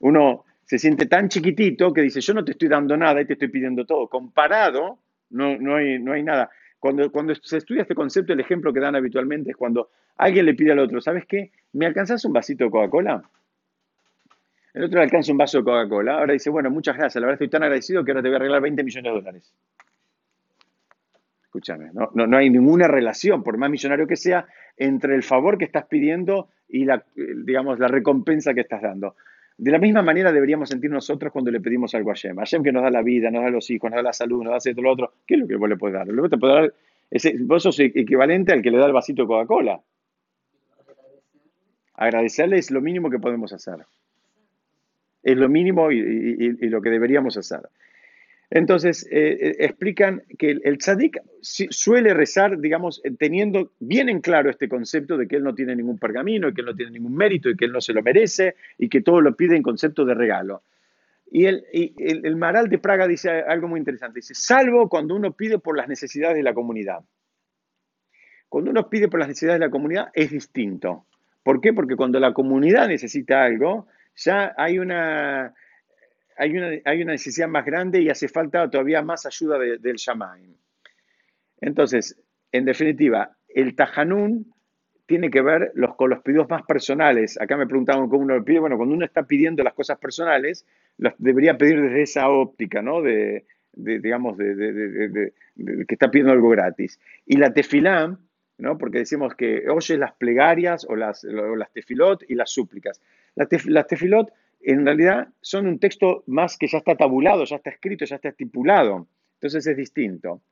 Uno 0.00 0.44
se 0.64 0.78
siente 0.78 1.06
tan 1.06 1.28
chiquitito 1.28 1.92
que 1.92 2.02
dice, 2.02 2.20
yo 2.20 2.34
no 2.34 2.44
te 2.44 2.52
estoy 2.52 2.68
dando 2.68 2.96
nada 2.96 3.20
y 3.20 3.24
te 3.24 3.32
estoy 3.34 3.48
pidiendo 3.48 3.86
todo. 3.86 4.06
Comparado, 4.08 4.98
no, 5.30 5.56
no, 5.56 5.76
hay, 5.76 5.98
no 5.98 6.12
hay 6.12 6.22
nada. 6.22 6.50
Cuando, 6.78 7.10
cuando 7.10 7.34
se 7.34 7.56
estudia 7.56 7.82
este 7.82 7.94
concepto, 7.94 8.32
el 8.32 8.40
ejemplo 8.40 8.72
que 8.72 8.80
dan 8.80 8.94
habitualmente 8.94 9.50
es 9.50 9.56
cuando 9.56 9.88
alguien 10.18 10.46
le 10.46 10.54
pide 10.54 10.72
al 10.72 10.78
otro, 10.78 11.00
¿sabes 11.00 11.24
qué? 11.26 11.50
¿Me 11.72 11.86
alcanzas 11.86 12.24
un 12.24 12.32
vasito 12.32 12.64
de 12.64 12.70
Coca-Cola? 12.70 13.22
El 14.74 14.84
otro 14.84 14.98
le 14.98 15.04
alcanza 15.04 15.32
un 15.32 15.38
vaso 15.38 15.58
de 15.58 15.64
Coca-Cola. 15.64 16.18
Ahora 16.18 16.34
dice, 16.34 16.50
bueno, 16.50 16.70
muchas 16.70 16.96
gracias, 16.96 17.20
la 17.20 17.26
verdad 17.26 17.42
estoy 17.42 17.48
tan 17.48 17.62
agradecido 17.62 18.04
que 18.04 18.12
ahora 18.12 18.22
te 18.22 18.28
voy 18.28 18.34
a 18.34 18.36
arreglar 18.36 18.60
20 18.60 18.84
millones 18.84 19.10
de 19.10 19.18
dólares. 19.18 19.54
Escúchame, 21.48 21.90
no, 21.92 22.10
no, 22.14 22.36
hay 22.36 22.50
ninguna 22.50 22.88
relación, 22.88 23.42
por 23.42 23.56
más 23.56 23.70
millonario 23.70 24.06
que 24.06 24.16
sea, 24.16 24.46
entre 24.76 25.14
el 25.14 25.22
favor 25.22 25.56
que 25.56 25.64
estás 25.64 25.86
pidiendo 25.86 26.50
y 26.68 26.84
la, 26.84 27.02
digamos, 27.16 27.78
la 27.78 27.88
recompensa 27.88 28.52
que 28.52 28.60
estás 28.60 28.82
dando. 28.82 29.16
De 29.56 29.70
la 29.70 29.78
misma 29.78 30.02
manera 30.02 30.30
deberíamos 30.30 30.68
sentir 30.68 30.90
nosotros 30.90 31.32
cuando 31.32 31.50
le 31.50 31.60
pedimos 31.60 31.94
algo 31.94 32.10
a 32.10 32.14
Hashem. 32.14 32.36
Hashem 32.36 32.62
que 32.62 32.70
nos 32.70 32.82
da 32.82 32.90
la 32.90 33.02
vida, 33.02 33.30
nos 33.30 33.42
da 33.42 33.50
los 33.50 33.68
hijos, 33.70 33.90
nos 33.90 33.96
da 33.96 34.02
la 34.02 34.12
salud, 34.12 34.44
nos 34.44 34.52
da 34.52 34.70
esto, 34.70 34.82
lo 34.82 34.92
otro. 34.92 35.14
¿Qué 35.26 35.34
es 35.34 35.40
lo 35.40 35.48
que 35.48 35.56
vos 35.56 35.68
le 35.68 35.76
puedes 35.76 35.94
dar? 35.94 36.06
Lo 36.06 36.22
que 36.22 36.28
te 36.28 36.38
puede 36.38 36.52
dar 36.52 36.74
ese, 37.10 37.34
vos 37.40 37.62
sos 37.62 37.80
equivalente 37.80 38.52
al 38.52 38.62
que 38.62 38.70
le 38.70 38.78
da 38.78 38.86
el 38.86 38.92
vasito 38.92 39.22
de 39.22 39.28
Coca-Cola. 39.28 39.80
Agradecerle 41.94 42.58
es 42.58 42.70
lo 42.70 42.80
mínimo 42.80 43.10
que 43.10 43.18
podemos 43.18 43.52
hacer. 43.52 43.86
Es 45.22 45.36
lo 45.36 45.48
mínimo 45.48 45.90
y, 45.90 46.68
lo 46.68 46.80
que 46.80 46.90
deberíamos 46.90 47.36
hacer. 47.36 47.68
Entonces, 48.50 49.06
eh, 49.10 49.38
eh, 49.40 49.56
explican 49.58 50.22
que 50.38 50.50
el, 50.50 50.62
el 50.64 50.78
tzadik 50.78 51.20
suele 51.42 52.14
rezar, 52.14 52.58
digamos, 52.58 53.02
teniendo 53.18 53.72
bien 53.78 54.08
en 54.08 54.20
claro 54.20 54.48
este 54.48 54.68
concepto 54.68 55.18
de 55.18 55.28
que 55.28 55.36
él 55.36 55.44
no 55.44 55.54
tiene 55.54 55.76
ningún 55.76 55.98
pergamino, 55.98 56.48
y 56.48 56.54
que 56.54 56.62
él 56.62 56.66
no 56.66 56.74
tiene 56.74 56.92
ningún 56.92 57.14
mérito, 57.14 57.50
y 57.50 57.56
que 57.56 57.66
él 57.66 57.72
no 57.72 57.80
se 57.80 57.92
lo 57.92 58.02
merece, 58.02 58.54
y 58.78 58.88
que 58.88 59.02
todo 59.02 59.20
lo 59.20 59.36
pide 59.36 59.54
en 59.54 59.62
concepto 59.62 60.04
de 60.04 60.14
regalo. 60.14 60.62
Y 61.30 61.44
el, 61.44 61.64
el, 61.70 62.36
Maral 62.36 62.70
de 62.70 62.78
Praga 62.78 63.06
dice 63.06 63.28
algo 63.30 63.68
muy 63.68 63.78
interesante. 63.78 64.20
Dice, 64.20 64.34
salvo 64.34 64.88
cuando 64.88 65.14
uno 65.14 65.32
pide 65.32 65.58
por 65.58 65.76
las 65.76 65.88
necesidades 65.88 66.36
de 66.36 66.42
la 66.42 66.54
comunidad. 66.54 67.00
Cuando 68.48 68.70
uno 68.70 68.88
pide 68.88 69.08
por 69.08 69.20
las 69.20 69.28
necesidades 69.28 69.60
de 69.60 69.66
la 69.66 69.70
comunidad 69.70 70.08
es 70.14 70.30
distinto. 70.30 71.04
¿Por 71.42 71.60
qué? 71.60 71.74
Porque 71.74 71.96
cuando 71.96 72.18
la 72.18 72.32
comunidad 72.32 72.88
necesita 72.88 73.44
algo, 73.44 73.88
ya 74.16 74.54
hay 74.56 74.78
una, 74.78 75.54
hay 76.38 76.56
una, 76.56 76.70
hay 76.84 77.02
una 77.02 77.12
necesidad 77.12 77.48
más 77.48 77.64
grande 77.64 78.00
y 78.00 78.08
hace 78.08 78.28
falta 78.28 78.70
todavía 78.70 79.02
más 79.02 79.26
ayuda 79.26 79.58
del 79.58 79.96
Shamaim. 79.96 80.54
Entonces, 81.60 82.16
en 82.52 82.64
definitiva, 82.64 83.36
el 83.48 83.74
Tajanún 83.74 84.54
tiene 85.06 85.30
que 85.30 85.42
ver 85.42 85.72
con 85.96 86.10
los 86.10 86.20
pedidos 86.20 86.48
más 86.48 86.62
personales. 86.62 87.40
Acá 87.40 87.56
me 87.56 87.66
preguntaban 87.66 88.08
cómo 88.08 88.22
uno 88.22 88.36
lo 88.36 88.44
pide. 88.44 88.60
Bueno, 88.60 88.76
cuando 88.76 88.94
uno 88.94 89.04
está 89.04 89.24
pidiendo 89.24 89.64
las 89.64 89.74
cosas 89.74 89.98
personales, 89.98 90.66
las 90.98 91.14
debería 91.18 91.56
pedir 91.56 91.80
desde 91.80 92.02
esa 92.02 92.28
óptica, 92.28 92.82
¿no? 92.82 93.00
De, 93.02 93.44
digamos, 93.72 94.36
de, 94.36 95.32
que 95.56 95.94
está 95.94 96.10
pidiendo 96.10 96.32
algo 96.32 96.50
gratis. 96.50 97.00
Y 97.24 97.38
la 97.38 97.52
tefilá, 97.52 98.18
¿no? 98.58 98.78
Porque 98.78 98.98
decimos 98.98 99.34
que 99.34 99.68
oyes 99.68 99.98
las 99.98 100.12
plegarias 100.12 100.86
o 100.88 100.94
las, 100.94 101.24
las 101.24 101.72
tefilot 101.72 102.24
y 102.28 102.34
las 102.34 102.50
súplicas. 102.50 103.00
Las 103.34 103.48
tefilot 103.48 104.30
en 104.60 104.84
realidad 104.84 105.28
son 105.40 105.66
un 105.66 105.78
texto 105.78 106.24
más 106.26 106.56
que 106.56 106.66
ya 106.66 106.78
está 106.78 106.96
tabulado, 106.96 107.44
ya 107.44 107.56
está 107.56 107.70
escrito, 107.70 108.04
ya 108.04 108.16
está 108.16 108.28
estipulado. 108.28 109.06
Entonces 109.34 109.66
es 109.66 109.76
distinto. 109.76 110.42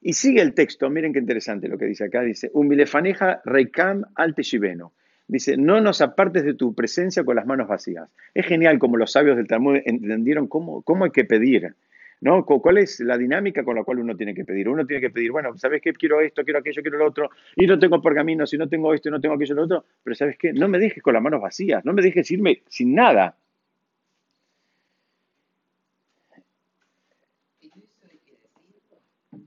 Y 0.00 0.12
sigue 0.12 0.40
el 0.40 0.54
texto, 0.54 0.88
miren 0.88 1.12
qué 1.12 1.18
interesante 1.18 1.68
lo 1.68 1.78
que 1.78 1.86
dice 1.86 2.04
acá, 2.04 2.22
dice, 2.22 2.50
Umbilefaneja 2.52 3.40
reikam 3.44 4.04
al 4.14 4.34
teshiveno. 4.34 4.92
Dice, 5.28 5.56
no 5.56 5.80
nos 5.80 6.00
apartes 6.00 6.44
de 6.44 6.54
tu 6.54 6.74
presencia 6.74 7.24
con 7.24 7.34
las 7.34 7.46
manos 7.46 7.66
vacías. 7.66 8.08
Es 8.32 8.46
genial 8.46 8.78
como 8.78 8.96
los 8.96 9.10
sabios 9.10 9.36
del 9.36 9.48
Talmud 9.48 9.78
entendieron 9.84 10.46
cómo, 10.46 10.82
cómo 10.82 11.04
hay 11.04 11.10
que 11.10 11.24
pedir. 11.24 11.74
¿No? 12.20 12.44
¿Cuál 12.44 12.78
es 12.78 13.00
la 13.00 13.18
dinámica 13.18 13.64
con 13.64 13.76
la 13.76 13.84
cual 13.84 13.98
uno 13.98 14.16
tiene 14.16 14.34
que 14.34 14.44
pedir? 14.44 14.68
Uno 14.68 14.86
tiene 14.86 15.00
que 15.00 15.10
pedir, 15.10 15.30
bueno, 15.30 15.56
¿sabes 15.56 15.82
qué? 15.82 15.92
Quiero 15.92 16.20
esto, 16.20 16.44
quiero 16.44 16.60
aquello, 16.60 16.82
quiero 16.82 16.98
lo 16.98 17.06
otro, 17.06 17.30
y 17.54 17.66
no 17.66 17.78
tengo 17.78 18.00
pergaminos, 18.00 18.52
y 18.54 18.58
no 18.58 18.68
tengo 18.68 18.94
esto, 18.94 19.08
y 19.08 19.12
no 19.12 19.20
tengo 19.20 19.34
aquello, 19.34 19.54
lo 19.54 19.64
otro, 19.64 19.84
pero 20.02 20.14
¿sabes 20.14 20.36
qué? 20.38 20.52
No 20.52 20.68
me 20.68 20.78
dejes 20.78 21.02
con 21.02 21.14
las 21.14 21.22
manos 21.22 21.40
vacías, 21.40 21.84
no 21.84 21.92
me 21.92 22.02
dejes 22.02 22.30
irme 22.30 22.62
sin 22.68 22.94
nada. 22.94 23.36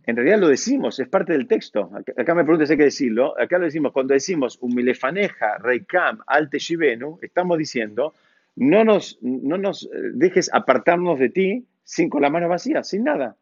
En 0.06 0.16
realidad 0.16 0.40
lo 0.40 0.48
decimos, 0.48 1.00
es 1.00 1.08
parte 1.08 1.34
del 1.34 1.48
texto. 1.48 1.92
Acá 2.18 2.34
me 2.34 2.44
preguntas 2.44 2.72
hay 2.72 2.78
que 2.78 2.86
decirlo. 2.86 3.40
Acá 3.40 3.60
lo 3.60 3.66
decimos, 3.66 3.92
cuando 3.92 4.16
decimos 4.16 4.58
umilefaneja, 4.60 5.60
reikam, 5.60 6.18
alte 6.26 6.58
shivenu, 6.58 7.20
estamos 7.22 7.60
diciendo, 7.60 8.16
no 8.56 8.84
nos, 8.84 9.20
no 9.22 9.60
nos 9.60 9.88
dejes 10.16 10.50
apartarnos 10.52 11.20
de 11.20 11.30
ti 11.30 11.66
sin 11.90 12.08
con 12.08 12.22
la 12.22 12.30
mano 12.30 12.48
vacía, 12.48 12.84
sin 12.84 13.04
nada. 13.04 13.36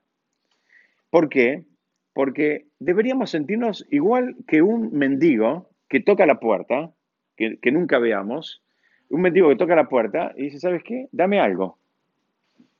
¿Por 1.10 1.28
qué? 1.28 1.66
Porque 2.14 2.68
deberíamos 2.80 3.32
sentirnos 3.32 3.86
igual 3.92 4.38
que 4.48 4.62
un 4.62 4.94
mendigo 4.94 5.70
que 5.90 6.00
toca 6.00 6.26
la 6.26 6.40
puerta, 6.40 6.94
que, 7.36 7.72
nunca 7.74 8.00
veamos, 8.00 8.64
un 9.10 9.22
mendigo 9.22 9.50
que 9.50 9.58
toca 9.58 9.76
la 9.76 9.90
puerta 9.90 10.34
y 10.38 10.44
dice, 10.44 10.60
¿sabes 10.60 10.82
qué? 10.84 11.10
Dame 11.12 11.42
algo. 11.42 11.78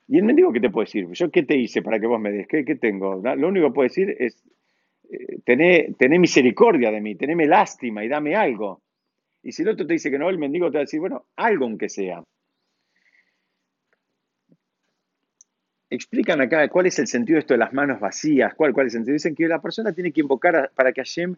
Y 0.08 0.16
el 0.16 0.24
mendigo, 0.24 0.54
¿qué 0.54 0.60
te 0.60 0.70
puede 0.70 0.86
decir? 0.86 1.06
¿Yo 1.12 1.30
qué 1.30 1.42
te 1.42 1.58
hice 1.58 1.82
para 1.82 2.00
que 2.00 2.06
vos 2.06 2.18
me 2.18 2.32
des? 2.32 2.48
¿Qué, 2.48 2.64
tengo? 2.76 3.20
Lo 3.36 3.48
único 3.48 3.66
que 3.66 3.74
puede 3.74 3.88
decir 3.90 4.16
es, 4.18 4.42
eh, 5.10 6.18
misericordia 6.18 6.90
de 6.90 7.02
mí, 7.02 7.14
teneme 7.14 7.46
lástima 7.46 8.02
y 8.02 8.08
dame 8.08 8.34
algo. 8.34 8.80
Y 9.42 9.52
si 9.52 9.62
el 9.62 9.68
otro 9.68 9.86
te 9.86 9.92
dice 9.92 10.10
que 10.10 10.18
no, 10.18 10.30
el 10.30 10.38
mendigo 10.38 10.70
te 10.70 10.78
va 10.78 10.80
a 10.80 10.84
decir, 10.88 11.00
bueno, 11.00 11.26
algo 11.36 11.66
aunque 11.66 11.90
sea. 11.90 12.24
Explican 15.90 16.40
acá 16.40 16.68
cuál 16.68 16.86
es 16.86 16.98
el 16.98 17.06
sentido 17.06 17.36
de 17.36 17.40
esto 17.40 17.54
de 17.54 17.58
las 17.58 17.72
manos 17.72 17.98
vacías, 17.98 18.54
cuál, 18.54 18.72
cuál 18.72 18.86
es 18.86 18.94
el 18.94 18.98
sentido. 18.98 19.14
Dicen 19.14 19.34
que 19.34 19.48
la 19.48 19.60
persona 19.60 19.92
tiene 19.92 20.12
que 20.12 20.20
invocar 20.20 20.70
para 20.74 20.92
que 20.92 21.00
Hashem, 21.00 21.36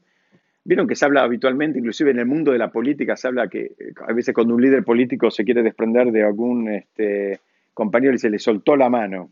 vieron 0.65 0.89
que 0.89 0.97
se 0.97 1.05
habla 1.05 1.23
habitualmente, 1.23 1.79
inclusive 1.79 2.11
en 2.11 2.19
el 2.19 2.27
mundo 2.27 2.53
de 2.53 2.59
la 2.59 2.71
política, 2.71 3.17
se 3.17 3.29
habla 3.29 3.49
que 3.49 3.73
eh, 3.79 3.93
a 4.07 4.13
veces 4.13 4.35
cuando 4.35 4.55
un 4.55 4.63
líder 4.63 4.85
político 4.85 5.31
se 5.31 5.45
quiere 5.45 5.63
desprender 5.63 6.11
de 6.11 6.25
algún 6.25 6.69
este, 6.69 7.41
compañero 7.75 8.15
y 8.15 8.19
se 8.19 8.31
le 8.31 8.39
soltó 8.39 8.77
la 8.77 8.91
mano. 8.91 9.31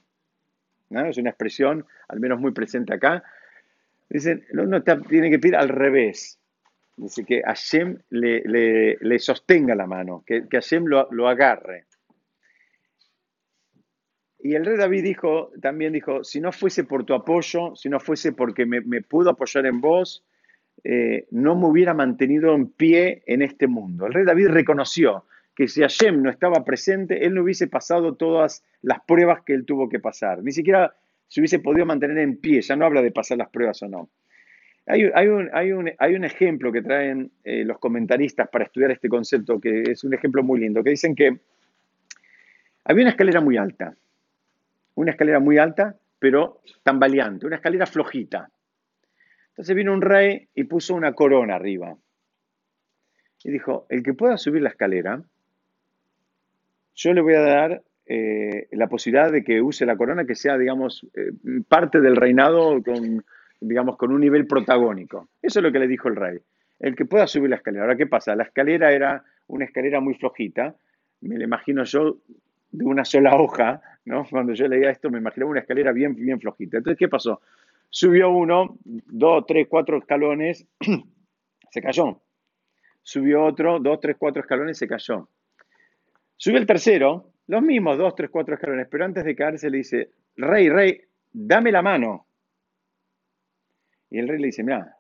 ¿no? 0.91 1.07
Es 1.07 1.19
una 1.19 1.31
expresión, 1.31 1.85
al 2.09 2.21
menos 2.21 2.41
muy 2.41 2.53
presente 2.53 2.95
acá. 2.95 3.23
Dicen, 4.09 4.45
uno 4.53 4.83
tiene 4.83 5.31
que 5.31 5.39
pedir 5.39 5.57
al 5.57 5.69
revés. 5.69 6.39
Dice 6.97 7.25
que 7.25 7.43
Hashem 7.43 7.99
le, 8.11 8.43
le, 9.01 9.19
sostenga 9.19 9.75
la 9.75 9.87
mano, 9.87 10.25
que, 10.27 10.49
que 10.49 10.57
Hashem 10.57 10.87
lo, 10.87 11.09
lo, 11.13 11.29
agarre. 11.29 11.85
Y 14.41 14.55
el 14.55 14.65
rey 14.65 14.77
David 14.77 15.03
dijo, 15.03 15.51
también 15.61 15.93
dijo, 15.93 16.23
si 16.23 16.41
no 16.41 16.53
fuese 16.53 16.85
por 16.85 17.05
tu 17.05 17.15
apoyo, 17.15 17.75
si 17.75 17.89
no 17.89 17.99
fuese 17.99 18.33
porque 18.33 18.67
me, 18.67 19.03
pudo 19.03 19.31
apoyar 19.31 19.67
en 19.67 19.81
vos, 19.81 20.25
eh, 20.85 21.27
no 21.31 21.57
me 21.57 21.67
hubiera 21.67 21.93
mantenido 21.93 22.55
en 22.55 22.69
pie 22.69 23.23
en 23.27 23.43
este 23.43 23.67
mundo. 23.67 24.07
El 24.07 24.15
rey 24.15 24.25
David 24.25 24.49
reconoció, 24.49 25.25
que 25.57 25.67
si 25.67 25.81
Hashem 25.81 26.23
no 26.23 26.31
estaba 26.31 26.65
presente, 26.65 27.27
él 27.27 27.35
no 27.35 27.43
hubiese 27.43 27.67
pasado 27.67 28.15
todas 28.15 28.63
las 28.81 29.01
pruebas 29.01 29.43
que 29.43 29.55
él 29.55 29.65
tuvo 29.65 29.89
que 29.89 29.99
pasar. 29.99 30.41
Ni 30.41 30.53
siquiera 30.53 30.95
se 31.27 31.41
hubiese 31.41 31.59
podido 31.59 31.85
mantener 31.85 32.19
en 32.19 32.37
pie, 32.37 32.63
ya 32.63 32.77
no 32.77 32.87
habla 32.87 33.03
de 33.03 33.11
pasar 33.11 33.39
las 33.39 33.49
pruebas 33.51 33.83
o 33.83 33.89
no. 33.89 34.09
Hay, 34.87 35.29
un, 35.29 36.25
ejemplo 36.25 36.73
que 36.73 36.81
traen 36.81 37.31
eh, 37.45 37.63
los 37.65 37.79
comentaristas 37.79 38.49
para 38.49 38.65
estudiar 38.65 38.91
este 38.93 39.09
concepto, 39.09 39.61
que 39.61 39.83
es 39.83 40.03
un 40.05 40.15
ejemplo 40.15 40.43
muy 40.43 40.61
lindo, 40.61 40.83
que 40.83 40.91
dicen 40.91 41.15
que 41.15 41.39
había 42.85 43.03
una 43.03 43.11
escalera 43.11 43.43
muy 43.43 43.59
alta, 43.59 43.95
una 44.99 45.13
escalera 45.13 45.39
muy 45.39 45.59
alta, 45.59 45.97
pero 46.19 46.61
tambaleante, 46.83 47.47
una 47.47 47.57
escalera 47.57 47.87
flojita. 47.87 48.51
Entonces 49.51 49.77
vino 49.77 49.93
un 49.93 50.03
rey 50.03 50.49
y 50.55 50.65
puso 50.65 50.95
una 50.95 51.13
corona 51.13 51.55
arriba. 51.55 51.97
Y 53.45 53.51
dijo, 53.53 53.87
el 53.91 54.03
que 54.03 54.15
pueda 54.15 54.37
subir 54.37 54.63
la 54.63 54.71
escalera, 54.71 55.23
yo 56.97 57.13
le 57.13 57.21
voy 57.21 57.35
a 57.35 57.43
dar 57.43 57.83
eh, 58.07 58.67
la 58.73 58.89
posibilidad 58.89 59.31
de 59.31 59.45
que 59.45 59.63
use 59.63 59.87
la 59.87 59.97
corona 59.97 60.25
que 60.25 60.35
sea, 60.35 60.59
digamos, 60.59 61.07
eh, 61.15 61.31
parte 61.69 62.01
del 62.01 62.17
reinado 62.17 62.83
con, 62.83 63.25
digamos, 63.61 63.97
con 63.97 64.11
un 64.11 64.21
nivel 64.21 64.49
protagónico. 64.49 65.29
Eso 65.41 65.61
es 65.61 65.63
lo 65.63 65.71
que 65.71 65.79
le 65.79 65.87
dijo 65.87 66.09
el 66.09 66.17
rey. 66.17 66.39
El 66.81 66.97
que 66.97 67.05
pueda 67.05 67.29
subir 67.29 67.51
la 67.51 67.57
escalera. 67.57 67.85
Ahora, 67.85 67.97
¿qué 67.97 68.09
pasa? 68.09 68.35
La 68.35 68.45
escalera 68.45 68.91
era 68.91 69.23
una 69.47 69.65
escalera 69.65 70.01
muy 70.01 70.15
flojita. 70.15 70.75
Me 71.21 71.39
la 71.39 71.45
imagino 71.45 71.85
yo 71.85 72.19
de 72.71 72.85
una 72.85 73.05
sola 73.05 73.37
hoja, 73.37 73.81
Cuando 74.31 74.55
yo 74.55 74.69
leía 74.69 74.91
esto 74.91 75.11
me 75.11 75.19
imaginaba 75.19 75.51
una 75.51 75.61
escalera 75.61 75.93
bien, 75.93 76.15
bien 76.15 76.41
flojita. 76.41 76.79
Entonces, 76.79 76.99
¿qué 76.99 77.09
pasó? 77.09 77.41
Subió 77.91 78.31
uno, 78.31 78.79
dos, 78.85 79.45
tres, 79.47 79.67
cuatro 79.69 79.99
escalones, 79.99 80.67
se 81.71 81.83
cayó. 81.83 82.21
Subió 83.03 83.45
otro, 83.45 83.79
dos, 83.81 84.01
tres, 84.01 84.17
cuatro 84.19 84.43
escalones, 84.43 84.79
se 84.79 84.87
cayó. 84.87 85.29
Sube 86.37 86.59
el 86.59 86.67
tercero, 86.67 87.33
los 87.47 87.63
mismos 87.63 87.99
dos, 87.99 88.15
tres, 88.15 88.31
cuatro 88.31 88.55
escalones, 88.55 88.87
pero 88.91 89.05
antes 89.05 89.25
de 89.25 89.35
caerse 89.35 89.71
le 89.71 89.79
dice, 89.79 90.11
rey, 90.37 90.69
rey, 90.69 91.01
dame 91.33 91.73
la 91.73 91.83
mano. 91.83 92.27
Y 94.11 94.19
el 94.19 94.29
rey 94.29 94.39
le 94.39 94.47
dice, 94.47 94.63
mira, 94.63 94.97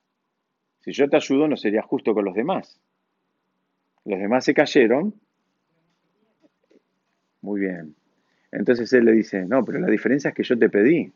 si 0.80 0.92
yo 0.92 1.09
te 1.09 1.16
ayudo 1.16 1.48
no 1.48 1.56
sería 1.56 1.82
justo 1.82 2.14
con 2.14 2.24
los 2.24 2.34
demás. 2.34 2.80
Los 4.04 4.18
demás 4.18 4.44
se 4.44 4.54
cayeron. 4.54 5.14
Muy 7.42 7.61
bien. 7.61 7.94
Entonces 8.51 8.92
él 8.92 9.05
le 9.05 9.12
dice, 9.12 9.44
no, 9.44 9.64
pero 9.64 9.78
la 9.78 9.88
diferencia 9.88 10.28
es 10.28 10.34
que 10.34 10.42
yo 10.42 10.59
te 10.59 10.68
pedí. 10.68 11.12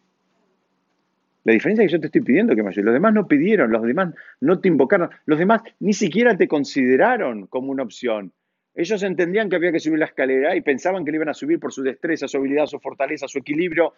La 1.45 1.53
diferencia 1.53 1.85
es 1.85 1.89
que 1.89 1.97
yo 1.97 2.01
te 2.01 2.07
estoy 2.07 2.21
pidiendo 2.21 2.55
que 2.55 2.63
me 2.63 2.69
ayudes. 2.69 2.85
Los 2.85 2.95
demás 2.95 3.15
no 3.15 3.27
pidieron, 3.27 3.73
los 3.73 3.83
demás 3.83 4.15
no 4.41 4.61
te 4.61 4.69
invocaron, 4.69 5.11
los 5.27 5.39
demás 5.39 5.63
ni 5.81 5.93
siquiera 5.93 6.37
te 6.37 6.47
consideraron 6.47 7.47
como 7.47 7.71
una 7.73 7.83
opción. 7.83 8.33
Ellos 8.75 9.03
entendían 9.03 9.51
que 9.51 9.57
había 9.57 9.73
que 9.73 9.81
subir 9.81 9.99
la 9.99 10.07
escalera 10.07 10.57
y 10.57 10.61
pensaban 10.63 11.05
que 11.05 11.11
le 11.11 11.17
iban 11.17 11.29
a 11.29 11.35
subir 11.35 11.59
por 11.59 11.73
su 11.73 11.83
destreza, 11.83 12.29
su 12.29 12.39
habilidad, 12.39 12.67
su 12.67 12.79
fortaleza, 12.79 13.29
su 13.29 13.39
equilibrio, 13.39 13.93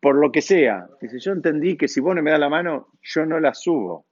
por 0.00 0.16
lo 0.16 0.32
que 0.32 0.40
sea. 0.40 0.88
Dice, 1.00 1.18
yo 1.18 1.32
entendí 1.32 1.76
que 1.76 1.86
si 1.86 2.00
vos 2.00 2.14
no 2.14 2.22
me 2.22 2.30
das 2.30 2.40
la 2.40 2.48
mano, 2.48 2.88
yo 3.02 3.26
no 3.26 3.38
la 3.38 3.54
subo. 3.54 4.06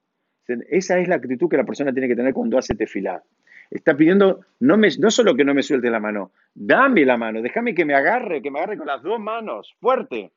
Esa 0.47 0.99
es 0.99 1.09
la 1.09 1.17
actitud 1.17 1.49
que 1.49 1.57
la 1.57 1.65
persona 1.65 1.93
tiene 1.93 2.09
que 2.09 2.17
tener 2.17 2.33
cuando 2.33 2.59
hace 2.59 2.75
tefilá. 2.75 3.23
Está 3.71 3.97
pidiendo, 3.97 4.41
no, 4.61 4.77
me, 4.79 4.89
no 4.99 5.11
solo 5.11 5.35
que 5.35 5.45
no 5.45 5.55
me 5.55 5.63
suelte 5.63 5.91
la 5.91 6.01
mano, 6.01 6.33
dame 6.55 7.05
la 7.05 7.17
mano, 7.17 7.43
déjame 7.43 7.75
que 7.75 7.85
me 7.85 7.95
agarre, 7.95 8.41
que 8.41 8.51
me 8.51 8.59
agarre 8.59 8.79
con 8.79 8.87
las 8.87 9.03
dos 9.03 9.21
manos, 9.21 9.75
fuerte, 9.81 10.33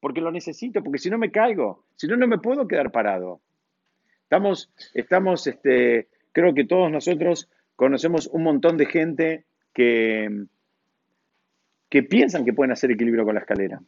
porque 0.00 0.20
lo 0.20 0.32
necesito, 0.32 0.82
porque 0.82 0.98
si 0.98 1.08
no 1.08 1.18
me 1.18 1.30
caigo, 1.30 1.84
si 1.96 2.08
no, 2.08 2.16
no 2.16 2.26
me 2.26 2.38
puedo 2.38 2.66
quedar 2.66 2.90
parado. 2.90 3.40
Estamos, 4.22 4.72
estamos 4.92 5.46
este, 5.46 6.08
creo 6.32 6.52
que 6.52 6.64
todos 6.64 6.90
nosotros 6.90 7.48
conocemos 7.76 8.26
un 8.26 8.42
montón 8.42 8.76
de 8.76 8.86
gente 8.86 9.44
que, 9.72 10.46
que 11.88 12.02
piensan 12.02 12.44
que 12.44 12.52
pueden 12.52 12.72
hacer 12.72 12.90
equilibrio 12.90 13.24
con 13.24 13.34
la 13.34 13.40
escalera. 13.40 13.80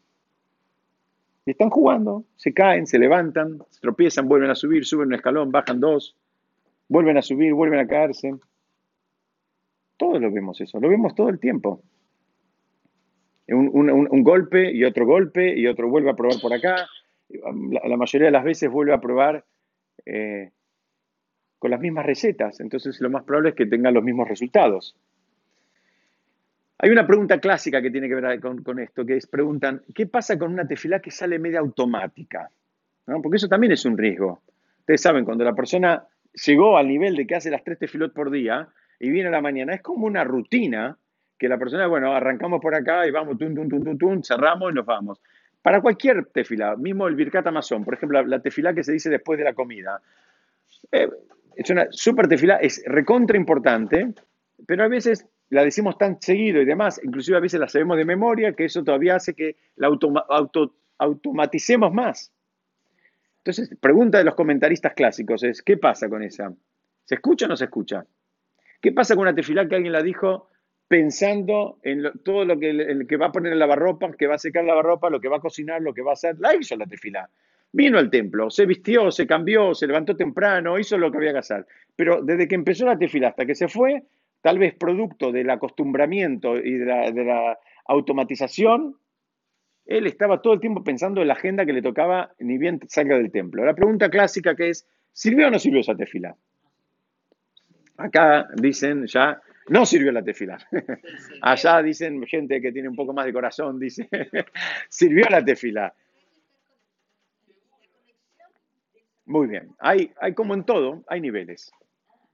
Y 1.45 1.53
están 1.53 1.71
jugando, 1.71 2.25
se 2.37 2.53
caen, 2.53 2.87
se 2.87 2.99
levantan, 2.99 3.59
se 3.71 3.81
tropiezan, 3.81 4.29
vuelven 4.29 4.51
a 4.51 4.57
subir, 4.57 4.85
suben 4.85 5.09
un 5.09 5.15
escalón, 5.15 5.53
bajan 5.53 5.79
dos, 5.79 6.17
vuelven 6.89 7.17
a 7.19 7.23
subir, 7.23 7.55
vuelven 7.55 7.79
a 7.79 7.87
caerse. 7.87 8.35
Todos 9.97 10.21
lo 10.21 10.31
vemos 10.31 10.61
eso, 10.61 10.79
lo 10.81 10.89
vemos 10.89 11.15
todo 11.15 11.29
el 11.29 11.39
tiempo. 11.39 11.83
Un, 13.49 14.23
golpe 14.23 14.73
y 14.73 14.85
otro 14.85 15.07
golpe 15.07 15.57
y 15.57 15.67
otro 15.67 15.89
vuelve 15.89 16.11
a 16.11 16.17
probar 16.17 16.41
por 16.41 16.53
acá. 16.53 16.89
La, 17.29 17.97
mayoría 17.97 18.27
de 18.27 18.33
las 18.33 18.45
veces 18.45 18.71
vuelve 18.71 18.93
a 18.93 19.01
probar 19.01 19.45
eh, 20.05 20.51
con 21.59 21.71
las 21.71 21.81
mismas 21.81 22.07
recetas, 22.07 22.61
entonces 22.61 23.01
lo 23.01 23.11
más 23.11 23.25
probable 23.25 23.51
es 23.51 23.55
que 23.55 23.67
tengan 23.67 23.95
los 23.95 24.05
mismos 24.05 24.29
resultados. 24.29 24.97
Hay 26.79 26.91
una 26.91 27.07
pregunta 27.07 27.41
clásica 27.41 27.81
que 27.81 27.91
tiene 27.91 28.09
que 28.09 28.17
ver 28.17 28.41
con, 28.41 28.79
esto, 28.79 29.07
que 29.07 29.17
es, 29.17 29.27
preguntan, 29.27 29.83
¿qué 29.95 30.07
pasa 30.07 30.39
con 30.39 30.53
una 30.53 30.69
tefilá 30.69 31.01
que 31.01 31.11
sale 31.11 31.39
media 31.39 31.61
automática? 31.61 32.51
Porque 33.07 33.37
eso 33.37 33.49
también 33.49 33.73
es 33.73 33.85
un 33.87 33.97
riesgo. 33.97 34.43
Ustedes 34.81 35.01
saben, 35.01 35.25
cuando 35.25 35.45
la 35.45 35.55
persona 35.55 36.05
llegó 36.45 36.77
al 36.77 36.89
nivel 36.89 37.17
de 37.17 37.27
que 37.27 37.37
hace 37.37 37.51
las 37.51 37.65
tres 37.65 37.79
tefilot 37.79 38.13
por 38.13 38.31
día 38.31 38.69
y 39.01 39.11
viene 39.11 39.29
a 39.29 39.33
la 39.33 39.41
mañana, 39.41 39.75
es 39.75 39.83
como 39.83 40.07
una 40.07 40.25
rutina 40.25 40.97
que 41.39 41.49
la 41.49 41.59
persona, 41.59 41.87
bueno, 41.87 42.15
arrancamos 42.15 42.61
por 42.61 42.75
acá 42.75 43.07
y 43.07 43.11
vamos, 43.11 43.37
tum, 43.39 43.55
tum, 43.55 43.69
tum, 43.69 43.85
tum, 43.85 43.99
tum, 43.99 44.23
cerramos 44.23 44.73
y 44.73 44.75
nos 44.75 44.87
vamos. 44.87 45.21
Para 45.61 45.81
cualquier 45.81 46.27
tefilá, 46.27 46.77
mismo 46.77 47.07
el 47.09 47.15
Birkat 47.15 47.47
Amazon, 47.47 47.85
por 47.85 47.95
ejemplo, 47.95 48.23
la, 48.25 48.41
tefilá 48.41 48.73
que 48.73 48.85
se 48.85 48.93
dice 48.93 49.11
después 49.11 49.39
de 49.39 49.45
la 49.45 49.53
comida, 49.53 50.01
eh, 50.93 51.09
es 51.57 51.71
una 51.71 51.87
súper 51.91 52.29
tefilá, 52.29 52.57
es 52.57 52.83
recontra 52.87 53.37
importante, 53.37 54.15
pero 54.67 54.85
a 54.85 54.89
veces 54.89 55.27
la 55.51 55.65
decimos 55.65 55.99
tan 55.99 56.21
seguido 56.21 56.61
y 56.61 56.65
demás, 56.65 57.01
inclusive 57.03 57.37
a 57.37 57.41
veces 57.41 57.61
la 57.61 57.69
sabemos 57.69 57.97
de 57.97 58.05
memoria, 58.05 58.53
que 58.53 58.65
eso 58.65 58.83
todavía 58.83 59.17
hace 59.17 59.35
que 59.35 59.57
la 59.77 59.89
automaticemos 60.99 61.93
más. 61.93 62.33
Entonces, 63.39 63.77
pregunta 63.81 64.19
de 64.19 64.25
los 64.25 64.35
comentaristas 64.35 64.95
clásicos 64.95 65.43
es, 65.45 65.63
¿qué 65.63 65.77
pasa 65.77 66.09
con 66.09 66.23
esa? 66.23 66.53
¿Se 67.05 67.15
escucha 67.15 67.47
o 67.47 67.49
no 67.49 67.57
se 67.57 67.65
escucha? 67.67 68.05
¿Qué 68.81 68.93
pasa 68.93 69.15
con 69.15 69.23
una 69.23 69.35
tefilá 69.35 69.69
que 69.69 69.77
alguien 69.77 69.93
la 69.93 70.03
dijo 70.03 70.49
pensando 70.89 71.79
en 71.83 72.05
todo 72.25 72.45
lo 72.45 72.59
que, 72.59 73.05
que 73.09 73.17
va 73.17 73.27
a 73.27 73.33
poner 73.33 73.53
en 73.53 73.59
la 73.59 73.67
lavarropa, 73.67 74.13
que 74.13 74.27
va 74.27 74.37
a 74.37 74.39
secar 74.39 74.65
la 74.65 74.75
lavarropa, 74.75 75.11
lo 75.11 75.21
que 75.21 75.29
va 75.29 75.39
a 75.39 75.41
cocinar, 75.41 75.83
lo 75.83 75.93
que 75.93 76.03
va 76.03 76.11
a 76.11 76.15
hacer? 76.15 76.37
La 76.39 76.55
hizo 76.55 76.77
la 76.77 76.87
tefilá. 76.87 77.29
Vino 77.73 77.99
al 77.99 78.09
templo, 78.09 78.49
se 78.49 78.65
vistió, 78.65 79.11
se 79.11 79.27
cambió, 79.27 79.75
se 79.75 79.87
levantó 79.87 80.17
temprano, 80.17 80.79
hizo 80.79 80.97
lo 80.97 81.11
que 81.11 81.19
había 81.19 81.33
que 81.33 81.41
hacer. 81.41 81.67
Pero 81.95 82.23
desde 82.23 82.47
que 82.49 82.55
empezó 82.55 82.87
la 82.87 82.99
tefila 82.99 83.29
hasta 83.29 83.45
que 83.45 83.55
se 83.55 83.69
fue, 83.69 84.05
tal 84.41 84.59
vez 84.59 84.75
producto 84.75 85.33
del 85.33 85.51
acostumbramiento 85.51 86.57
y 86.57 86.79
de 86.79 87.25
la, 87.25 87.59
automatización, 87.89 88.97
él 89.85 90.07
estaba 90.07 90.43
todo 90.43 90.55
el 90.55 90.61
tiempo 90.61 90.83
pensando 90.83 91.21
en 91.21 91.29
la 91.29 91.35
agenda 91.35 91.65
que 91.65 91.73
le 91.73 91.83
tocaba 91.83 92.33
ni 92.41 92.59
bien 92.59 92.81
salga 92.89 93.17
del 93.17 93.31
templo. 93.31 93.65
La 93.65 93.75
pregunta 93.75 94.11
clásica 94.11 94.57
que 94.57 94.71
es, 94.71 94.89
¿sirvió 95.13 95.47
o 95.47 95.51
no 95.51 95.59
sirvió 95.61 95.81
esa 95.81 95.95
tefila? 95.95 96.37
Acá 97.97 98.49
dicen 98.55 99.07
ya, 99.07 99.41
no 99.69 99.87
sirvió 99.87 100.13
la 100.13 100.23
tefila. 100.23 100.59
Allá 101.43 101.83
dicen 101.83 102.23
gente 102.27 102.61
que 102.61 102.73
tiene 102.73 102.89
un 102.89 102.97
poco 102.97 103.13
más 103.13 103.27
de 103.27 103.33
corazón, 103.33 103.79
dice, 103.79 104.09
sirvió 104.89 105.27
la 105.29 105.45
tefila. 105.45 105.93
Muy 109.27 109.49
bien. 109.49 109.75
Hay, 109.79 110.13
hay 110.21 110.35
como 110.35 110.55
en 110.55 110.65
todo, 110.65 111.05
hay 111.09 111.21
niveles. 111.21 111.73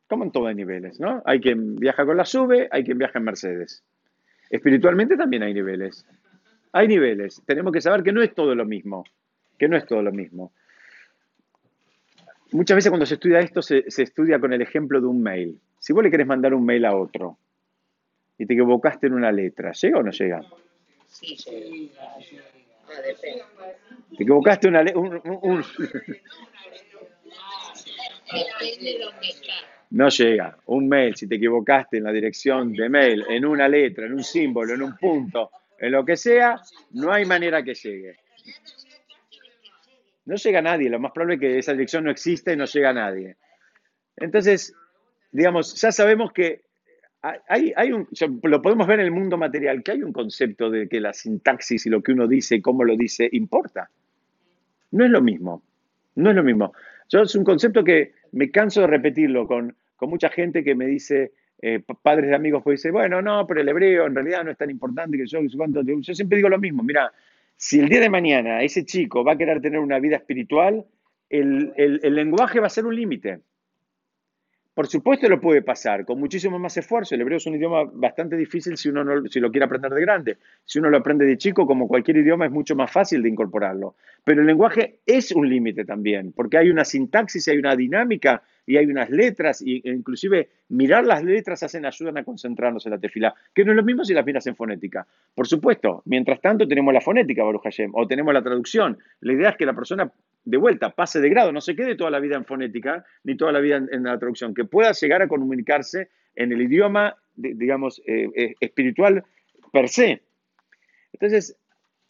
Como 0.09 0.25
en 0.25 0.31
todo 0.31 0.47
hay 0.47 0.55
niveles, 0.55 1.01
¿no? 1.01 1.23
Hay 1.25 1.41
quien 1.41 1.77
viaja 1.77 2.05
con 2.05 2.19
la 2.19 2.27
sube, 2.27 2.69
hay 2.71 2.85
quien 2.85 2.99
viaja 2.99 3.19
en 3.19 3.25
Mercedes. 3.25 3.83
Espiritualmente 4.51 5.17
también 5.17 5.43
hay 5.43 5.55
niveles. 5.55 6.07
Hay 6.73 6.87
niveles. 6.87 7.43
Tenemos 7.47 7.73
que 7.73 7.81
saber 7.81 8.03
que 8.03 8.13
no 8.13 8.23
es 8.23 8.35
todo 8.35 8.55
lo 8.55 8.67
mismo. 8.67 9.05
Que 9.59 9.69
no 9.69 9.77
es 9.77 9.87
todo 9.87 10.03
lo 10.03 10.13
mismo. 10.13 10.53
Muchas 12.53 12.77
veces 12.77 12.91
cuando 12.91 13.07
se 13.07 13.15
estudia 13.15 13.41
esto 13.41 13.63
se, 13.63 13.91
se 13.91 14.03
estudia 14.03 14.39
con 14.39 14.53
el 14.53 14.63
ejemplo 14.63 15.01
de 15.01 15.07
un 15.07 15.23
mail. 15.23 15.59
Si 15.79 15.93
vos 15.93 16.05
le 16.05 16.11
querés 16.11 16.27
mandar 16.27 16.55
un 16.55 16.65
mail 16.65 16.85
a 16.85 16.95
otro 16.95 17.39
y 18.39 18.47
te 18.47 18.55
equivocaste 18.55 19.07
en 19.07 19.15
una 19.15 19.33
letra, 19.33 19.73
¿llega 19.73 19.99
o 19.99 20.03
no 20.03 20.11
llega? 20.11 20.43
Sí, 21.09 21.37
llega. 21.37 22.17
Te 24.17 24.23
equivocaste 24.23 24.69
una 24.69 24.83
letra. 24.83 25.01
un, 25.01 25.65
no 29.91 30.09
llega. 30.09 30.57
Un 30.67 30.89
mail, 30.89 31.17
si 31.17 31.27
te 31.27 31.37
equivocaste 31.37 31.99
en 31.99 32.05
la 32.05 32.13
dirección 32.13 32.73
de 32.73 32.89
mail, 32.89 33.25
en 33.29 33.45
una 33.45 33.69
letra, 33.69 34.07
en 34.07 34.15
un 34.15 34.25
símbolo, 34.25 34.75
en 34.75 34.83
un 34.83 34.97
punto, 34.97 35.51
en 35.79 35.93
lo 35.93 36.05
que 36.05 36.17
sea, 36.17 36.61
no 36.93 37.13
hay 37.13 37.25
manera 37.25 37.63
que 37.63 37.75
llegue. 37.75 38.17
No 40.25 40.37
llega 40.37 40.63
nadie. 40.63 40.89
Lo 40.89 41.01
más 41.01 41.13
probable 41.13 41.35
es 41.35 41.41
que 41.41 41.59
esa 41.59 41.73
dirección 41.73 42.05
no 42.05 42.11
existe 42.11 42.53
y 42.53 42.57
no 42.57 42.65
llega 42.65 42.91
a 42.91 42.95
nadie. 42.95 43.37
Entonces, 44.17 44.75
digamos, 45.31 45.81
ya 45.81 45.93
sabemos 45.93 46.33
que 46.33 46.63
hay, 47.49 47.73
hay 47.77 47.93
un, 47.93 48.09
lo 48.43 48.61
podemos 48.61 48.87
ver 48.87 48.99
en 49.01 49.07
el 49.07 49.13
mundo 49.13 49.39
material, 49.39 49.83
que 49.83 49.93
hay 49.93 50.03
un 50.03 50.13
concepto 50.13 50.71
de 50.71 50.89
que 50.89 51.01
la 51.01 51.13
sintaxis 51.13 51.87
y 51.87 51.91
lo 51.91 52.03
que 52.03 52.13
uno 52.13 52.27
dice 52.27 52.61
cómo 52.61 52.85
lo 52.85 52.97
dice 52.97 53.29
importa. 53.31 53.91
No 54.91 55.05
es 55.05 55.11
lo 55.11 55.23
mismo. 55.23 55.63
No 56.17 56.31
es 56.31 56.37
lo 56.37 56.43
mismo. 56.43 56.73
Yo 57.09 57.23
es 57.23 57.35
un 57.35 57.45
concepto 57.45 57.85
que 57.85 58.13
me 58.33 58.51
canso 58.51 58.81
de 58.81 58.87
repetirlo 58.89 59.47
con, 59.47 59.77
mucha 60.01 60.31
gente 60.31 60.65
que 60.65 60.75
me 60.75 60.87
dice, 60.87 61.31
eh, 61.61 61.81
padres 62.03 62.31
de 62.31 62.35
amigos, 62.35 62.63
pues 62.65 62.81
dice, 62.81 62.91
bueno, 62.91 63.23
no, 63.23 63.47
pero 63.47 63.61
el 63.61 63.69
hebreo 63.69 64.07
en 64.07 64.17
realidad 64.17 64.43
no 64.43 64.51
es 64.51 64.59
tan 64.59 64.69
importante 64.69 65.17
que 65.17 65.27
yo, 65.27 65.41
yo 65.43 66.15
siempre 66.15 66.37
digo 66.37 66.49
lo 66.49 66.59
mismo, 66.59 66.83
mira, 66.83 67.13
si 67.57 67.81
el 67.81 67.89
día 67.89 68.01
de 68.01 68.11
mañana 68.11 68.63
ese 68.63 68.85
chico 68.85 69.25
va 69.25 69.33
a 69.33 69.39
querer 69.39 69.61
tener 69.61 69.81
una 69.81 69.99
vida 69.99 70.17
espiritual, 70.17 70.85
el 71.29 72.15
lenguaje 72.15 72.61
va 72.61 72.67
a 72.67 72.71
ser 72.71 72.87
un 72.87 72.95
límite. 72.95 73.41
Por 74.75 74.87
supuesto 74.87 75.29
lo 75.29 75.39
puede 75.39 75.61
pasar, 75.61 76.07
con 76.07 76.19
muchísimo 76.19 76.59
más 76.59 76.75
esfuerzo. 76.79 77.15
El 77.15 77.21
hebreo 77.21 77.37
es 77.37 77.47
un 77.47 77.55
idioma 77.55 77.85
bastante 77.93 78.37
difícil 78.39 78.79
si 78.79 78.89
uno 78.89 79.05
no, 79.05 79.27
si 79.29 79.39
lo 79.39 79.51
quiere 79.51 79.67
aprender 79.67 79.93
de 79.93 80.01
grande. 80.01 80.39
Si 80.65 80.79
uno 80.79 80.89
lo 80.89 80.97
aprende 80.97 81.27
de 81.27 81.37
chico, 81.37 81.67
como 81.67 81.87
cualquier 81.87 82.17
idioma, 82.17 82.47
es 82.47 82.53
mucho 82.53 82.75
más 82.75 82.91
fácil 82.91 83.23
de 83.23 83.29
incorporarlo. 83.29 83.97
Pero 84.25 84.41
el 84.41 84.47
lenguaje 84.47 85.01
es 85.05 85.31
un 85.33 85.47
límite 85.47 85.85
también, 85.85 86.33
porque 86.33 86.57
hay 86.57 86.71
una 86.71 86.87
sintaxis, 86.87 87.49
hay 87.49 87.59
una 87.59 87.77
dinámica 87.77 88.43
y 88.67 88.77
hay 88.77 88.87
unas 88.87 89.11
letras, 89.11 89.63
e 89.63 89.83
inclusive 89.85 90.49
mirar 90.69 91.05
las 91.05 91.23
letras 91.23 91.63
hacen, 91.63 91.85
ayudan 91.85 92.19
a 92.19 92.25
concentrarnos 92.25 92.87
en 92.87 92.93
la 92.93 92.99
tefila, 92.99 93.35
que 93.55 93.65
no 93.65 93.73
es 93.73 93.77
lo 93.77 93.83
mismo 93.83 94.05
si 94.05 94.15
las 94.15 94.25
miras 94.25 94.47
en 94.47 94.57
fonética. 94.57 95.07
Por 95.35 95.47
supuesto, 95.47 96.03
mientras 96.07 96.41
tanto 96.41 96.67
tenemos 96.67 96.95
la 96.95 97.01
fonética, 97.01 97.45
Baruch 97.45 97.63
Hashem, 97.63 97.91
o 97.95 98.07
tenemos 98.07 98.33
la 98.33 98.43
traducción. 98.43 98.99
La 99.21 99.33
idea 99.33 99.51
es 99.51 99.57
que 99.57 99.67
la 99.67 99.75
persona 99.75 100.11
de 100.45 100.57
vuelta, 100.57 100.91
pase 100.91 101.21
de 101.21 101.29
grado, 101.29 101.53
no 101.53 101.61
se 101.61 101.75
quede 101.77 101.97
toda 101.97 102.11
la 102.11 102.21
vida 102.21 102.37
en 102.37 102.45
fonética, 102.45 103.05
ni 103.25 103.37
toda 103.37 103.53
la 103.53 103.61
vida 103.61 103.77
en, 103.77 104.03
la 104.03 104.19
traducción, 104.19 104.55
que 104.55 104.65
pueda 104.65 104.93
llegar 104.93 105.23
a 105.23 105.29
comunicarse 105.29 106.09
en 106.35 106.53
el 106.53 106.63
idioma, 106.63 107.17
digamos, 107.35 108.01
eh, 108.07 108.29
eh, 108.35 108.55
espiritual 108.61 109.25
per 109.73 109.89
se. 109.89 110.23
Entonces, 111.13 111.57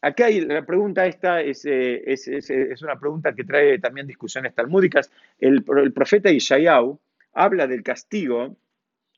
acá 0.02 0.26
hay, 0.26 0.42
la 0.42 0.66
pregunta 0.66 1.06
esta 1.06 1.40
es, 1.40 1.64
eh, 1.64 2.02
es, 2.06 2.82
una 2.82 2.98
pregunta 2.98 3.34
que 3.34 3.44
trae 3.44 3.78
también 3.78 4.06
discusiones 4.06 4.54
talmúdicas. 4.54 5.10
El, 5.38 5.64
el 5.78 5.92
profeta 5.92 6.30
Ishayahu 6.30 7.00
habla 7.32 7.66
del 7.66 7.82
castigo 7.82 8.56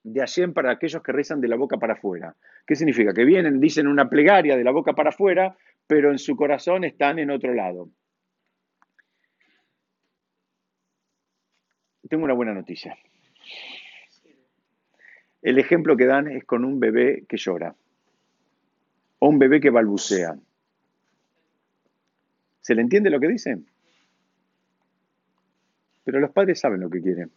de 0.04 0.20
Hashem 0.20 0.52
para 0.52 0.70
aquellos 0.70 1.02
que 1.02 1.12
rezan 1.12 1.40
de 1.40 1.48
la 1.48 1.56
boca 1.56 1.78
para 1.78 1.94
afuera. 1.94 2.36
¿Qué 2.66 2.76
significa? 2.76 3.12
Que 3.12 3.24
vienen, 3.24 3.58
dicen 3.58 3.88
una 3.88 4.08
plegaria 4.08 4.56
de 4.56 4.64
la 4.64 4.70
boca 4.70 4.92
para 4.92 5.10
afuera, 5.10 5.56
pero 5.86 6.12
en 6.12 6.18
su 6.18 6.36
corazón 6.36 6.84
están 6.84 7.18
en 7.18 7.30
otro 7.30 7.52
lado. 7.52 7.88
tengo 12.08 12.24
una 12.24 12.34
buena 12.34 12.54
noticia. 12.54 12.96
El 15.42 15.58
ejemplo 15.58 15.96
que 15.96 16.06
dan 16.06 16.28
es 16.28 16.44
con 16.44 16.64
un 16.64 16.80
bebé 16.80 17.24
que 17.28 17.36
llora 17.36 17.74
o 19.18 19.28
un 19.28 19.38
bebé 19.38 19.60
que 19.60 19.70
balbucea. 19.70 20.36
¿Se 22.64 22.74
le 22.74 22.80
entiende 22.82 23.10
lo 23.10 23.20
que 23.20 23.28
dicen? 23.28 23.66
Pero 26.02 26.18
los 26.18 26.32
padres 26.32 26.58
saben 26.58 26.80
lo 26.80 26.90
que 26.90 27.00
quieren. 27.00 27.30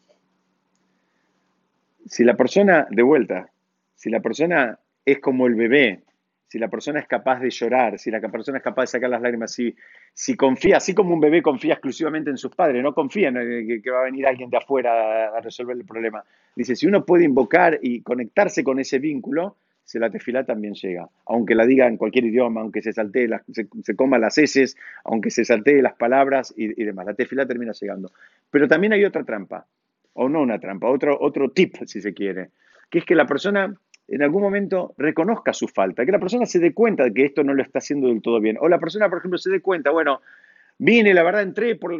Si 2.07 2.23
la 2.23 2.35
persona 2.35 2.87
de 2.89 3.03
vuelta 3.03 3.51
si 3.97 4.11
la 4.11 4.21
persona 4.21 4.79
es 5.03 5.19
como 5.19 5.47
el 5.47 5.55
bebé, 5.55 6.03
si 6.47 6.59
la 6.59 6.69
persona 6.69 6.99
es 6.99 7.07
capaz 7.07 7.39
de 7.39 7.49
llorar, 7.49 7.97
si 7.97 8.11
la 8.11 8.21
persona 8.21 8.59
es 8.59 8.63
capaz 8.63 8.83
de 8.83 8.87
sacar 8.87 9.09
las 9.09 9.21
lágrimas, 9.21 9.51
si, 9.51 10.35
confía, 10.37 10.77
así 10.77 10.93
como 10.93 11.13
un 11.15 11.19
bebé 11.19 11.41
confía 11.41 11.73
exclusivamente 11.73 12.29
en 12.29 12.37
sus 12.37 12.55
padres, 12.55 12.81
no 12.83 12.93
confía 12.93 13.29
en 13.29 13.81
que, 13.81 13.91
va 13.91 14.01
a 14.01 14.05
venir 14.05 14.27
alguien 14.27 14.51
de 14.51 14.57
afuera 14.57 15.35
a, 15.35 15.41
resolver 15.41 15.75
el 15.75 15.83
problema. 15.83 16.23
Dice, 16.55 16.75
si 16.75 16.85
uno 16.85 17.03
puede 17.03 17.25
invocar 17.25 17.79
y 17.81 18.01
conectarse 18.01 18.63
con 18.63 18.79
ese 18.79 18.99
vínculo, 18.99 19.57
se 19.87 19.99
la 19.99 20.09
tefilá 20.09 20.43
también 20.43 20.73
llega. 20.73 21.07
Aunque 21.25 21.55
la 21.55 21.65
diga 21.65 21.87
en 21.87 21.95
cualquier 21.95 22.25
idioma, 22.25 22.59
aunque 22.59 22.81
se 22.81 22.91
saltee, 22.91 23.29
se, 23.53 23.95
coma 23.95 24.19
las 24.19 24.37
heces, 24.37 24.75
aunque 25.05 25.31
se 25.31 25.45
saltee 25.45 25.81
las 25.81 25.93
palabras 25.93 26.53
y, 26.57 26.83
demás. 26.83 27.05
La 27.05 27.13
tefilá 27.13 27.45
termina 27.45 27.71
llegando. 27.71 28.11
Pero 28.51 28.67
también 28.67 28.91
hay 28.91 29.05
otra 29.05 29.23
trampa, 29.23 29.65
o 30.11 30.27
no 30.27 30.41
una 30.41 30.59
trampa, 30.59 30.89
otro, 30.89 31.17
otro 31.17 31.51
tip, 31.51 31.77
si 31.85 32.01
se 32.01 32.13
quiere, 32.13 32.49
que 32.89 32.99
es 32.99 33.05
que 33.05 33.15
la 33.15 33.25
persona 33.25 33.73
en 34.09 34.23
algún 34.23 34.41
momento 34.41 34.93
reconozca 34.97 35.53
su 35.53 35.69
falta, 35.69 36.05
que 36.05 36.11
la 36.11 36.19
persona 36.19 36.45
se 36.45 36.59
dé 36.59 36.73
cuenta 36.73 37.05
de 37.05 37.13
que 37.13 37.23
esto 37.23 37.45
no 37.45 37.53
lo 37.53 37.63
está 37.63 37.79
haciendo 37.79 38.09
del 38.09 38.21
todo 38.21 38.41
bien. 38.41 38.57
O 38.59 38.67
la 38.67 38.79
persona, 38.79 39.07
por 39.07 39.19
ejemplo, 39.19 39.37
se 39.37 39.49
dé 39.49 39.61
cuenta, 39.61 39.91
bueno, 39.91 40.19
vine, 40.77 41.13
la 41.13 41.23
verdad, 41.23 41.43
entré 41.43 41.77
por, 41.77 41.95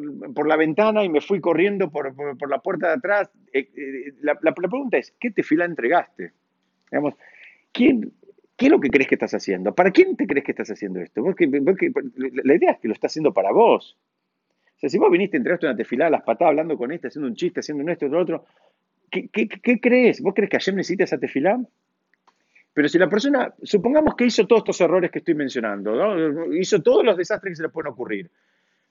la 0.45 0.57
ventana 0.57 1.05
y 1.05 1.09
me 1.09 1.21
fui 1.21 1.39
corriendo 1.39 1.89
por, 1.89 2.13
la 2.49 2.59
puerta 2.59 2.87
de 2.87 2.93
atrás. 2.95 3.29
Eh, 3.53 3.69
eh, 3.77 4.13
la, 4.19 4.35
pregunta 4.53 4.97
es, 4.97 5.13
¿qué 5.17 5.31
te 5.31 5.41
fila 5.41 5.63
entregaste? 5.63 6.33
Digamos, 6.91 7.13
¿quién, 7.77 8.11
¿Qué 8.57 8.65
es 8.65 8.71
lo 8.71 8.79
que 8.79 8.89
crees 8.89 9.07
que 9.07 9.15
estás 9.15 9.35
haciendo? 9.35 9.75
¿Para 9.75 9.91
quién 9.91 10.15
te 10.15 10.25
crees 10.25 10.43
que 10.43 10.51
estás 10.51 10.71
haciendo 10.71 10.99
esto? 10.99 11.23
la 11.23 12.55
idea 12.55 12.71
es 12.71 12.79
que 12.79 12.87
lo 12.87 12.93
está 12.95 13.05
haciendo 13.05 13.31
para 13.31 13.51
vos. 13.51 13.95
O 14.75 14.79
sea, 14.79 14.89
si 14.89 14.97
vos 14.97 15.11
viniste, 15.11 15.37
entregaste 15.37 15.67
una 15.67 15.75
tefilada, 15.75 16.09
las 16.09 16.23
patadas, 16.23 16.51
hablando 16.51 16.75
con 16.75 16.91
este, 16.91 17.07
haciendo 17.07 17.27
un 17.27 17.35
chiste, 17.35 17.59
haciendo 17.59 17.91
esto, 17.91 18.07
otro, 18.17 18.45
¿qué, 19.11 19.79
crees? 19.79 20.21
¿Vos 20.21 20.33
crees 20.33 20.49
que 20.49 20.57
ayer 20.57 20.73
necesita 20.73 21.03
esa 21.03 21.19
tefilada? 21.19 21.63
Pero 22.73 22.89
si 22.89 22.97
la 22.97 23.09
persona, 23.09 23.53
supongamos 23.61 24.15
que 24.15 24.25
hizo 24.25 24.47
todos 24.47 24.61
estos 24.61 24.81
errores 24.81 25.11
que 25.11 25.19
estoy 25.19 25.35
mencionando, 25.35 26.51
hizo 26.53 26.81
todos 26.81 27.05
los 27.05 27.15
desastres 27.15 27.51
que 27.51 27.55
se 27.57 27.63
le 27.63 27.69
pueden 27.69 27.91
ocurrir, 27.91 28.29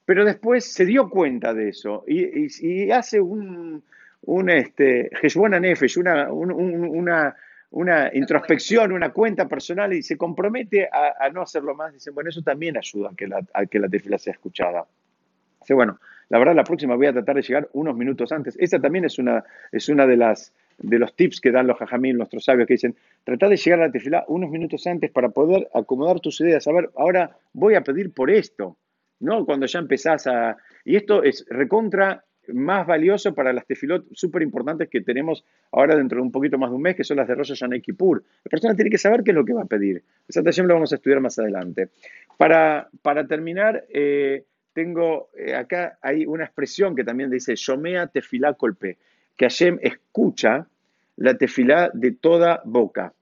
pero 0.04 0.24
después 0.24 0.64
se 0.64 0.86
dio 0.86 1.10
cuenta 1.10 1.52
de 1.54 1.70
eso 1.70 2.04
y, 2.06 2.90
hace 2.90 3.20
un, 3.20 3.82
un 4.22 4.50
este, 4.50 5.10
una, 5.36 6.32
una, 6.32 7.36
una, 7.76 8.10
introspección, 8.14 8.90
una 8.92 9.10
cuenta 9.12 9.46
personal 9.46 9.92
y 9.92 10.02
se 10.02 10.16
compromete 10.16 10.88
a, 10.90 11.28
no 11.28 11.42
hacerlo 11.42 11.74
más, 11.74 11.92
dice, 11.92 12.10
bueno, 12.10 12.30
eso 12.30 12.40
también 12.40 12.76
ayuda 12.78 13.10
a 13.10 13.14
que 13.14 13.26
la, 13.26 13.44
a 13.52 13.66
que 13.66 13.78
la 13.78 13.86
tefila 13.86 14.16
sea 14.16 14.32
escuchada. 14.32 14.86
Dice, 15.60 15.74
bueno, 15.74 16.00
la 16.30 16.38
verdad 16.38 16.54
la 16.54 16.64
próxima 16.64 16.96
voy 16.96 17.06
a 17.06 17.12
tratar 17.12 17.36
de 17.36 17.42
llegar 17.42 17.68
unos 17.74 17.94
minutos 17.94 18.32
antes. 18.32 18.56
Esa 18.58 18.80
también 18.80 19.04
es 19.04 19.18
una, 19.18 19.44
es 19.72 19.90
una 19.90 20.06
de 20.06 20.16
las 20.16 20.54
de 20.78 20.98
los 20.98 21.14
tips 21.16 21.40
que 21.40 21.50
dan 21.50 21.66
los 21.66 21.78
jajamín, 21.78 22.16
nuestros 22.16 22.44
sabios, 22.44 22.66
que 22.66 22.74
dicen, 22.74 22.96
trata 23.24 23.48
de 23.48 23.56
llegar 23.56 23.80
a 23.80 23.86
la 23.86 23.92
tefilá 23.92 24.24
unos 24.28 24.50
minutos 24.50 24.86
antes 24.86 25.10
para 25.10 25.28
poder 25.28 25.68
acomodar 25.74 26.20
tus 26.20 26.40
ideas. 26.40 26.66
A 26.68 26.72
ver, 26.72 26.90
ahora 26.96 27.36
voy 27.52 27.74
a 27.74 27.82
pedir 27.82 28.10
por 28.12 28.30
esto, 28.30 28.78
¿no? 29.20 29.44
Cuando 29.44 29.66
ya 29.66 29.80
empezás 29.80 30.26
a... 30.26 30.56
Y 30.84 30.96
esto 30.96 31.22
es 31.22 31.44
recontra 31.48 32.24
más 32.52 32.86
valioso 32.86 33.34
para 33.34 33.52
las 33.52 33.66
tefilot 33.66 34.06
súper 34.12 34.42
importantes 34.42 34.88
que 34.88 35.00
tenemos 35.00 35.44
ahora 35.72 35.96
dentro 35.96 36.18
de 36.18 36.22
un 36.22 36.32
poquito 36.32 36.58
más 36.58 36.70
de 36.70 36.76
un 36.76 36.82
mes, 36.82 36.96
que 36.96 37.04
son 37.04 37.16
las 37.16 37.28
de 37.28 37.34
Rosh 37.34 37.50
Hashanah 37.50 37.80
Kippur. 37.80 38.22
La 38.44 38.48
persona 38.48 38.74
tiene 38.74 38.90
que 38.90 38.98
saber 38.98 39.22
qué 39.22 39.30
es 39.30 39.34
lo 39.34 39.44
que 39.44 39.52
va 39.52 39.62
a 39.62 39.66
pedir. 39.66 40.02
Esa 40.28 40.42
también 40.42 40.68
lo 40.68 40.74
vamos 40.74 40.92
a 40.92 40.96
estudiar 40.96 41.20
más 41.20 41.38
adelante. 41.38 41.88
Para, 42.36 42.88
para 43.02 43.26
terminar, 43.26 43.84
eh, 43.88 44.44
tengo 44.72 45.30
eh, 45.36 45.54
acá 45.54 45.98
hay 46.02 46.26
una 46.26 46.44
expresión 46.44 46.94
que 46.94 47.04
también 47.04 47.30
dice, 47.30 47.54
Shomea 47.56 48.08
tefilá 48.08 48.54
colpe 48.54 48.98
que 49.36 49.46
Hashem 49.46 49.78
escucha 49.80 50.66
la 51.16 51.36
tefilá 51.36 51.90
de 51.92 52.12
toda 52.12 52.60
boca. 52.64 53.14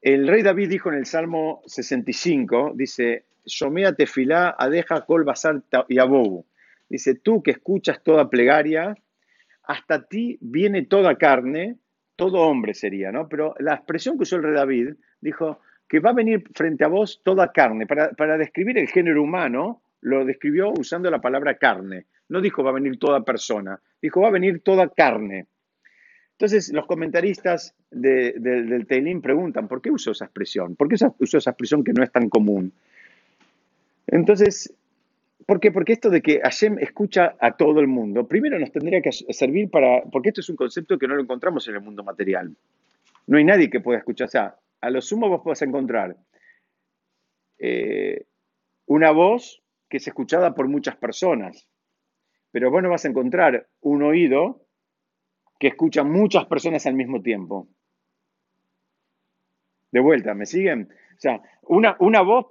El 0.00 0.26
rey 0.26 0.42
David 0.42 0.68
dijo 0.68 0.90
en 0.90 0.98
el 0.98 1.06
Salmo 1.06 1.62
65, 1.66 2.72
dice, 2.74 3.24
Shomea 3.44 3.94
tefilá 3.94 4.50
adeja 4.50 5.04
kol 5.04 5.24
basar 5.24 5.62
y 5.88 5.98
abobu. 5.98 6.44
Dice, 6.92 7.14
tú 7.14 7.42
que 7.42 7.52
escuchas 7.52 8.02
toda 8.02 8.28
plegaria, 8.28 8.94
hasta 9.62 10.06
ti 10.06 10.36
viene 10.42 10.82
toda 10.84 11.16
carne, 11.16 11.78
todo 12.16 12.42
hombre 12.42 12.74
sería, 12.74 13.10
¿no? 13.10 13.30
Pero 13.30 13.54
la 13.60 13.76
expresión 13.76 14.18
que 14.18 14.24
usó 14.24 14.36
el 14.36 14.42
rey 14.42 14.52
David 14.52 14.88
dijo 15.18 15.60
que 15.88 16.00
va 16.00 16.10
a 16.10 16.12
venir 16.12 16.44
frente 16.54 16.84
a 16.84 16.88
vos 16.88 17.22
toda 17.24 17.50
carne. 17.50 17.86
Para, 17.86 18.10
para 18.10 18.36
describir 18.36 18.76
el 18.76 18.88
género 18.88 19.22
humano, 19.22 19.80
lo 20.02 20.26
describió 20.26 20.70
usando 20.70 21.10
la 21.10 21.22
palabra 21.22 21.56
carne. 21.56 22.04
No 22.28 22.42
dijo 22.42 22.62
va 22.62 22.68
a 22.68 22.74
venir 22.74 22.98
toda 22.98 23.24
persona, 23.24 23.80
dijo 24.02 24.20
va 24.20 24.28
a 24.28 24.32
venir 24.32 24.60
toda 24.60 24.90
carne. 24.90 25.46
Entonces, 26.32 26.70
los 26.74 26.84
comentaristas 26.84 27.74
del 27.90 28.84
Teilín 28.86 29.22
preguntan, 29.22 29.66
¿por 29.66 29.80
qué 29.80 29.90
usó 29.90 30.10
esa 30.10 30.26
expresión? 30.26 30.76
¿Por 30.76 30.88
qué 30.88 30.96
usó 31.20 31.38
esa 31.38 31.50
expresión 31.52 31.82
que 31.84 31.94
no 31.94 32.04
es 32.04 32.12
tan 32.12 32.28
común? 32.28 32.70
Entonces, 34.08 34.74
¿por 35.46 35.60
qué? 35.60 35.70
Porque 35.72 35.92
esto 35.92 36.10
de 36.10 36.22
que 36.22 36.40
Hashem 36.40 36.78
escucha 36.78 37.36
a 37.40 37.56
todo 37.56 37.80
el 37.80 37.88
mundo, 37.88 38.26
primero 38.26 38.58
nos 38.58 38.72
tendría 38.72 39.00
que 39.00 39.12
servir 39.12 39.70
para, 39.70 40.02
porque 40.10 40.30
esto 40.30 40.40
es 40.40 40.48
un 40.48 40.56
concepto 40.56 40.98
que 40.98 41.08
no 41.08 41.14
lo 41.14 41.22
encontramos 41.22 41.66
en 41.68 41.74
el 41.74 41.80
mundo 41.80 42.04
material. 42.04 42.54
No 43.26 43.38
hay 43.38 43.44
nadie 43.44 43.70
que 43.70 43.80
pueda 43.80 43.98
escuchar. 43.98 44.26
O 44.26 44.30
sea, 44.30 44.56
a 44.80 44.90
lo 44.90 45.00
sumo 45.00 45.28
vos 45.28 45.42
podés 45.42 45.62
encontrar 45.62 46.16
eh, 47.58 48.24
una 48.86 49.10
voz 49.10 49.62
que 49.88 49.98
es 49.98 50.06
escuchada 50.06 50.54
por 50.54 50.68
muchas 50.68 50.96
personas 50.96 51.66
pero 52.52 52.70
vos 52.70 52.82
no 52.82 52.90
vas 52.90 53.04
a 53.04 53.08
encontrar 53.08 53.66
un 53.80 54.02
oído 54.02 54.66
que 55.58 55.68
escucha 55.68 56.04
muchas 56.04 56.44
personas 56.46 56.86
al 56.86 56.94
mismo 56.94 57.22
tiempo. 57.22 57.66
De 59.90 60.00
vuelta, 60.00 60.34
¿me 60.34 60.46
siguen? 60.46 60.88
O 61.16 61.20
sea, 61.20 61.40
una, 61.62 61.96
una 61.98 62.20
voz 62.20 62.46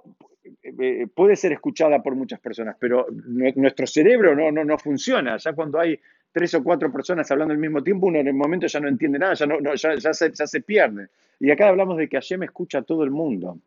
eh, 0.62 1.06
puede 1.14 1.36
ser 1.36 1.52
escuchada 1.52 2.02
por 2.02 2.14
muchas 2.14 2.40
personas, 2.40 2.76
pero 2.78 3.06
nuestro 3.54 3.86
cerebro 3.86 4.34
no, 4.34 4.50
no, 4.50 4.64
no 4.64 4.78
funciona. 4.78 5.36
Ya 5.36 5.52
cuando 5.52 5.78
hay 5.78 5.98
tres 6.32 6.54
o 6.54 6.64
cuatro 6.64 6.90
personas 6.90 7.30
hablando 7.30 7.52
al 7.52 7.60
mismo 7.60 7.82
tiempo, 7.82 8.06
uno 8.06 8.18
en 8.18 8.28
el 8.28 8.34
momento 8.34 8.66
ya 8.66 8.80
no 8.80 8.88
entiende 8.88 9.18
nada, 9.18 9.34
ya, 9.34 9.46
no, 9.46 9.58
se 9.76 10.60
pierde. 10.60 11.08
Y 11.38 11.50
acá 11.50 11.68
hablamos 11.68 11.98
de 11.98 12.08
que 12.08 12.16
Hashem 12.16 12.42
escucha 12.42 12.78
a 12.78 12.82
todo 12.82 13.04
el 13.04 13.10
mundo. 13.10 13.58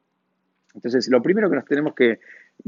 Entonces, 0.73 1.07
lo 1.09 1.21
primero 1.21 1.49
que 1.49 1.55
nos 1.55 1.65
tenemos 1.65 1.93
que... 1.93 2.19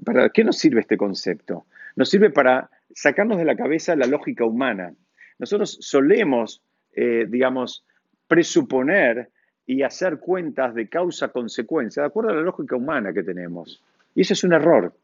¿Para 0.04 0.30
qué 0.30 0.44
nos 0.44 0.58
sirve 0.58 0.82
este 0.82 0.98
concepto? 0.98 1.66
Nos 1.96 2.10
sirve 2.10 2.30
para 2.30 2.70
sacarnos 2.94 3.38
de 3.38 3.46
la 3.46 3.56
cabeza 3.56 3.96
la 3.96 4.06
lógica 4.06 4.46
humana. 4.46 4.94
Nosotros 5.40 5.78
solemos, 5.82 6.62
eh, 6.94 7.26
digamos, 7.28 7.86
presuponer 8.28 9.30
y 9.66 9.84
hacer 9.84 10.20
cuentas 10.20 10.76
de 10.76 10.88
causa-consecuencia 10.88 12.04
de 12.04 12.08
acuerdo 12.08 12.32
a 12.32 12.36
la 12.36 12.42
lógica 12.42 12.76
humana 12.76 13.14
que 13.14 13.24
tenemos. 13.24 13.82
Y 14.18 14.22
eso 14.22 14.34
es 14.34 14.44
un 14.44 14.54
error. 14.54 14.96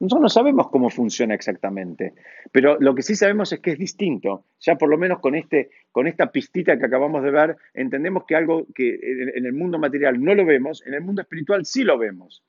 Nosotros 0.00 0.22
no 0.22 0.28
sabemos 0.30 0.70
cómo 0.70 0.88
funciona 0.88 1.34
exactamente, 1.34 2.14
pero 2.50 2.78
lo 2.80 2.94
que 2.94 3.02
sí 3.02 3.14
sabemos 3.14 3.52
es 3.52 3.60
que 3.60 3.72
es 3.72 3.78
distinto. 3.78 4.46
Ya 4.60 4.76
por 4.76 4.88
lo 4.88 4.96
menos 4.96 5.20
con, 5.20 5.34
este, 5.34 5.68
con 5.92 6.06
esta 6.06 6.32
pistita 6.32 6.78
que 6.78 6.86
acabamos 6.86 7.22
de 7.22 7.30
ver, 7.30 7.56
entendemos 7.74 8.24
que 8.24 8.34
algo 8.34 8.66
que 8.74 8.98
en 9.34 9.44
el 9.44 9.52
mundo 9.52 9.78
material 9.78 10.24
no 10.24 10.34
lo 10.34 10.46
vemos, 10.46 10.82
en 10.86 10.94
el 10.94 11.02
mundo 11.02 11.20
espiritual 11.20 11.66
sí 11.66 11.84
lo 11.84 11.98
vemos. 11.98 12.42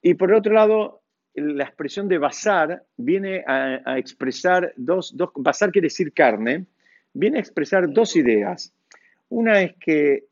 Y 0.00 0.14
por 0.14 0.32
otro 0.32 0.52
lado, 0.52 1.02
la 1.34 1.64
expresión 1.64 2.06
de 2.06 2.18
basar 2.18 2.84
viene 2.96 3.42
a, 3.48 3.98
expresar 3.98 4.72
dos, 4.76 5.16
dos, 5.16 5.30
basar 5.34 5.72
quiere 5.72 5.86
decir 5.86 6.12
carne, 6.12 6.66
viene 7.12 7.38
a 7.38 7.40
expresar 7.40 7.92
dos 7.92 8.14
ideas. 8.14 8.72
Una 9.28 9.60
es 9.60 9.74
que 9.80 10.22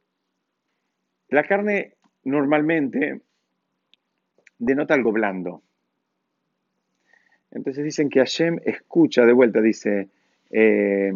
la 1.30 1.42
carne 1.42 1.94
normalmente 2.22 3.23
denota 4.64 4.94
algo 4.94 5.12
blando. 5.12 5.62
Entonces 7.50 7.84
dicen 7.84 8.08
que 8.08 8.18
Hashem 8.20 8.58
escucha, 8.64 9.24
de 9.24 9.32
vuelta 9.32 9.60
dice, 9.60 10.08
eh, 10.50 11.12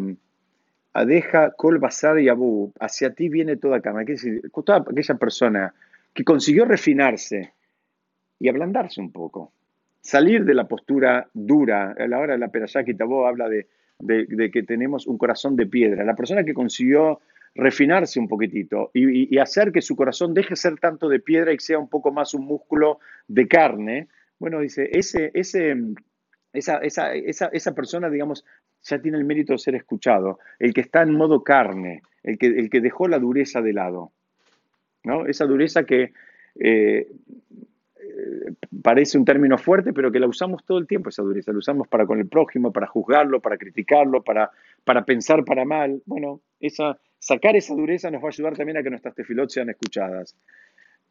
Adeja 0.93 1.51
kol 1.51 1.77
basar 1.79 2.19
y 2.19 2.29
abu, 2.29 2.73
hacia 2.79 3.13
ti 3.13 3.29
viene 3.29 3.57
toda 3.57 3.81
carne. 3.81 4.05
decir, 4.05 4.41
toda 4.65 4.79
aquella 4.79 5.15
persona 5.15 5.73
que 6.13 6.23
consiguió 6.23 6.65
refinarse 6.65 7.53
y 8.39 8.49
ablandarse 8.49 8.99
un 9.01 9.11
poco 9.11 9.51
salir 10.01 10.45
de 10.45 10.53
la 10.53 10.67
postura 10.67 11.27
dura. 11.33 11.95
A 11.97 12.07
la 12.07 12.19
hora 12.19 12.33
de 12.33 12.39
la 12.39 12.49
Perashá 12.49 12.79
habla 12.79 13.49
de, 13.49 14.51
que 14.51 14.63
tenemos 14.63 15.07
un 15.07 15.17
corazón 15.17 15.55
de 15.55 15.67
piedra. 15.67 16.03
La 16.03 16.15
persona 16.15 16.43
que 16.43 16.53
consiguió 16.53 17.19
refinarse 17.55 18.19
un 18.19 18.27
poquitito 18.27 18.91
y, 18.93 19.37
hacer 19.37 19.71
que 19.71 19.81
su 19.81 19.95
corazón 19.95 20.33
deje 20.33 20.51
de 20.51 20.55
ser 20.55 20.79
tanto 20.79 21.09
de 21.09 21.19
piedra 21.19 21.53
y 21.53 21.59
sea 21.59 21.79
un 21.79 21.89
poco 21.89 22.11
más 22.11 22.33
un 22.33 22.45
músculo 22.45 22.99
de 23.27 23.47
carne, 23.47 24.07
bueno, 24.37 24.59
dice, 24.59 24.89
ese, 24.91 25.31
ese, 25.33 25.75
esa, 26.53 26.77
esa, 26.77 27.13
esa, 27.13 27.47
esa 27.47 27.75
persona, 27.75 28.09
digamos, 28.09 28.45
ya 28.83 29.01
tiene 29.01 29.17
el 29.17 29.25
mérito 29.25 29.53
de 29.53 29.59
ser 29.59 29.75
escuchado. 29.75 30.39
El 30.59 30.73
que 30.73 30.81
está 30.81 31.01
en 31.01 31.13
modo 31.13 31.43
carne, 31.43 32.01
el 32.23 32.37
que, 32.37 32.47
el 32.47 32.69
que 32.69 32.79
dejó 32.79 33.07
la 33.07 33.19
dureza 33.19 33.61
de 33.61 33.73
lado. 33.73 34.13
¿no? 35.03 35.25
Esa 35.25 35.45
dureza 35.45 35.83
que 35.83 36.13
eh, 36.59 37.07
parece 38.81 39.17
un 39.17 39.25
término 39.25 39.57
fuerte, 39.57 39.93
pero 39.93 40.11
que 40.11 40.19
la 40.19 40.27
usamos 40.27 40.63
todo 40.65 40.77
el 40.77 40.87
tiempo, 40.87 41.09
esa 41.09 41.23
dureza. 41.23 41.51
La 41.51 41.59
usamos 41.59 41.87
para 41.87 42.05
con 42.05 42.19
el 42.19 42.27
prójimo, 42.27 42.71
para 42.71 42.87
juzgarlo, 42.87 43.41
para 43.41 43.57
criticarlo, 43.57 44.23
para, 44.23 44.51
para 44.83 45.05
pensar 45.05 45.43
para 45.43 45.65
mal. 45.65 46.01
Bueno, 46.05 46.41
esa, 46.59 46.97
sacar 47.19 47.55
esa 47.55 47.75
dureza 47.75 48.09
nos 48.09 48.23
va 48.23 48.27
a 48.27 48.29
ayudar 48.29 48.55
también 48.55 48.77
a 48.77 48.83
que 48.83 48.89
nuestras 48.89 49.13
tefilot 49.13 49.49
sean 49.49 49.69
escuchadas. 49.69 50.35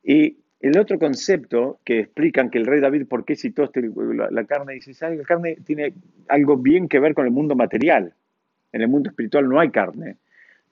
Y 0.03 0.39
el 0.61 0.79
otro 0.79 0.99
concepto 0.99 1.79
que 1.85 2.01
explican 2.01 2.51
que 2.51 2.59
el 2.59 2.67
rey 2.67 2.81
David, 2.81 3.07
¿por 3.07 3.25
qué 3.25 3.37
citó 3.37 3.65
este, 3.65 3.83
la, 4.31 4.45
carne? 4.45 4.75
Dice, 4.75 4.93
la 5.17 5.23
carne 5.23 5.59
tiene 5.65 5.93
algo 6.29 6.57
bien 6.57 6.89
que 6.89 6.99
ver 6.99 7.15
con 7.15 7.27
el 7.27 7.31
mundo 7.31 7.55
material. 7.55 8.13
En 8.73 8.83
el 8.83 8.89
mundo 8.89 9.11
espiritual 9.11 9.49
no 9.49 9.61
hay 9.61 9.71
carne. 9.71 10.17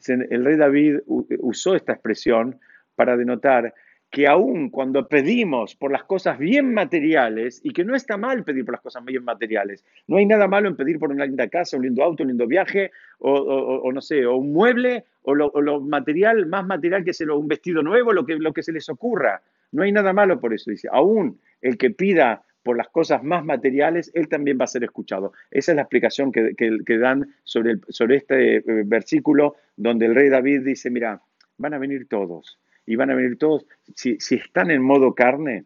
El 0.09 0.45
rey 0.45 0.57
David 0.57 0.99
usó 1.07 1.74
esta 1.74 1.93
expresión 1.93 2.59
para 2.97 3.16
denotar 3.16 3.74
que 4.11 4.27
aún 4.27 4.71
cuando 4.71 5.09
pedimos 5.09 5.75
por 5.75 5.91
las 5.91 6.05
cosas 6.05 6.39
bien 6.39 6.73
materiales, 6.73 7.61
y 7.63 7.73
que 7.73 7.85
no 7.85 7.95
está 7.95 8.17
mal 8.17 8.45
pedir 8.45 8.65
por 8.65 8.75
las 8.75 8.81
cosas 8.81 9.05
bien 9.05 9.25
materiales, 9.25 9.85
no 10.07 10.17
hay 10.17 10.27
nada 10.27 10.47
malo 10.47 10.69
en 10.69 10.77
pedir 10.77 10.99
por 10.99 11.11
una 11.11 11.27
linda 11.27 11.49
casa, 11.49 11.77
un 11.77 11.83
lindo 11.83 12.03
auto, 12.03 12.23
un 12.23 12.29
lindo 12.29 12.47
viaje, 12.47 12.93
o, 13.19 13.91
no 13.93 14.01
sé, 14.01 14.25
o 14.27 14.37
un 14.37 14.53
mueble, 14.53 15.05
o 15.23 15.35
lo, 15.35 15.81
material, 15.81 16.47
más 16.47 16.67
material 16.67 17.05
que 17.05 17.13
sea 17.13 17.33
un 17.33 17.49
vestido 17.49 17.83
nuevo, 17.83 18.13
lo 18.13 18.25
que, 18.25 18.37
lo 18.37 18.53
que 18.53 18.63
se 18.63 18.73
les 18.73 18.89
ocurra. 18.89 19.43
No 19.73 19.83
hay 19.83 19.93
nada 19.93 20.13
malo 20.13 20.41
por 20.41 20.55
eso, 20.55 20.71
dice. 20.71 20.89
Aún 20.91 21.39
el 21.61 21.77
que 21.77 21.91
pida 21.91 22.43
por 22.63 22.77
las 22.77 22.89
cosas 22.89 23.23
más 23.23 23.45
materiales, 23.45 24.11
él 24.15 24.29
también 24.29 24.59
va 24.61 24.65
a 24.65 24.69
ser 24.69 24.85
escuchado. 24.85 25.33
Esa 25.51 25.73
es 25.73 25.77
la 25.77 25.83
explicación 25.83 26.33
que, 26.33 26.55
que, 26.57 26.99
dan 26.99 27.35
sobre, 27.45 27.79
sobre 27.89 28.17
este 28.17 28.57
eh, 28.57 28.63
versículo 28.85 29.57
donde 29.77 30.07
el 30.07 30.15
rey 30.15 30.29
David 30.29 30.63
dice, 30.63 30.91
mira, 30.91 31.21
van 31.59 31.75
a 31.75 31.79
venir 31.79 32.09
todos 32.09 32.59
y 32.87 32.97
van 32.97 33.11
a 33.11 33.14
venir 33.14 33.37
todos, 33.37 33.66
si, 33.95 34.16
están 34.30 34.70
en 34.70 34.82
modo 34.82 35.14
carne, 35.14 35.64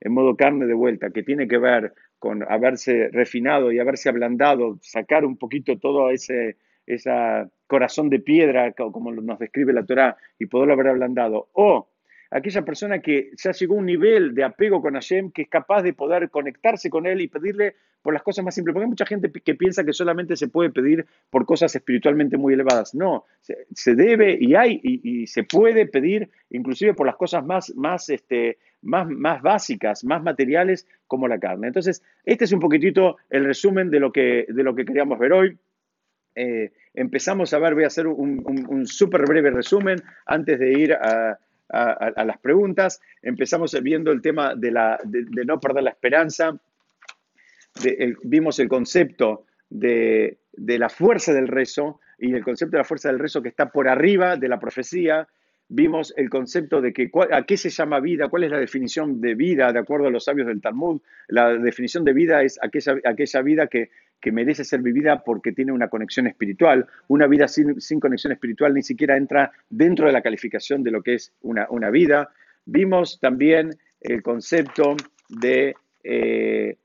en 0.00 0.12
modo 0.12 0.36
carne 0.36 0.66
de 0.66 0.74
vuelta, 0.74 1.10
que 1.10 1.22
tiene 1.22 1.46
que 1.46 1.58
ver 1.58 1.92
con 2.18 2.42
haberse 2.50 3.08
refinado 3.10 3.72
y 3.72 3.78
haberse 3.78 4.08
ablandado, 4.08 4.78
sacar 4.80 5.24
un 5.24 5.36
poquito 5.36 5.78
todo 5.78 6.10
ese, 6.10 6.56
corazón 7.66 8.10
de 8.10 8.18
piedra, 8.18 8.72
como 8.72 9.12
nos 9.12 9.38
describe 9.38 9.72
la 9.72 9.84
Torah, 9.84 10.16
y 10.38 10.46
poderlo 10.46 10.74
haber 10.74 10.88
ablandado, 10.88 11.48
o 11.52 11.91
aquella 12.32 12.62
persona 12.62 13.00
que 13.00 13.30
ya 13.36 13.52
llegó 13.52 13.74
a 13.74 13.78
un 13.78 13.86
nivel 13.86 14.34
de 14.34 14.42
apego 14.42 14.80
con 14.80 14.94
Hashem, 14.94 15.30
que 15.30 15.42
es 15.42 15.48
capaz 15.48 15.82
de 15.82 15.92
poder 15.92 16.30
conectarse 16.30 16.88
con 16.88 17.06
Él 17.06 17.20
y 17.20 17.28
pedirle 17.28 17.76
por 18.00 18.14
las 18.14 18.22
cosas 18.22 18.44
más 18.44 18.54
simples. 18.54 18.72
Porque 18.72 18.84
hay 18.84 18.90
mucha 18.90 19.06
gente 19.06 19.30
que 19.30 19.54
piensa 19.54 19.84
que 19.84 19.92
solamente 19.92 20.36
se 20.36 20.48
puede 20.48 20.70
pedir 20.70 21.06
por 21.30 21.44
cosas 21.44 21.74
espiritualmente 21.76 22.38
muy 22.38 22.54
elevadas. 22.54 22.94
No, 22.94 23.26
se, 23.40 23.94
debe 23.94 24.36
y 24.40 24.54
hay 24.54 24.80
y, 24.82 25.26
se 25.26 25.44
puede 25.44 25.86
pedir 25.86 26.30
inclusive 26.50 26.94
por 26.94 27.06
las 27.06 27.16
cosas 27.16 27.44
más, 27.44 27.74
más, 27.76 28.08
este, 28.08 28.58
más, 28.80 29.06
más 29.08 29.42
básicas, 29.42 30.02
más 30.02 30.22
materiales 30.22 30.86
como 31.06 31.28
la 31.28 31.38
carne. 31.38 31.66
Entonces, 31.66 32.02
este 32.24 32.46
es 32.46 32.52
un 32.52 32.60
poquitito 32.60 33.18
el 33.28 33.44
resumen 33.44 33.90
de 33.90 34.00
lo 34.00 34.10
que, 34.10 34.46
de 34.48 34.62
lo 34.62 34.74
que 34.74 34.86
queríamos 34.86 35.18
ver 35.18 35.32
hoy. 35.34 35.58
Eh, 36.34 36.72
empezamos 36.94 37.52
a 37.52 37.58
ver, 37.58 37.74
voy 37.74 37.84
a 37.84 37.88
hacer 37.88 38.06
un, 38.06 38.42
un 38.68 38.86
súper 38.86 39.26
breve 39.26 39.50
resumen 39.50 40.02
antes 40.24 40.58
de 40.58 40.72
ir 40.72 40.94
a 40.94 41.38
a, 41.72 42.24
las 42.24 42.38
preguntas. 42.38 43.00
Empezamos 43.22 43.80
viendo 43.82 44.12
el 44.12 44.20
tema 44.20 44.54
de, 44.54 44.70
la, 44.70 44.98
de, 45.04 45.44
no 45.44 45.58
perder 45.58 45.84
la 45.84 45.90
esperanza. 45.90 46.58
vimos 48.22 48.58
el 48.58 48.68
concepto 48.68 49.46
de, 49.70 50.38
la 50.56 50.88
fuerza 50.88 51.32
del 51.32 51.48
rezo 51.48 52.00
y 52.18 52.34
el 52.34 52.44
concepto 52.44 52.76
de 52.76 52.82
la 52.82 52.84
fuerza 52.84 53.08
del 53.08 53.18
rezo 53.18 53.42
que 53.42 53.48
está 53.48 53.70
por 53.70 53.88
arriba 53.88 54.36
de 54.36 54.48
la 54.48 54.60
profecía. 54.60 55.26
Vimos 55.68 56.12
el 56.16 56.28
concepto 56.28 56.82
de 56.82 56.92
que 56.92 57.10
a 57.30 57.44
qué 57.44 57.56
se 57.56 57.70
llama 57.70 58.00
vida, 58.00 58.28
cuál 58.28 58.44
es 58.44 58.50
la 58.50 58.58
definición 58.58 59.22
de 59.22 59.34
vida 59.34 59.72
de 59.72 59.78
acuerdo 59.78 60.08
a 60.08 60.10
los 60.10 60.24
sabios 60.24 60.46
del 60.46 60.60
Talmud. 60.60 61.00
La 61.28 61.54
definición 61.54 62.04
de 62.04 62.12
vida 62.12 62.42
es 62.42 62.58
aquella, 62.62 62.96
aquella 63.04 63.40
vida 63.40 63.66
que 63.68 63.90
que 64.22 64.32
merece 64.32 64.64
ser 64.64 64.80
vivida 64.80 65.22
porque 65.24 65.52
tiene 65.52 65.72
una 65.72 65.88
conexión 65.88 66.28
espiritual. 66.28 66.86
Una 67.08 67.26
vida 67.26 67.48
sin, 67.48 68.00
conexión 68.00 68.32
espiritual 68.32 68.72
ni 68.72 68.82
siquiera 68.82 69.16
entra 69.16 69.50
dentro 69.68 70.06
de 70.06 70.12
la 70.12 70.22
calificación 70.22 70.82
de 70.84 70.92
lo 70.92 71.02
que 71.02 71.14
es 71.14 71.32
una, 71.42 71.90
vida. 71.90 72.30
Vimos 72.64 73.18
también 73.20 73.76
el 74.00 74.22
concepto 74.22 74.96
de 75.28 75.74
eh, 76.04 76.76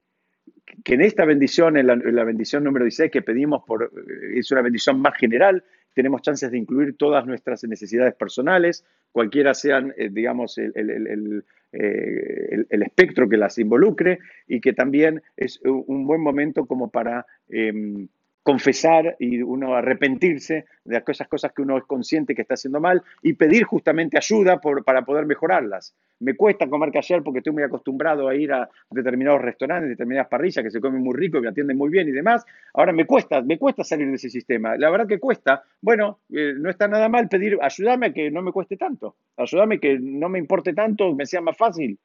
que 0.83 0.95
en 0.95 1.01
esta 1.01 1.25
bendición, 1.25 1.77
en 1.77 1.85
la, 1.87 2.23
bendición 2.23 2.63
número 2.63 2.85
16 2.85 3.11
que 3.11 3.21
pedimos, 3.21 3.63
por, 3.65 3.83
eh, 3.83 4.39
es 4.39 4.51
una 4.51 4.63
bendición 4.63 4.99
más 4.99 5.15
general, 5.15 5.63
tenemos 5.93 6.23
chances 6.23 6.49
de 6.51 6.57
incluir 6.57 6.97
todas 6.97 7.25
nuestras 7.27 7.63
necesidades 7.65 8.15
personales, 8.15 8.83
cualquiera 9.11 9.53
sean, 9.53 9.93
eh, 9.95 10.09
digamos, 10.11 10.57
el, 10.57 11.43
eh, 11.79 12.65
el, 12.69 12.83
espectro 12.83 13.29
que 13.29 13.37
las 13.37 13.57
involucre 13.57 14.19
y 14.47 14.61
que 14.61 14.73
también 14.73 15.21
es 15.35 15.59
un 15.63 16.07
buen 16.07 16.21
momento 16.21 16.65
como 16.65 16.89
para 16.89 17.25
em, 17.49 18.07
confesar 18.47 19.17
y 19.19 19.41
uno 19.41 19.75
arrepentirse 19.75 20.67
de 20.85 20.95
aquellas 20.95 21.27
cosas 21.27 21.51
que 21.51 21.63
uno 21.63 21.77
es 21.77 21.83
consciente 21.83 22.33
que 22.33 22.43
está 22.43 22.53
haciendo 22.53 22.79
mal 22.79 23.03
y 23.21 23.33
pedir 23.33 23.65
justamente 23.65 24.15
ayuda 24.15 24.61
para 24.85 25.01
poder 25.01 25.25
mejorarlas. 25.25 25.93
Me 26.21 26.33
cuesta 26.33 26.65
comer 26.69 26.97
ayer 26.97 27.21
porque 27.23 27.39
estoy 27.39 27.51
muy 27.51 27.63
acostumbrado 27.63 28.29
a 28.29 28.35
ir 28.35 28.53
a 28.53 28.69
determinados 28.89 29.41
restaurantes, 29.41 29.89
determinadas 29.89 30.29
parrillas 30.29 30.63
que 30.63 30.71
se 30.71 30.79
comen 30.79 31.03
muy 31.03 31.13
rico 31.13 31.41
me 31.41 31.49
atienden 31.49 31.77
muy 31.77 31.89
bien 31.89 32.07
y 32.07 32.11
demás. 32.11 32.45
Ahora 32.73 32.93
me 32.93 33.05
cuesta, 33.05 33.41
me 33.41 33.57
cuesta 33.57 33.83
salir 33.83 34.07
de 34.07 34.15
ese 34.15 34.29
sistema. 34.29 34.77
La 34.77 34.89
verdad 34.89 35.07
que 35.07 35.19
cuesta. 35.19 35.63
Bueno, 35.81 36.21
eh, 36.33 36.53
no 36.55 36.69
está 36.69 36.87
nada 36.87 37.09
mal 37.09 37.27
pedir, 37.27 37.57
ayúdame 37.61 38.05
a 38.05 38.13
que 38.13 38.31
no 38.31 38.41
me 38.41 38.53
cueste 38.53 38.77
tanto. 38.77 39.17
Ayúdame 39.35 39.75
a 39.75 39.79
que 39.79 39.99
no 39.99 40.29
me 40.29 40.39
importe 40.39 40.71
tanto, 40.71 41.13
me 41.13 41.25
sea 41.25 41.41
más 41.41 41.57
fácil. 41.57 41.99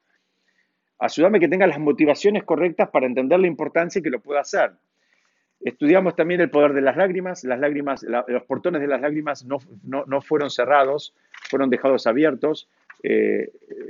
Ayúdame 0.99 1.37
a 1.37 1.39
que 1.39 1.47
tenga 1.47 1.67
las 1.67 1.79
motivaciones 1.79 2.43
correctas 2.43 2.89
para 2.89 3.05
entender 3.05 3.39
la 3.39 3.47
importancia 3.47 3.99
y 3.99 4.01
que 4.01 4.09
lo 4.09 4.19
pueda 4.19 4.41
hacer. 4.41 4.73
Estudiamos 5.63 6.15
también 6.15 6.41
el 6.41 6.49
poder 6.49 6.73
de 6.73 6.81
las 6.81 6.97
lágrimas. 6.97 7.43
Las 7.43 7.59
lágrimas, 7.59 8.03
los 8.03 8.43
portones 8.43 8.81
de 8.81 8.87
las 8.87 9.01
lágrimas 9.01 9.45
no, 9.45 9.59
no, 9.83 10.21
fueron 10.21 10.49
cerrados, 10.49 11.13
fueron 11.49 11.69
dejados 11.69 12.05
abiertos, 12.05 12.67
eh, 13.01 13.49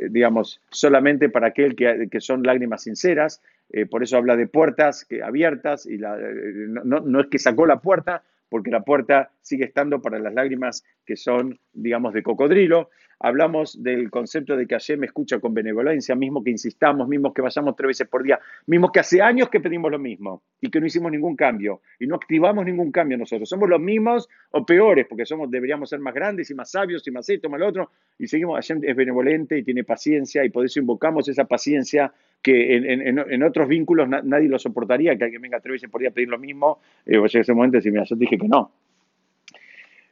digamos, 0.10 0.62
solamente 0.70 1.30
para 1.30 1.48
aquel 1.48 1.76
que, 1.76 2.08
que 2.12 2.22
son 2.22 2.44
lágrimas 2.44 2.84
sinceras. 2.84 3.42
Eh, 3.74 3.88
por 3.88 4.04
eso 4.04 4.18
habla 4.18 4.36
de 4.36 4.46
puertas 4.46 5.04
que, 5.04 5.24
abiertas 5.24 5.88
y 5.88 5.98
la, 5.98 6.16
eh, 6.20 6.68
no, 6.68 7.00
no, 7.00 7.22
es 7.22 7.28
que 7.28 7.40
sacó 7.40 7.66
la 7.66 7.80
puerta, 7.80 8.22
porque 8.54 8.70
la 8.70 8.84
puerta 8.84 9.32
sigue 9.42 9.66
estando 9.66 10.00
para 10.00 10.20
las 10.20 10.32
lágrimas 10.32 10.86
que 11.08 11.16
son, 11.16 11.60
digamos, 11.74 12.14
de 12.14 12.22
cocodrilo. 12.22 12.92
Hablamos 13.20 13.82
del 13.82 14.12
concepto 14.12 14.56
de 14.56 14.68
que 14.68 14.78
me 14.96 15.08
escucha 15.08 15.40
con 15.40 15.56
benevolencia, 15.56 16.14
mismo 16.14 16.44
que 16.44 16.52
insistamos, 16.52 17.08
mismo 17.08 17.34
que 17.34 17.42
vayamos 17.42 17.76
tres 17.76 17.88
veces 17.88 18.08
por 18.08 18.22
día, 18.22 18.40
mismo 18.68 18.92
que 18.92 19.00
hace 19.00 19.24
años 19.24 19.50
que 19.50 19.60
pedimos 19.60 19.90
lo 19.90 19.98
mismo 19.98 20.44
y 20.62 20.70
que 20.70 20.80
no 20.80 20.86
hicimos 20.86 21.12
ningún 21.12 21.36
cambio 21.36 21.82
y 22.00 22.06
no 22.06 22.14
activamos 22.14 22.64
ningún 22.64 22.92
cambio 22.92 23.18
nosotros. 23.18 23.50
Somos 23.50 23.68
los 23.68 23.82
mismos 23.82 24.30
o 24.52 24.64
peores, 24.64 25.08
porque 25.10 25.26
somos, 25.26 25.50
deberíamos 25.50 25.90
ser 25.90 26.00
más 26.00 26.14
grandes 26.14 26.52
y 26.52 26.54
más 26.54 26.70
sabios 26.70 27.08
y 27.08 27.10
más 27.10 27.28
esto, 27.28 27.50
más 27.50 27.60
lo 27.60 27.68
otro, 27.68 27.90
y 28.20 28.28
seguimos, 28.28 28.54
Hashem 28.58 28.82
es 28.84 28.96
benevolente 28.96 29.58
y 29.58 29.64
tiene 29.64 29.84
paciencia 29.84 30.46
y 30.46 30.52
por 30.52 30.64
eso 30.64 30.80
invocamos 30.80 31.28
esa 31.28 31.46
paciencia 31.46 32.14
que 32.44 32.76
en, 32.76 33.44
otros 33.44 33.68
vínculos 33.70 34.08
nadie 34.08 34.50
lo 34.50 34.60
soportaría, 34.60 35.18
que 35.18 35.24
alguien 35.24 35.42
venga 35.42 35.62
tres 35.62 35.74
veces 35.74 35.90
por 35.90 36.02
día 36.02 36.10
a 36.10 36.14
pedir 36.14 36.28
lo 36.28 36.38
mismo, 36.38 36.80
eh, 37.06 37.18
o 37.18 37.26
ese 37.26 37.54
momento 37.54 37.78
y 37.78 37.90
mira, 37.90 38.04
yo 38.04 38.18
dije 38.18 38.38
que 38.38 38.48
no. 38.48 38.72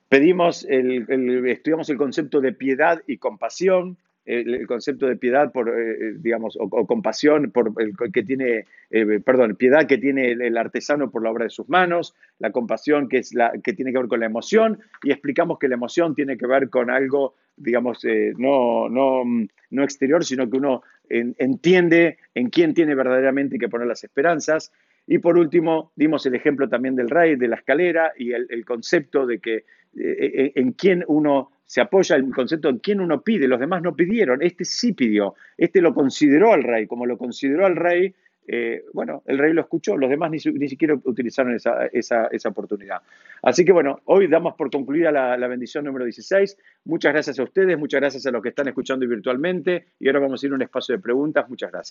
Pedimos, 0.07 0.65
el, 0.69 1.45
estudiamos 1.47 1.89
el 1.89 1.97
concepto 1.97 2.39
de 2.39 2.53
piedad 2.53 3.01
y 3.05 3.17
compasión, 3.17 3.97
el, 4.25 4.67
concepto 4.67 5.07
de 5.07 5.15
piedad 5.15 5.51
por, 5.51 5.69
eh, 5.69 5.91
eh, 5.91 6.13
digamos, 6.17 6.57
o, 6.59 6.85
compasión 6.85 7.51
por 7.51 7.73
el 7.79 7.95
que 8.11 8.23
tiene, 8.23 8.65
perdón, 9.25 9.55
piedad 9.55 9.87
que 9.87 9.97
tiene 9.97 10.31
el, 10.31 10.57
artesano 10.57 11.11
por 11.11 11.23
la 11.23 11.31
obra 11.31 11.45
de 11.45 11.49
sus 11.49 11.67
manos, 11.69 12.15
la 12.39 12.51
compasión 12.51 13.09
que, 13.09 13.17
es 13.17 13.33
la, 13.33 13.51
que 13.63 13.73
tiene 13.73 13.91
que 13.91 13.99
ver 13.99 14.07
con 14.07 14.19
la 14.19 14.25
emoción, 14.25 14.79
y 15.03 15.11
explicamos 15.11 15.59
que 15.59 15.67
la 15.67 15.75
emoción 15.75 16.15
tiene 16.15 16.37
que 16.37 16.47
ver 16.47 16.69
con 16.69 16.89
algo, 16.89 17.35
digamos, 17.55 18.05
no, 18.37 18.89
no, 18.89 19.23
no 19.69 19.83
exterior, 19.83 20.23
sino 20.23 20.49
que 20.49 20.57
uno 20.57 20.83
entiende 21.09 22.17
en 22.33 22.49
quién 22.49 22.73
tiene 22.73 22.95
verdaderamente 22.95 23.57
que 23.57 23.69
poner 23.69 23.87
las 23.87 24.03
esperanzas. 24.03 24.71
Y 25.07 25.17
por 25.17 25.37
último, 25.37 25.91
dimos 25.95 26.25
el 26.25 26.35
ejemplo 26.35 26.69
también 26.69 26.95
del 26.95 27.09
rey, 27.09 27.35
de 27.35 27.47
la 27.47 27.55
escalera 27.55 28.13
y 28.17 28.31
el, 28.33 28.63
concepto 28.65 29.25
de 29.25 29.39
que 29.39 29.65
eh, 29.95 30.31
eh, 30.33 30.51
en 30.55 30.73
quién 30.73 31.03
uno 31.07 31.51
se 31.65 31.81
apoya, 31.81 32.15
el 32.15 32.33
concepto 32.33 32.69
en 32.69 32.79
quién 32.79 32.99
uno 32.99 33.21
pide. 33.21 33.47
Los 33.47 33.59
demás 33.59 33.81
no 33.81 33.95
pidieron, 33.95 34.41
este 34.41 34.65
sí 34.65 34.93
pidió, 34.93 35.35
este 35.57 35.81
lo 35.81 35.93
consideró 35.93 36.53
al 36.53 36.63
rey, 36.63 36.87
como 36.87 37.05
lo 37.05 37.17
consideró 37.17 37.65
al 37.65 37.75
rey, 37.75 38.13
eh, 38.47 38.83
bueno, 38.93 39.23
el 39.27 39.37
rey 39.37 39.53
lo 39.53 39.61
escuchó, 39.61 39.95
los 39.95 40.09
demás 40.09 40.31
ni, 40.31 40.39
siquiera 40.39 40.95
utilizaron 41.03 41.55
esa, 41.55 42.29
oportunidad. 42.49 42.97
Así 43.43 43.63
que 43.63 43.71
bueno, 43.71 44.01
hoy 44.05 44.27
damos 44.27 44.55
por 44.55 44.69
concluida 44.71 45.11
la, 45.11 45.37
la, 45.37 45.47
bendición 45.47 45.85
número 45.85 46.05
16. 46.05 46.57
Muchas 46.85 47.13
gracias 47.13 47.39
a 47.39 47.43
ustedes, 47.43 47.77
muchas 47.77 48.01
gracias 48.01 48.25
a 48.25 48.31
los 48.31 48.41
que 48.41 48.49
están 48.49 48.67
escuchando 48.67 49.07
virtualmente 49.07 49.85
y 49.99 50.07
ahora 50.07 50.19
vamos 50.19 50.43
a 50.43 50.45
ir 50.47 50.51
a 50.51 50.55
un 50.55 50.61
espacio 50.63 50.95
de 50.95 51.01
preguntas. 51.01 51.47
Muchas 51.47 51.71
gracias. 51.71 51.89